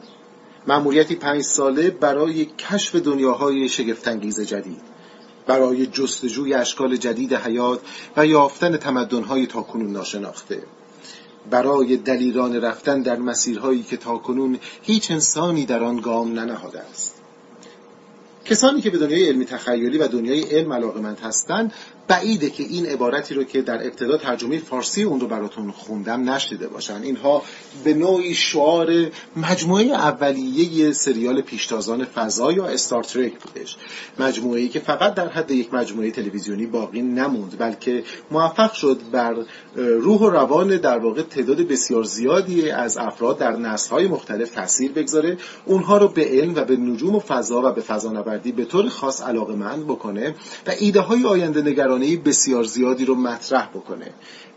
مأموریتی 0.67 1.15
پنج 1.15 1.43
ساله 1.43 1.91
برای 1.91 2.45
کشف 2.45 2.97
دنیاهای 2.97 3.69
شگفتانگیز 3.69 4.41
جدید 4.41 4.81
برای 5.47 5.87
جستجوی 5.87 6.55
اشکال 6.55 6.97
جدید 6.97 7.35
حیات 7.35 7.81
و 8.17 8.27
یافتن 8.27 8.77
تمدنهای 8.77 9.47
تاکنون 9.47 9.93
ناشناخته. 9.93 10.63
برای 11.51 11.97
دلیران 11.97 12.61
رفتن 12.61 13.03
در 13.03 13.17
مسیرهایی 13.17 13.83
که 13.83 13.97
تاکنون 13.97 14.59
هیچ 14.83 15.11
انسانی 15.11 15.67
در 15.67 15.85
آن 15.85 15.97
گام 15.97 16.33
ننهاده 16.33 16.81
است. 16.81 17.23
کسانی 18.45 18.81
که 18.81 18.91
به 18.91 18.99
دنیای 18.99 19.29
علمی 19.29 19.45
تخیلی 19.45 19.99
و 19.99 20.09
دنیای 20.09 20.43
علم 20.43 20.73
علاقمند 20.73 21.21
هستند 21.21 21.73
بعیده 22.13 22.51
که 22.51 22.63
این 22.63 22.87
عبارتی 22.87 23.35
رو 23.35 23.45
که 23.45 23.63
در 23.63 23.87
ابتدا 23.87 24.17
ترجمه 24.17 24.59
فارسی 24.59 25.03
اون 25.03 25.21
رو 25.21 25.27
براتون 25.27 25.71
خوندم 25.71 26.31
نشیده 26.31 26.69
باشن. 26.69 27.03
اینها 27.03 27.43
به 27.85 27.95
نوعی 27.95 28.35
شعار 28.35 29.11
مجموعه 29.37 29.85
اولیه 29.85 30.93
سریال 30.93 31.41
پیشتازان 31.41 32.05
فضا 32.05 32.53
یا 32.53 32.67
استار 32.67 33.03
ترک 33.03 33.33
بودش. 33.33 33.77
مجموعه 34.19 34.69
که 34.69 34.81
فقط 34.81 35.15
در 35.15 35.29
حد 35.29 35.51
یک 35.51 35.75
مجموعه 35.75 36.11
تلویزیونی 36.11 36.67
باقی 36.67 37.03
نموند 37.03 37.59
بلکه 37.59 38.05
موفق 38.31 38.73
شد 38.73 39.01
بر 39.13 39.37
روح 39.77 40.21
و 40.21 40.31
روان 40.31 40.77
در 40.77 40.99
واقع 40.99 41.23
تعداد 41.23 41.59
بسیار 41.59 42.05
زیادی 42.05 42.71
از 42.71 42.97
افراد 42.97 43.39
در 43.39 43.57
نسل‌های 43.57 44.07
مختلف 44.07 44.51
تاثیر 44.51 44.93
بگذاره. 44.93 45.37
اونها 45.67 45.99
رو 45.99 46.09
به 46.09 46.25
علم 46.25 46.55
و 46.55 46.65
به 46.65 46.77
نجوم 46.77 47.15
و 47.15 47.21
فضا 47.21 47.63
و 47.65 47.73
به 47.73 47.81
فضانوردی 47.81 48.53
به 48.53 48.65
طور 48.65 48.89
خاص 48.89 49.23
علاقمند 49.23 49.85
بکنه 49.85 50.35
و 50.67 50.71
ایده 50.81 51.01
های 51.01 51.25
آینده 51.25 51.63
نگرانه 52.03 52.17
بسیار 52.17 52.65
زیادی 52.65 53.05
رو 53.05 53.15
مطرح 53.15 53.69
بکنه. 53.69 54.11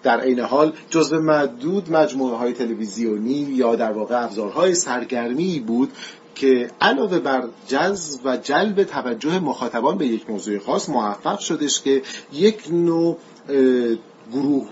در 0.04 0.20
عین 0.20 0.40
حال 0.40 0.74
جزو 0.90 1.20
معدود 1.20 1.92
مجموعه 1.92 2.38
های 2.38 2.54
تلویزیونی 2.54 3.34
یا 3.34 3.76
در 3.76 3.92
واقع 3.92 4.24
ابزارهای 4.24 4.76
سرگرمی 4.76 5.60
بود 5.60 5.92
که 6.36 6.72
علاوه 6.82 7.20
بر 7.20 7.44
جذب 7.68 8.22
و 8.26 8.38
جلب 8.38 8.84
توجه 8.84 9.40
مخاطبان 9.40 9.98
به 9.98 10.08
یک 10.08 10.30
موضوع 10.30 10.60
خاص 10.60 10.90
موفق 10.90 11.40
شدش 11.40 11.82
که 11.82 12.02
یک 12.34 12.64
نوع 12.72 13.18
گروه 14.32 14.66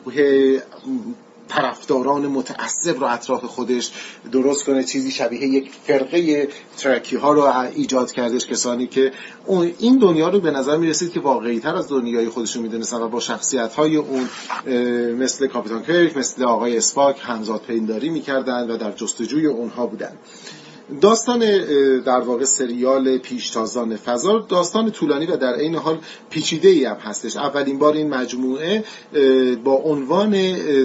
طرفداران 1.54 2.28
متعصب 2.28 3.00
رو 3.00 3.08
اطراف 3.08 3.46
خودش 3.46 3.92
درست 4.32 4.66
کنه 4.66 4.84
چیزی 4.84 5.12
شبیه 5.12 5.48
یک 5.48 5.72
فرقه 5.84 6.48
ترکی 6.78 7.16
ها 7.16 7.32
رو 7.32 7.42
ایجاد 7.76 8.12
کردش. 8.12 8.46
کسانی 8.46 8.88
که 8.88 9.12
این 9.80 9.98
دنیا 10.00 10.30
رو 10.30 10.40
به 10.40 10.52
نظر 10.52 10.78
می 10.78 10.88
رسید 10.88 11.12
که 11.12 11.20
واقعی 11.20 11.60
تر 11.60 11.76
از 11.76 11.90
دنیای 11.90 12.30
خودشون 12.30 12.64
می‌دونستن 12.64 12.98
و 12.98 13.08
با 13.08 13.20
شخصیت 13.20 13.74
های 13.74 13.96
اون 13.96 14.30
مثل 15.14 15.48
کاپیتان 15.48 15.84
کرک 15.84 16.18
مثل 16.18 16.44
آقای 16.44 16.78
اسپاک 16.78 17.22
همزاد 17.22 17.62
پینداری 17.62 18.10
می‌کردن 18.10 18.72
و 18.72 18.78
در 18.78 18.92
جستجوی 18.92 19.46
اونها 19.46 19.86
بودن. 19.86 20.12
داستان 21.02 21.40
در 22.00 22.20
واقع 22.20 22.46
سریال 22.46 23.18
پیشتازان 23.18 23.96
فضا 23.96 24.46
داستان 24.50 24.92
طولانی 24.92 25.26
و 25.26 25.38
در 25.38 25.54
عین 25.54 25.76
حال 25.76 26.00
پیچیده 26.30 26.70
ای 26.70 26.86
هم 26.86 26.96
هستش. 26.96 27.38
اولین 27.38 27.80
بار 27.80 27.94
این 27.94 28.10
مجموعه 28.10 28.84
با 29.64 29.74
عنوان 29.74 30.32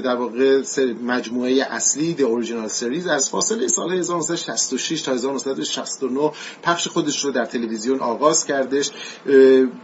در 0.01 0.14
واقع 0.14 0.62
مجموعه 1.03 1.66
اصلی 1.70 2.14
The 2.14 2.22
Original 2.22 2.68
Series 2.68 3.07
از 3.07 3.30
فاصله 3.30 3.68
سال 3.68 3.92
1966 3.92 5.03
تا 5.03 5.12
1969 5.12 6.30
پخش 6.62 6.88
خودش 6.88 7.24
رو 7.24 7.30
در 7.30 7.44
تلویزیون 7.44 8.01
آغاز 8.01 8.46
کردش. 8.46 8.90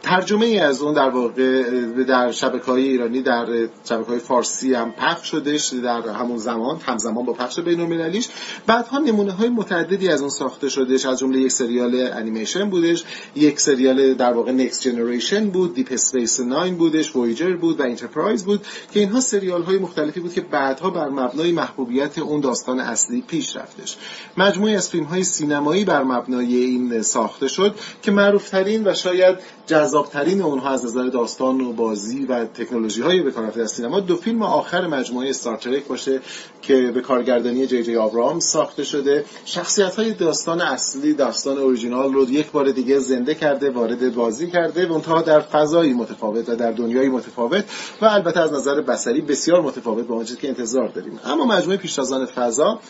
ترجمه 0.02 0.46
ای 0.46 0.58
از 0.58 0.82
اون 0.82 0.94
در 0.94 1.08
واقع 1.08 1.62
در 2.08 2.32
شبکه 2.32 2.64
های 2.64 2.82
ایرانی 2.82 3.22
در 3.22 3.68
شبکه 3.84 4.08
های 4.08 4.18
فارسی 4.18 4.74
هم 4.74 4.92
پخش 4.92 5.30
شدش 5.30 5.68
در 5.68 6.08
همون 6.08 6.38
زمان 6.38 6.80
همزمان 6.86 7.24
با 7.24 7.32
پخش 7.32 7.60
بین 7.60 7.80
المللیش 7.80 8.28
بعدها 8.66 8.98
نمونه 8.98 9.32
های 9.32 9.48
متعددی 9.48 10.03
از 10.09 10.20
اون 10.20 10.30
ساخته 10.30 10.68
شدش 10.68 11.07
از 11.07 11.18
جمله 11.18 11.38
یک 11.38 11.52
سریال 11.52 12.12
انیمیشن 12.12 12.70
بودش 12.70 13.05
یک 13.36 13.61
سریال 13.61 14.14
در 14.14 14.32
واقع 14.32 14.52
Next 14.52 14.82
Generation 14.82 15.50
بود 15.50 15.74
Deep 15.74 15.88
Space 15.90 16.40
9 16.40 16.70
بودش 16.70 17.16
وویجر 17.16 17.57
بود 17.57 17.80
و 17.80 17.82
انترپرایز 17.82 18.44
بود 18.44 18.66
که 18.92 19.00
اینها 19.00 19.20
سریال 19.20 19.62
های 19.62 19.78
مختلفی 19.78 20.20
بود 20.20 20.32
که 20.32 20.40
بعدها 20.40 20.90
بر 20.90 21.09
مبنای 21.09 21.52
محبوبیت 21.52 22.18
اون 22.18 22.40
داستان 22.40 22.80
اصلی 22.80 23.20
پیش 23.20 23.57
رفتش. 23.57 23.96
مجموعه 24.36 24.74
از 24.74 24.90
فیلم 24.90 25.05
های 25.05 25.24
سینمایی 25.24 25.84
بر 25.84 26.02
مبنای 26.02 26.57
این 26.57 27.02
ساخته 27.02 27.48
شد 27.48 27.74
که 28.02 28.11
معروف 28.11 28.50
ترین 28.50 28.86
و 28.86 28.94
شاید 28.94 29.36
جذابترین 29.66 30.42
اونها 30.42 30.70
از 30.70 30.84
نظر 30.84 31.07
داستان 31.07 31.61
و 31.61 31.72
بازی 31.72 32.24
و 32.24 32.44
تکنولوژی 32.44 33.02
های 33.02 33.22
به 33.22 33.30
کار 33.30 33.61
از 33.61 33.70
سینما. 33.70 34.00
دو 34.00 34.16
فیلم 34.16 34.42
آخر 34.42 34.86
مجموعه 34.86 35.30
استار 35.30 35.59
باشه 35.88 36.20
که 36.62 36.90
به 36.94 37.00
کارگردانی 37.00 37.66
جی 37.66 37.82
جی 37.82 37.96
آبرام 37.96 38.40
ساخته 38.40 38.84
شده. 38.84 39.24
شخصیت 39.44 39.93
های 39.95 40.14
داستان 40.14 40.61
اصلی 40.61 41.14
داستان 41.14 41.59
اوریجینال 41.59 42.12
رو 42.12 42.30
یک 42.30 42.51
بار 42.51 42.70
دیگه 42.70 42.99
زنده 42.99 43.34
کرده 43.34 43.70
وارد 43.70 44.14
بازی 44.14 44.51
کرده 44.51 44.86
و 44.86 44.92
اونها 44.92 45.22
در 45.22 45.40
فضایی 45.40 45.92
متفاوت 45.92 46.49
و 46.49 46.57
در 46.57 46.72
دنیای 46.72 47.09
متفاوت 47.09 47.64
و 48.03 48.05
البته 48.05 48.40
از 48.40 48.53
نظر 48.53 48.80
بصری 48.80 49.20
بسیار 49.20 49.62
متفاوت 49.62 50.07
با 50.07 50.16
آنچه 50.16 50.36
که 50.36 50.49
انتظار 50.49 50.88
داریم. 50.88 51.20
اما 51.24 51.45
مجموعه 51.45 51.76
پیشتازان 51.76 52.26
فضا 52.26 52.80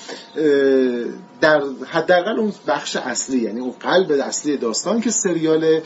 در 1.40 1.62
حداقل 1.86 2.38
اون 2.38 2.52
بخش 2.66 2.96
اصلی 2.96 3.38
یعنی 3.38 3.60
اون 3.60 3.74
قلب 3.80 4.10
اصلی 4.10 4.56
داستان 4.56 5.00
که 5.00 5.10
سریال 5.10 5.80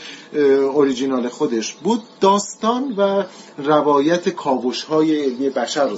اوریجینال 0.73 1.27
خودش 1.27 1.73
بود 1.73 2.03
داستان 2.21 2.93
و 2.97 3.23
روایت 3.57 4.29
کاوش 4.29 4.83
های 4.83 5.23
علمی 5.23 5.49
بشر 5.49 5.87
رو 5.87 5.97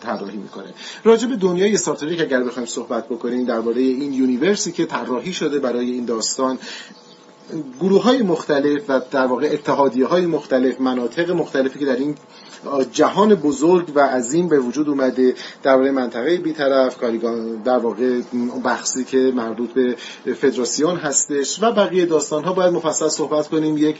طراحی 0.00 0.36
می‌کنه. 0.36 0.74
راجع 1.04 1.28
به 1.28 1.36
دنیای 1.36 1.74
استارترک 1.74 2.20
اگر 2.20 2.44
بخوایم 2.44 2.66
صحبت 2.66 3.08
بکنیم 3.08 3.44
درباره 3.44 3.80
این 3.80 4.12
universe 4.52 4.70
ی 4.70 4.72
که 4.72 4.86
طراحی 4.86 5.32
شده 5.32 5.58
برای 5.58 5.90
این 5.90 6.04
داستان. 6.04 6.58
گروه 7.80 8.02
های 8.02 8.22
مختلف 8.22 8.82
و 8.88 9.00
در 9.10 9.26
واقع 9.26 9.48
اتحادیه 9.52 10.06
های 10.06 10.26
مختلف 10.26 10.80
مناطق 10.80 11.30
مختلفی 11.30 11.78
که 11.78 11.86
در 11.86 11.96
این 11.96 12.14
جهان 12.92 13.34
بزرگ 13.34 13.92
و 13.94 14.00
عظیم 14.00 14.48
به 14.48 14.58
وجود 14.58 14.88
اومده 14.88 15.34
درباره 15.62 15.90
منطقه 15.90 16.36
بیطرف 16.36 16.98
کاریگان 16.98 17.62
در 17.62 17.78
واقع 17.78 18.20
بحثی 18.64 19.04
که 19.04 19.32
مربوط 19.34 19.70
به 19.70 19.96
فدراسیون 20.34 20.96
هستش 20.96 21.62
و 21.62 21.72
بقیه 21.72 22.06
داستان 22.06 22.44
ها 22.44 22.52
باید 22.52 22.72
مفصل 22.72 23.08
صحبت 23.08 23.48
کنیم 23.48 23.76
یک 23.76 23.96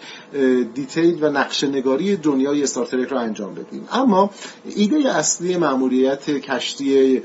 detail 0.74 1.24
و 1.24 1.30
نقشه 1.30 1.66
نگاری 1.66 2.16
دنیای 2.16 2.62
استارترک 2.62 3.08
رو 3.08 3.18
انجام 3.18 3.54
بدیم. 3.54 3.88
اما 3.92 4.30
ایده 4.76 5.16
اصلی 5.16 5.56
مأموریت 5.56 6.30
کشتی 6.30 7.22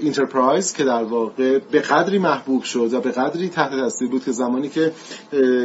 اینترپرایز 0.00 0.72
که 0.72 0.84
در 0.84 1.04
واقع 1.04 1.58
به 1.58 1.80
قدری 1.80 2.18
محبوب 2.18 2.62
شد 2.62 2.94
و 2.94 3.00
به 3.00 3.10
قدری 3.10 3.48
تحت 3.48 3.70
تاثیر 3.70 4.08
بود 4.08 4.24
که 4.24 4.32
زمانی 4.32 4.68
که 4.68 4.92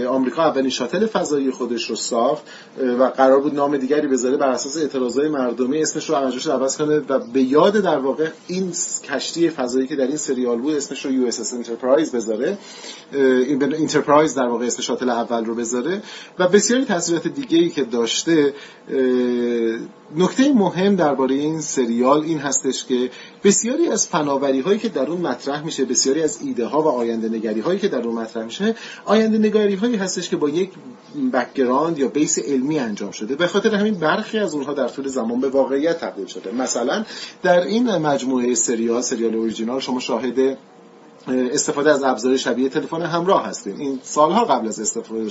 آمریکا 0.09 0.43
اولین 0.43 0.69
شاتل 0.69 1.05
فضایی 1.05 1.51
خودش 1.51 1.89
رو 1.89 1.95
ساخت 1.95 2.43
و 2.99 3.03
قرار 3.03 3.39
بود 3.39 3.55
نام 3.55 3.77
دیگری 3.77 4.07
بذاره 4.07 4.37
بر 4.37 4.49
اساس 4.49 4.77
اعتراضای 4.77 5.29
مردمی 5.29 5.81
اسمش 5.81 6.09
رو 6.09 6.15
ازش 6.15 6.47
عوض 6.47 6.77
کنه 6.77 7.01
و 7.09 7.19
به 7.19 7.41
یاد 7.41 7.77
در 7.77 7.97
واقع 7.97 8.27
این 8.47 8.71
کشتی 9.03 9.49
فضایی 9.49 9.87
که 9.87 9.95
در 9.95 10.07
این 10.07 10.17
سریال 10.17 10.57
بود 10.57 10.75
اسمش 10.75 11.05
رو 11.05 11.11
US 11.11 11.53
Enterprise 11.53 12.11
بذاره. 12.11 12.57
این 13.13 13.63
انترپرایز 13.63 14.35
در 14.35 14.47
واقع 14.47 14.65
اسم 14.65 14.81
شاتل 14.81 15.09
اول 15.09 15.45
رو 15.45 15.55
بذاره. 15.55 16.01
و 16.39 16.47
بسیاری 16.47 16.85
تاثیرات 16.85 17.27
دیگه 17.27 17.57
ای 17.57 17.69
که 17.69 17.83
داشته 17.83 18.53
نکته 20.15 20.53
مهم 20.53 20.95
درباره 20.95 21.35
این 21.35 21.61
سریال 21.61 22.23
این 22.23 22.39
هستش 22.39 22.85
که 22.85 23.09
بسیاری 23.43 23.87
از 23.87 24.07
فناوری 24.07 24.59
هایی 24.59 24.79
که 24.79 24.89
در 24.89 25.05
اون 25.05 25.21
مطرح 25.21 25.65
میشه 25.65 25.85
بسیاری 25.85 26.23
از 26.23 26.39
ایده 26.41 26.65
ها 26.65 26.81
و 26.81 26.87
آینده 26.87 27.29
نگری 27.29 27.59
هایی 27.59 27.79
که 27.79 27.87
در 27.87 28.01
اون 28.01 28.15
مطرح 28.15 28.43
میشه 28.43 28.75
آینده 29.05 29.37
نگاری 29.37 29.75
هایی 29.75 29.95
هستش 29.95 30.29
که 30.29 30.37
با 30.37 30.49
یک 30.49 30.69
background 31.33 31.99
یا 31.99 32.07
base 32.07 32.39
علمی 32.39 32.79
انجام 32.79 33.11
شده. 33.11 33.35
به 33.35 33.47
خاطر 33.47 33.75
همین 33.75 33.93
برخی 33.93 34.39
از 34.39 34.53
اونها 34.53 34.73
در 34.73 34.87
طول 34.87 35.07
زمان 35.07 35.39
به 35.39 35.49
واقعیت 35.49 35.99
تبدیل 35.99 36.25
شده. 36.25 36.51
مثلا 36.51 37.05
در 37.43 37.61
این 37.61 37.97
مجموعه 37.97 38.55
سریال 38.55 39.01
سریال 39.01 39.35
اوریجینال 39.35 39.79
شما 39.79 39.99
شاهد 39.99 40.57
استفاده 41.27 41.91
از 41.91 42.03
ابزار 42.03 42.37
شبیه 42.37 42.69
تلفن 42.69 43.01
همراه 43.01 43.45
هستیم. 43.45 43.79
این 43.79 43.99
سالها 44.03 44.45
قبل 44.45 44.67
از 44.67 44.79
استفاده 44.79 45.29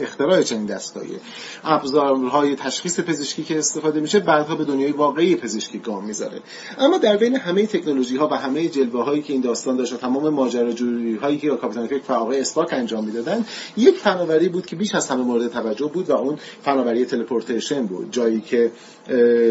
اختراع 0.00 0.42
چنین 0.42 0.66
دستگاهی 0.66 1.16
ابزارهای 1.64 2.56
تشخیص 2.56 3.00
پزشکی 3.00 3.44
که 3.44 3.58
استفاده 3.58 4.00
میشه 4.00 4.18
بعدها 4.18 4.54
به 4.54 4.64
دنیای 4.64 4.92
واقعی 4.92 5.36
پزشکی 5.36 5.78
گام 5.78 6.04
می‌ذاره. 6.04 6.40
اما 6.78 6.98
در 6.98 7.16
بین 7.16 7.36
همه 7.36 7.66
تکنولوژی 7.66 8.16
ها 8.16 8.28
و 8.28 8.34
همه 8.34 8.68
جلوه 8.68 9.04
هایی 9.04 9.22
که 9.22 9.32
این 9.32 9.42
داستان 9.42 9.76
داشت 9.76 9.94
تمام 9.94 10.28
ماجراجویی 10.28 11.16
هایی 11.16 11.38
که 11.38 11.48
کاپیتان 11.48 11.86
کرک 11.88 12.10
و 12.10 12.12
آقای 12.12 12.40
اسپاک 12.40 12.72
انجام 12.72 13.04
می‌دادن 13.04 13.44
یک 13.76 13.96
فناوری 13.96 14.48
بود 14.48 14.66
که 14.66 14.76
بیش 14.76 14.94
از 14.94 15.08
همه 15.08 15.22
مورد 15.22 15.48
توجه 15.48 15.86
بود 15.86 16.10
و 16.10 16.16
اون 16.16 16.38
فناوری 16.62 17.04
تلپورتیشن 17.04 17.86
بود. 17.86 18.12
جایی 18.12 18.40
که 18.40 18.70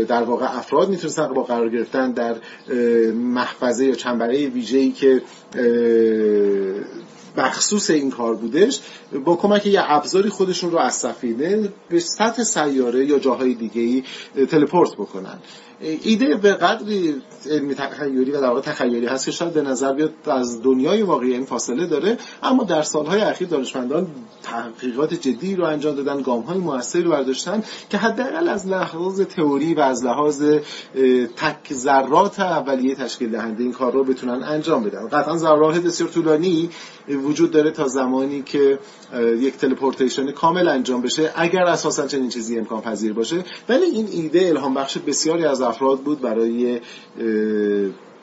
در 0.07 0.23
واقع 0.23 0.57
افراد 0.57 0.89
می‌تونستن 0.89 1.33
با 1.33 1.43
قرار 1.43 1.69
گرفتن 1.69 2.11
در 2.11 2.35
محفظه 3.13 3.85
یا 3.85 3.95
چنبره 3.95 4.47
ویژه‌ای 4.47 4.91
که 4.91 5.21
eh, 5.55 6.83
مخصوص 7.37 7.89
این 7.89 8.11
کار 8.11 8.35
بودش 8.35 8.79
با 9.25 9.35
کمک 9.35 9.65
یه 9.65 9.81
ابزاری 9.83 10.29
خودشون 10.29 10.71
رو 10.71 10.77
از 10.77 10.95
سفینه 10.95 11.69
به 11.89 11.99
سطح 11.99 12.43
سیاره 12.43 13.05
یا 13.05 13.19
جاهای 13.19 13.53
دیگه 13.53 13.81
ای 13.81 14.03
تلپورت 14.45 14.93
بکنن. 14.93 15.39
ایده 15.81 16.35
به 16.35 16.53
قدری 16.53 17.15
علمی 17.49 17.75
تخیلی 17.75 18.31
و 18.31 18.41
در 18.41 18.47
واقع 18.47 18.61
تخیلی 18.61 19.05
هست 19.05 19.25
که 19.25 19.31
شاید 19.31 19.53
به 19.53 19.61
نظر 19.61 19.93
بیاد 19.93 20.13
از 20.25 20.63
دنیای 20.63 21.01
واقعی 21.01 21.33
این 21.33 21.45
فاصله 21.45 21.87
داره 21.87 22.17
اما 22.43 22.63
در 22.63 22.81
سالهای 22.81 23.21
اخیر 23.21 23.47
دانشمندان 23.47 24.07
تحقیقات 24.43 25.13
جدی 25.13 25.55
رو 25.55 25.63
انجام 25.63 25.95
دادن 25.95 26.21
گام 26.21 26.41
های 26.41 26.57
موثری 26.57 27.03
رو 27.03 27.11
برداشتن 27.11 27.63
که 27.89 27.97
حداقل 27.97 28.49
از 28.49 28.67
لحاظ 28.67 29.21
تئوری 29.21 29.73
و 29.73 29.79
از 29.79 30.05
لحاظ 30.05 30.43
تک 31.35 31.73
ذرات 31.73 32.39
اولیه 32.39 32.95
تشکیل 32.95 33.29
دهنده 33.29 33.63
این 33.63 33.73
کار 33.73 33.93
رو 33.93 34.03
بتونن 34.03 34.43
انجام 34.43 34.83
بدن. 34.83 35.07
قطعا 35.07 35.37
ذرات 35.37 35.77
بسیار 35.77 36.09
طولانی 36.09 36.69
وجود 37.15 37.51
داره 37.51 37.71
تا 37.71 37.87
زمانی 37.87 38.41
که 38.41 38.79
یک 39.39 39.57
تلپورتیشن 39.57 40.31
کامل 40.31 40.67
انجام 40.67 41.01
بشه 41.01 41.31
اگر 41.35 41.63
اساسا 41.63 42.07
چنین 42.07 42.29
چیزی 42.29 42.59
امکان 42.59 42.81
پذیر 42.81 43.13
باشه. 43.13 43.43
ولی 43.69 43.85
این 43.85 44.07
ایده 44.11 44.47
الهام 44.47 44.73
بخش 44.73 44.97
بسیاری 44.97 45.45
از 45.45 45.61
افراد 45.61 45.99
بود 45.99 46.21
برای 46.21 46.79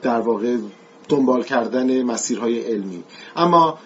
در 0.03 0.21
واقع 0.21 0.57
دنبال 1.09 1.43
کردن 1.43 2.03
مسیرهای 2.03 2.61
علمی. 2.61 3.03
اما 3.37 3.79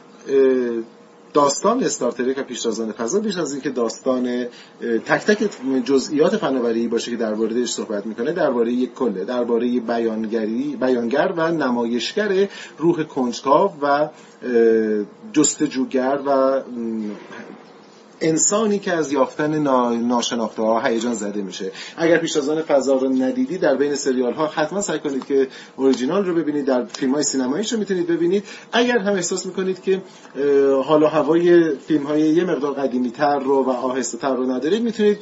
داستان 1.34 1.84
استارترک 1.84 2.38
و 2.38 2.42
پیشتازان 2.42 2.92
فضا 2.92 3.20
بیش 3.20 3.38
از 3.38 3.52
اینکه 3.52 3.70
داستان 3.70 4.46
تک 5.06 5.24
تک 5.24 5.50
جزئیات 5.84 6.36
فناوری 6.36 6.88
باشه 6.88 7.10
که 7.10 7.16
درباره 7.16 7.66
صحبت 7.66 8.06
می‌کنه 8.06 8.32
درباره 8.32 8.72
یک 8.72 8.94
کله 8.94 9.24
درباره 9.24 9.80
بیانگری 9.80 10.76
بیانگر 10.80 11.32
و 11.36 11.52
نمایشگر 11.52 12.48
روح 12.78 13.02
کنجکاو 13.02 13.72
و 13.82 14.08
جستجوگر 15.32 16.18
و 16.26 16.60
انسانی 18.20 18.78
که 18.78 18.92
از 18.92 19.12
یافتن 19.12 19.58
ناشناخته 19.98 20.62
ها 20.62 20.80
هیجان 20.80 21.14
زده 21.14 21.42
میشه. 21.42 21.72
اگر 21.96 22.18
پیشتازان 22.18 22.62
فضا 22.62 22.96
رو 22.96 23.08
ندیدی 23.08 23.58
در 23.58 23.74
بین 23.74 23.94
سریال 23.94 24.32
ها 24.32 24.46
حتما 24.46 24.80
سعی 24.80 24.98
کنید 24.98 25.26
که 25.26 25.48
اوریجینال 25.76 26.24
رو 26.24 26.34
ببینید 26.34 26.64
در 26.64 26.84
فیلم 26.84 27.14
های 27.14 27.22
سینماییش 27.22 27.72
رو 27.72 27.78
می‌تونید 27.78 28.06
ببینید. 28.06 28.44
اگر 28.72 28.98
هم 28.98 29.14
احساس 29.14 29.46
می‌کنید 29.46 29.82
که 29.82 30.02
حال 30.84 31.02
و 31.02 31.06
هوای 31.06 31.76
فیلم 31.76 32.02
های 32.02 32.20
یه 32.20 32.44
مقدار 32.44 32.72
قدیمی 32.72 33.10
تر 33.10 33.38
رو 33.38 33.64
و 33.64 33.70
آهسته 33.70 34.18
تر 34.18 34.34
رو 34.34 34.50
ندارید 34.50 34.82
می‌تونید 34.82 35.18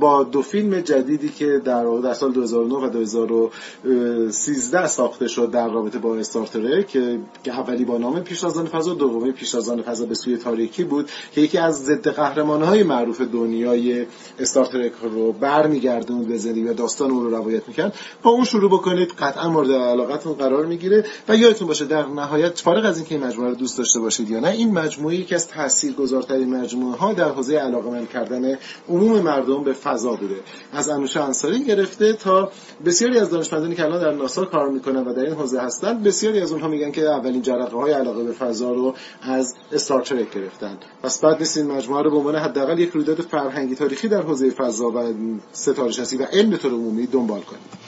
با 0.00 0.24
دو 0.24 0.42
فیلم 0.42 0.80
جدیدی 0.80 1.28
که 1.28 1.60
در 1.64 1.84
در 2.04 2.14
سال 2.14 2.32
2009 2.32 2.74
و 2.74 2.90
2013 2.90 4.86
ساخته 4.86 5.28
شد 5.28 5.50
در 5.50 5.68
رابطه 5.68 5.98
با 5.98 6.16
استارتره 6.16 6.84
که 6.84 7.18
اولی 7.46 7.84
با 7.84 7.98
نام 7.98 8.20
پیشتازان 8.20 8.66
فضا 8.66 8.94
دومی 8.94 9.32
پیشتازان 9.32 9.82
فضا 9.82 10.06
به 10.06 10.14
سوی 10.14 10.36
تاریکی 10.36 10.84
بود 10.84 11.10
که 11.32 11.40
یکی 11.40 11.58
از 11.58 11.97
ضد 11.98 12.08
قهرمان 12.08 12.62
های 12.62 12.82
معروف 12.82 13.20
دنیای 13.20 14.06
استارترک 14.38 14.92
رو 15.02 15.32
برمیگردون 15.32 16.24
به 16.24 16.36
زندگی 16.36 16.64
و 16.68 16.74
داستان 16.74 17.10
اون 17.10 17.24
رو 17.24 17.30
روایت 17.30 17.68
می‌کرد. 17.68 17.94
با 18.22 18.30
اون 18.30 18.44
شروع 18.44 18.70
بکنید 18.70 19.12
قطعا 19.18 19.48
مورد 19.48 19.70
علاقتون 19.70 20.32
قرار 20.32 20.66
می‌گیره 20.66 21.04
و 21.28 21.36
یادتون 21.36 21.68
باشه 21.68 21.84
در 21.84 22.06
نهایت 22.06 22.58
فارغ 22.58 22.84
از 22.84 22.96
اینکه 22.96 23.14
این 23.14 23.24
مجموعه 23.24 23.50
رو 23.50 23.54
دوست 23.54 23.78
داشته 23.78 24.00
باشید 24.00 24.30
یا 24.30 24.40
نه 24.40 24.48
این 24.48 24.72
مجموعه 24.72 25.14
یکی 25.14 25.34
از 25.34 25.48
تاثیرگذارترین 25.48 26.56
مجموعه 26.56 26.96
ها 26.96 27.12
در 27.12 27.28
حوزه 27.28 27.56
علاقمند 27.56 28.08
کردن 28.10 28.58
عموم 28.88 29.20
مردم 29.20 29.64
به 29.64 29.72
فضا 29.72 30.10
بوده. 30.10 30.36
از 30.72 30.88
انوشه 30.88 31.22
انصاری 31.22 31.64
گرفته 31.64 32.12
تا 32.12 32.50
بسیاری 32.84 33.18
از 33.18 33.30
دانشمندانی 33.30 33.74
که 33.74 33.84
الان 33.84 34.00
در 34.00 34.12
ناسا 34.12 34.44
کار 34.44 34.68
می‌کنن 34.68 35.04
و 35.04 35.12
در 35.12 35.22
این 35.22 35.34
حوزه 35.34 35.60
هستن 35.60 36.02
بسیاری 36.02 36.40
از 36.40 36.52
اونها 36.52 36.68
میگن 36.68 36.90
که 36.90 37.02
اولین 37.02 37.42
جرقه 37.42 37.76
های 37.76 37.92
علاقه 37.92 38.24
به 38.24 38.32
فضا 38.32 38.72
رو 38.72 38.94
از 39.22 39.54
استارترک 39.72 40.34
گرفتن. 40.34 40.78
پس 41.02 41.20
بعد 41.20 41.38
نیست 41.38 41.56
این 41.56 41.66
مجموعه 41.66 41.87
رو 41.88 42.10
به 42.10 42.16
عنوان 42.16 42.36
حداقل 42.36 42.78
یک 42.78 42.90
رویداد 42.90 43.20
فرهنگی 43.20 43.74
تاریخی 43.74 44.08
در 44.08 44.22
حوزه 44.22 44.50
فضا 44.50 44.90
و 44.90 45.14
ستاره 45.52 45.92
شناسی 45.92 46.16
و 46.16 46.22
علم 46.22 46.50
به 46.50 46.56
طور 46.56 46.72
عمومی 46.72 47.06
دنبال 47.06 47.40
کنید 47.40 47.78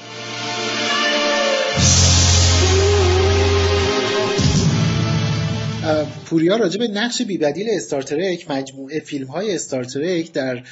پوریا 6.27 6.57
راجع 6.57 6.79
به 6.79 6.89
نقش 6.89 7.23
بیبدیل 7.23 7.67
استارترک 7.71 8.51
مجموعه 8.51 9.01
فیلم 9.01 9.27
های 9.27 9.55
استارترک 9.55 10.33
در 10.33 10.63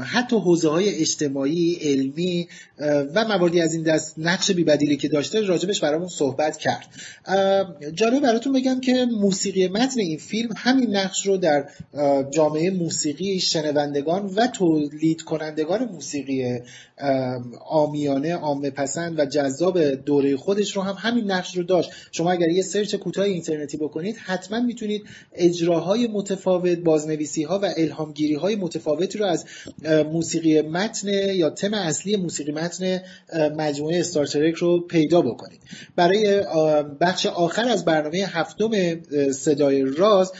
حتی 0.00 0.36
حوزه 0.36 0.68
های 0.68 0.88
اجتماعی 0.88 1.78
علمی 1.82 2.48
و 3.14 3.24
مواردی 3.24 3.60
از 3.60 3.74
این 3.74 3.82
دست 3.82 4.14
نقش 4.18 4.50
بیبدیلی 4.50 4.96
که 4.96 5.08
داشته 5.08 5.40
راجبش 5.40 5.80
برامون 5.80 6.08
صحبت 6.08 6.56
کرد. 6.56 6.86
جالب 7.94 8.22
براتون 8.22 8.52
بگم 8.52 8.80
که 8.80 9.06
موسیقی 9.20 9.68
متن 9.68 10.00
این 10.00 10.18
فیلم 10.18 10.50
همین 10.56 10.96
نقش 10.96 11.26
رو 11.26 11.36
در 11.36 11.68
جامعه 12.30 12.70
موسیقی 12.70 13.40
شنوندگان 13.40 14.26
و 14.26 14.46
تولید 14.46 15.22
کنندگان 15.22 15.84
موسیقی 15.84 16.60
آمیانه 17.70 18.34
عامه 18.34 18.70
پسند 18.70 19.18
و 19.18 19.24
جذاب 19.24 19.84
دوره 19.84 20.36
خودش 20.36 20.76
رو 20.76 20.82
هم 20.82 20.96
همین 20.98 21.30
نقش 21.30 21.56
رو 21.56 21.62
داشت. 21.62 21.90
شما 22.12 22.30
اگر 22.30 22.48
یه 22.48 22.62
سرچ 22.62 22.94
کوتاه 22.94 23.24
اینترنتی 23.24 23.76
بکنید 23.76 24.09
حتما 24.18 24.60
می‌تونید 24.60 25.04
اجراهای 25.34 26.06
متفاوت 26.06 26.78
بازنویسی 26.78 27.42
ها 27.42 27.58
و 27.58 27.72
الهامگیری 27.76 28.34
های 28.34 28.56
متفاوتی 28.56 29.18
رو 29.18 29.26
از 29.26 29.44
موسیقی 30.12 30.62
متن 30.62 31.08
یا 31.08 31.50
تم 31.50 31.74
اصلی 31.74 32.16
موسیقی 32.16 32.52
متن 32.52 33.00
مجموعه 33.56 34.00
استارترک 34.00 34.54
رو 34.54 34.80
پیدا 34.80 35.22
بکنید. 35.22 35.60
برای 35.96 36.42
بخش 37.00 37.26
آخر 37.26 37.68
از 37.68 37.84
برنامه 37.84 38.18
هفتم 38.18 39.00
صدای 39.32 39.82
راز 39.82 40.32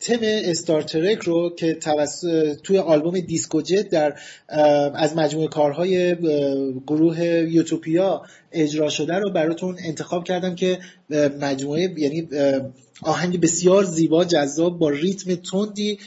تم 0.00 0.18
استارترک 0.22 1.18
رو 1.22 1.54
که 1.56 1.78
توی 2.62 2.78
آلبوم 2.78 3.20
دیسکو 3.20 3.62
جت 3.62 3.88
در 3.88 4.14
از 4.94 5.16
مجموعه 5.16 5.48
کارهای 5.48 6.16
گروه 6.86 7.20
یوتوپیا 7.24 8.22
اجرا 8.52 8.88
شده 8.88 9.14
رو 9.14 9.30
براتون 9.30 9.76
انتخاب 9.84 10.24
کردم 10.24 10.54
که 10.54 10.78
مجموعه 11.40 11.94
یعنی 11.96 12.28
آهنگ 13.02 13.40
بسیار 13.40 13.84
زیبا 13.84 14.24
جذاب 14.24 14.78
با 14.78 14.90
ریتم 14.90 15.34
تندی 15.34 15.98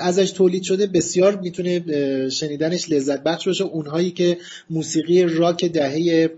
ازش 0.00 0.30
تولید 0.30 0.62
شده. 0.62 0.86
بسیار 0.86 1.40
می‌تونه 1.40 1.82
شنیدنش 2.28 2.90
لذت 2.90 3.22
بخش 3.22 3.46
باشه. 3.48 3.64
اونهایی 3.64 4.10
که 4.10 4.38
موسیقی 4.70 5.22
راک 5.22 5.64
دهه 5.64 6.30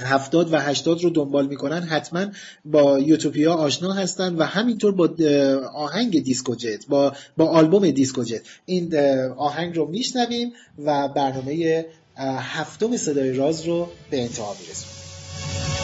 هفتاد 0.00 0.52
و 0.52 0.56
هشتاد 0.56 1.02
رو 1.02 1.10
دنبال 1.10 1.46
می‌کنن 1.46 1.82
حتما 1.82 2.26
با 2.64 2.98
یوتوپیا 2.98 3.54
آشنا 3.54 3.92
هستن 3.92 4.34
و 4.34 4.42
همینطور 4.42 4.92
با 4.92 5.10
آهنگ 5.74 6.22
دیسکو 6.22 6.54
جت 6.54 6.86
با, 6.88 7.12
با 7.36 7.46
آلبوم 7.46 7.90
دیسکو 7.90 8.24
جت. 8.24 8.42
این 8.66 8.98
آهنگ 9.36 9.76
رو 9.76 9.86
میشنویم 9.86 10.52
و 10.78 11.08
برنامه 11.08 11.86
هفتم 12.16 12.96
صدای 12.96 13.32
راز 13.32 13.66
رو 13.66 13.88
به 14.10 14.22
انتها 14.22 14.56
میرسونیم. 14.60 15.77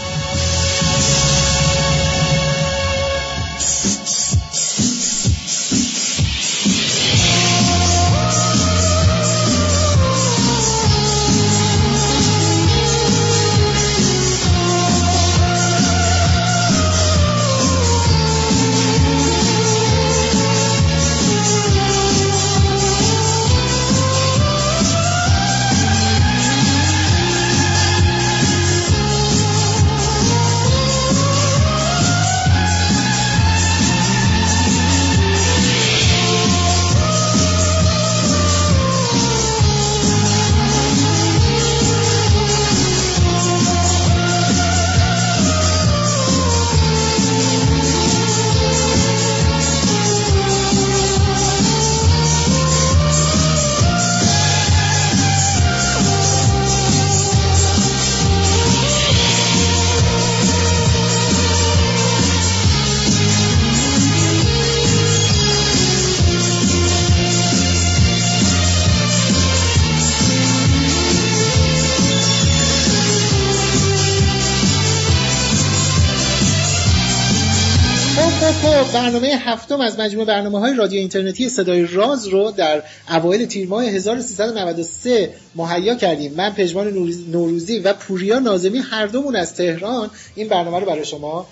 برنامه 78.94 79.28
هفتم 79.28 79.80
از 79.80 79.98
مجموع 79.98 80.24
برنامه 80.24 80.58
های 80.58 80.74
رادیو 80.74 80.98
اینترنتی 80.98 81.48
صدای 81.48 81.86
راز 81.86 82.26
رو 82.26 82.50
در 82.50 82.82
اوایل 83.08 83.46
تیر 83.46 83.68
ماه 83.68 83.84
1393 83.84 85.34
مهیا 85.54 85.94
کردیم. 85.94 86.34
من 86.34 86.52
پژمان 86.52 86.88
نوروزی 87.32 87.78
و 87.78 87.92
پوریا 87.92 88.38
نازمی 88.38 88.78
هر 88.78 89.06
دومون 89.06 89.36
از 89.36 89.54
تهران 89.54 90.10
این 90.34 90.48
برنامه 90.48 90.78
رو 90.80 90.86
برای 90.86 91.04
شما 91.04 91.46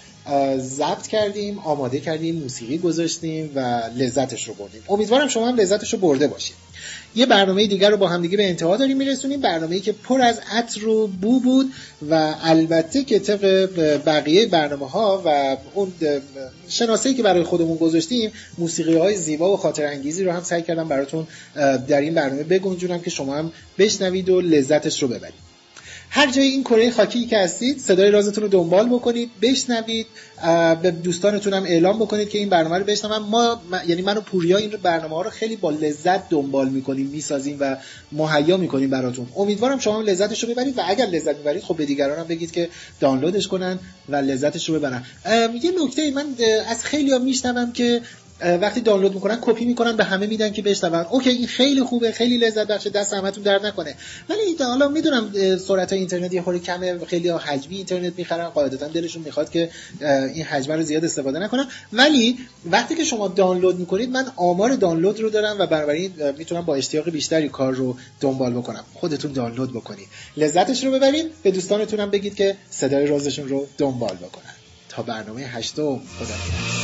ضبط 0.59 1.07
کردیم 1.07 1.59
آماده 1.59 2.01
کردیم 2.01 2.35
موسیقی 2.35 2.79
گذاشتیم 2.79 3.51
و 3.55 3.83
لذتش 3.97 4.49
رو 4.49 4.55
بردیم. 4.55 4.83
امیدوارم 4.89 5.29
شما 5.29 5.49
هم 5.49 5.57
لذتش 5.57 5.93
رو 5.93 5.99
برده 5.99 6.27
باشید. 6.27 6.57
یه 7.15 7.27
برنامه 7.27 7.67
دیگر 7.67 7.91
رو 7.91 7.97
با 7.97 8.09
همدیگه 8.09 8.37
به 8.37 8.49
انتها 8.49 8.77
داریم 8.77 8.97
میرسونیم. 8.97 9.41
برنامه‌ای 9.41 9.81
که 9.81 9.93
پر 9.93 10.21
از 10.21 10.41
عطر 10.53 10.89
و 10.89 11.07
بو 11.07 11.41
بود 11.41 11.73
و 12.11 12.35
البته 12.43 13.05
که 13.05 13.19
طبق 13.19 13.45
بقیه 14.07 14.47
برنامه 14.47 14.89
ها 14.89 15.23
و 15.25 15.57
اون 15.75 15.93
شناسایی 16.69 17.15
که 17.15 17.23
برای 17.23 17.43
خودمون 17.43 17.77
گذاشتیم 17.77 18.33
موسیقی 18.59 18.97
های 18.97 19.17
زیبا 19.17 19.53
و 19.53 19.57
خاطر 19.57 19.87
انگیزی 19.87 20.25
رو 20.25 20.33
هم 20.33 20.43
سعی 20.43 20.63
کردم 20.63 20.89
براتون 20.89 21.27
در 21.89 22.01
این 22.01 22.15
برنامه 22.15 22.43
بگنجونم 22.43 23.01
که 23.01 23.11
شما 23.11 23.37
هم 23.37 23.53
بشنوید 23.79 24.29
و 24.29 24.41
لذتش 24.41 25.03
رو 25.03 25.09
ببرید. 25.09 25.52
هر 26.15 26.31
جای 26.31 26.47
این 26.47 26.65
کره 26.65 26.91
خاکی 26.91 27.27
که 27.27 27.39
هستید 27.39 27.79
صدای 27.79 28.11
رازتون 28.11 28.45
رو 28.45 28.49
دنبال 28.49 28.89
بکنید 28.89 29.31
بشنوید 29.43 30.07
به 30.83 30.91
دوستانتون 30.91 31.55
هم 31.55 31.65
اعلام 31.65 31.99
بکنید 31.99 32.29
که 32.29 32.39
این 32.39 32.49
برنامه 32.49 32.79
رو 32.79 32.85
بشنون 32.85 33.19
ما 33.19 33.63
یعنی 33.87 34.03
من 34.03 34.17
و 34.17 34.21
پوریا 34.21 34.57
این 34.57 34.71
برنامه 34.83 35.15
ها 35.15 35.23
رو 35.23 35.31
خیلی 35.31 35.57
با 35.57 35.71
لذت 35.71 36.29
دنبال 36.29 36.69
می‌کنیم 36.69 37.07
می‌سازیم 37.07 37.57
و 37.61 37.77
مهیا 38.13 38.57
می‌کنیم 38.57 38.91
براتون. 38.91 39.27
امیدوارم 39.37 39.79
شما 39.79 39.99
هم 39.99 40.05
لذتش 40.05 40.45
رو 40.45 40.51
ببرید 40.51 40.79
و 40.79 40.83
اگر 40.87 41.07
لذت 41.07 41.37
می‌برید 41.37 41.63
خب 41.63 41.77
به 41.77 41.87
دیگران 41.87 42.19
هم 42.19 42.27
بگید 42.27 42.53
که 42.53 42.69
دانلودش 43.01 43.49
کنن 43.49 43.79
و 44.09 44.17
لذتش 44.17 44.69
رو 44.69 44.75
ببرن. 44.75 45.05
یه 45.63 45.73
نکته 45.85 46.11
من 46.11 46.27
از 46.69 46.85
خیلی 46.85 47.13
ها 47.13 47.19
میشنوم 47.19 47.73
که 47.73 48.01
وقتی 48.45 48.81
دانلود 48.81 49.15
می‌کنن 49.15 49.39
کپی 49.41 49.65
می‌کنن 49.65 49.97
به 49.97 50.05
همه 50.05 50.27
میدن 50.27 50.53
که 50.53 50.63
بشنون. 50.63 51.07
اوکی 51.11 51.31
این 51.31 51.47
خیلی 51.47 51.83
خوبه 51.83 52.13
خیلی 52.13 52.39
لذت 52.39 52.67
بخشه 52.67 52.91
دست 52.91 53.13
همتون 53.13 53.43
درد 53.43 53.67
نکنه. 53.67 53.95
ولی 54.29 54.57
حالا 54.59 54.89
می‌دونم 54.89 55.33
سرعت 55.59 55.93
اینترنت 55.93 56.33
یه 56.33 56.43
خوری 56.43 56.61
کمه 56.61 57.05
خیلی 57.05 57.29
ها 57.29 57.39
حجمی 57.39 57.77
اینترنت 57.77 58.13
می‌خرن 58.17 58.49
قاعدتا 58.49 58.89
دلشون 58.89 59.23
می‌خواد 59.23 59.51
که 59.51 59.71
این 60.35 60.45
حجم 60.45 60.73
رو 60.73 60.83
زیاد 60.83 61.05
استفاده 61.05 61.39
نکنن. 61.39 61.67
ولی 61.93 62.39
وقتی 62.71 62.95
که 62.95 63.05
شما 63.05 63.29
دانلود 63.29 63.79
می‌کنید 63.79 64.11
من 64.11 64.27
آمار 64.37 64.75
دانلود 64.75 65.21
رو 65.21 65.31
دارم 65.31 65.57
و 65.59 65.67
بنابراین 65.67 66.13
می‌تونم 66.39 66.63
با 66.63 66.75
اشتیاق 66.75 67.11
بیشتری 67.11 67.49
کار 67.49 67.73
رو 67.73 67.97
دنبال 68.21 68.53
بکنم. 68.53 68.85
خودتون 68.95 69.33
دانلود 69.33 69.71
بکنید. 69.71 70.07
لذتش 70.37 70.85
رو 70.85 70.93
ببرید 70.93 71.33
به 71.43 71.51
دوستانتونم 71.51 72.11
بگید 72.11 72.35
که 72.35 72.57
صدای 72.71 73.07
رازشون 73.07 73.49
رو 73.49 73.67
دنبال 73.79 74.17
بکنن. 74.17 74.55
تا 74.89 75.03
برنامه 75.03 75.43
هشتم. 75.43 76.01
خدا 76.19 76.82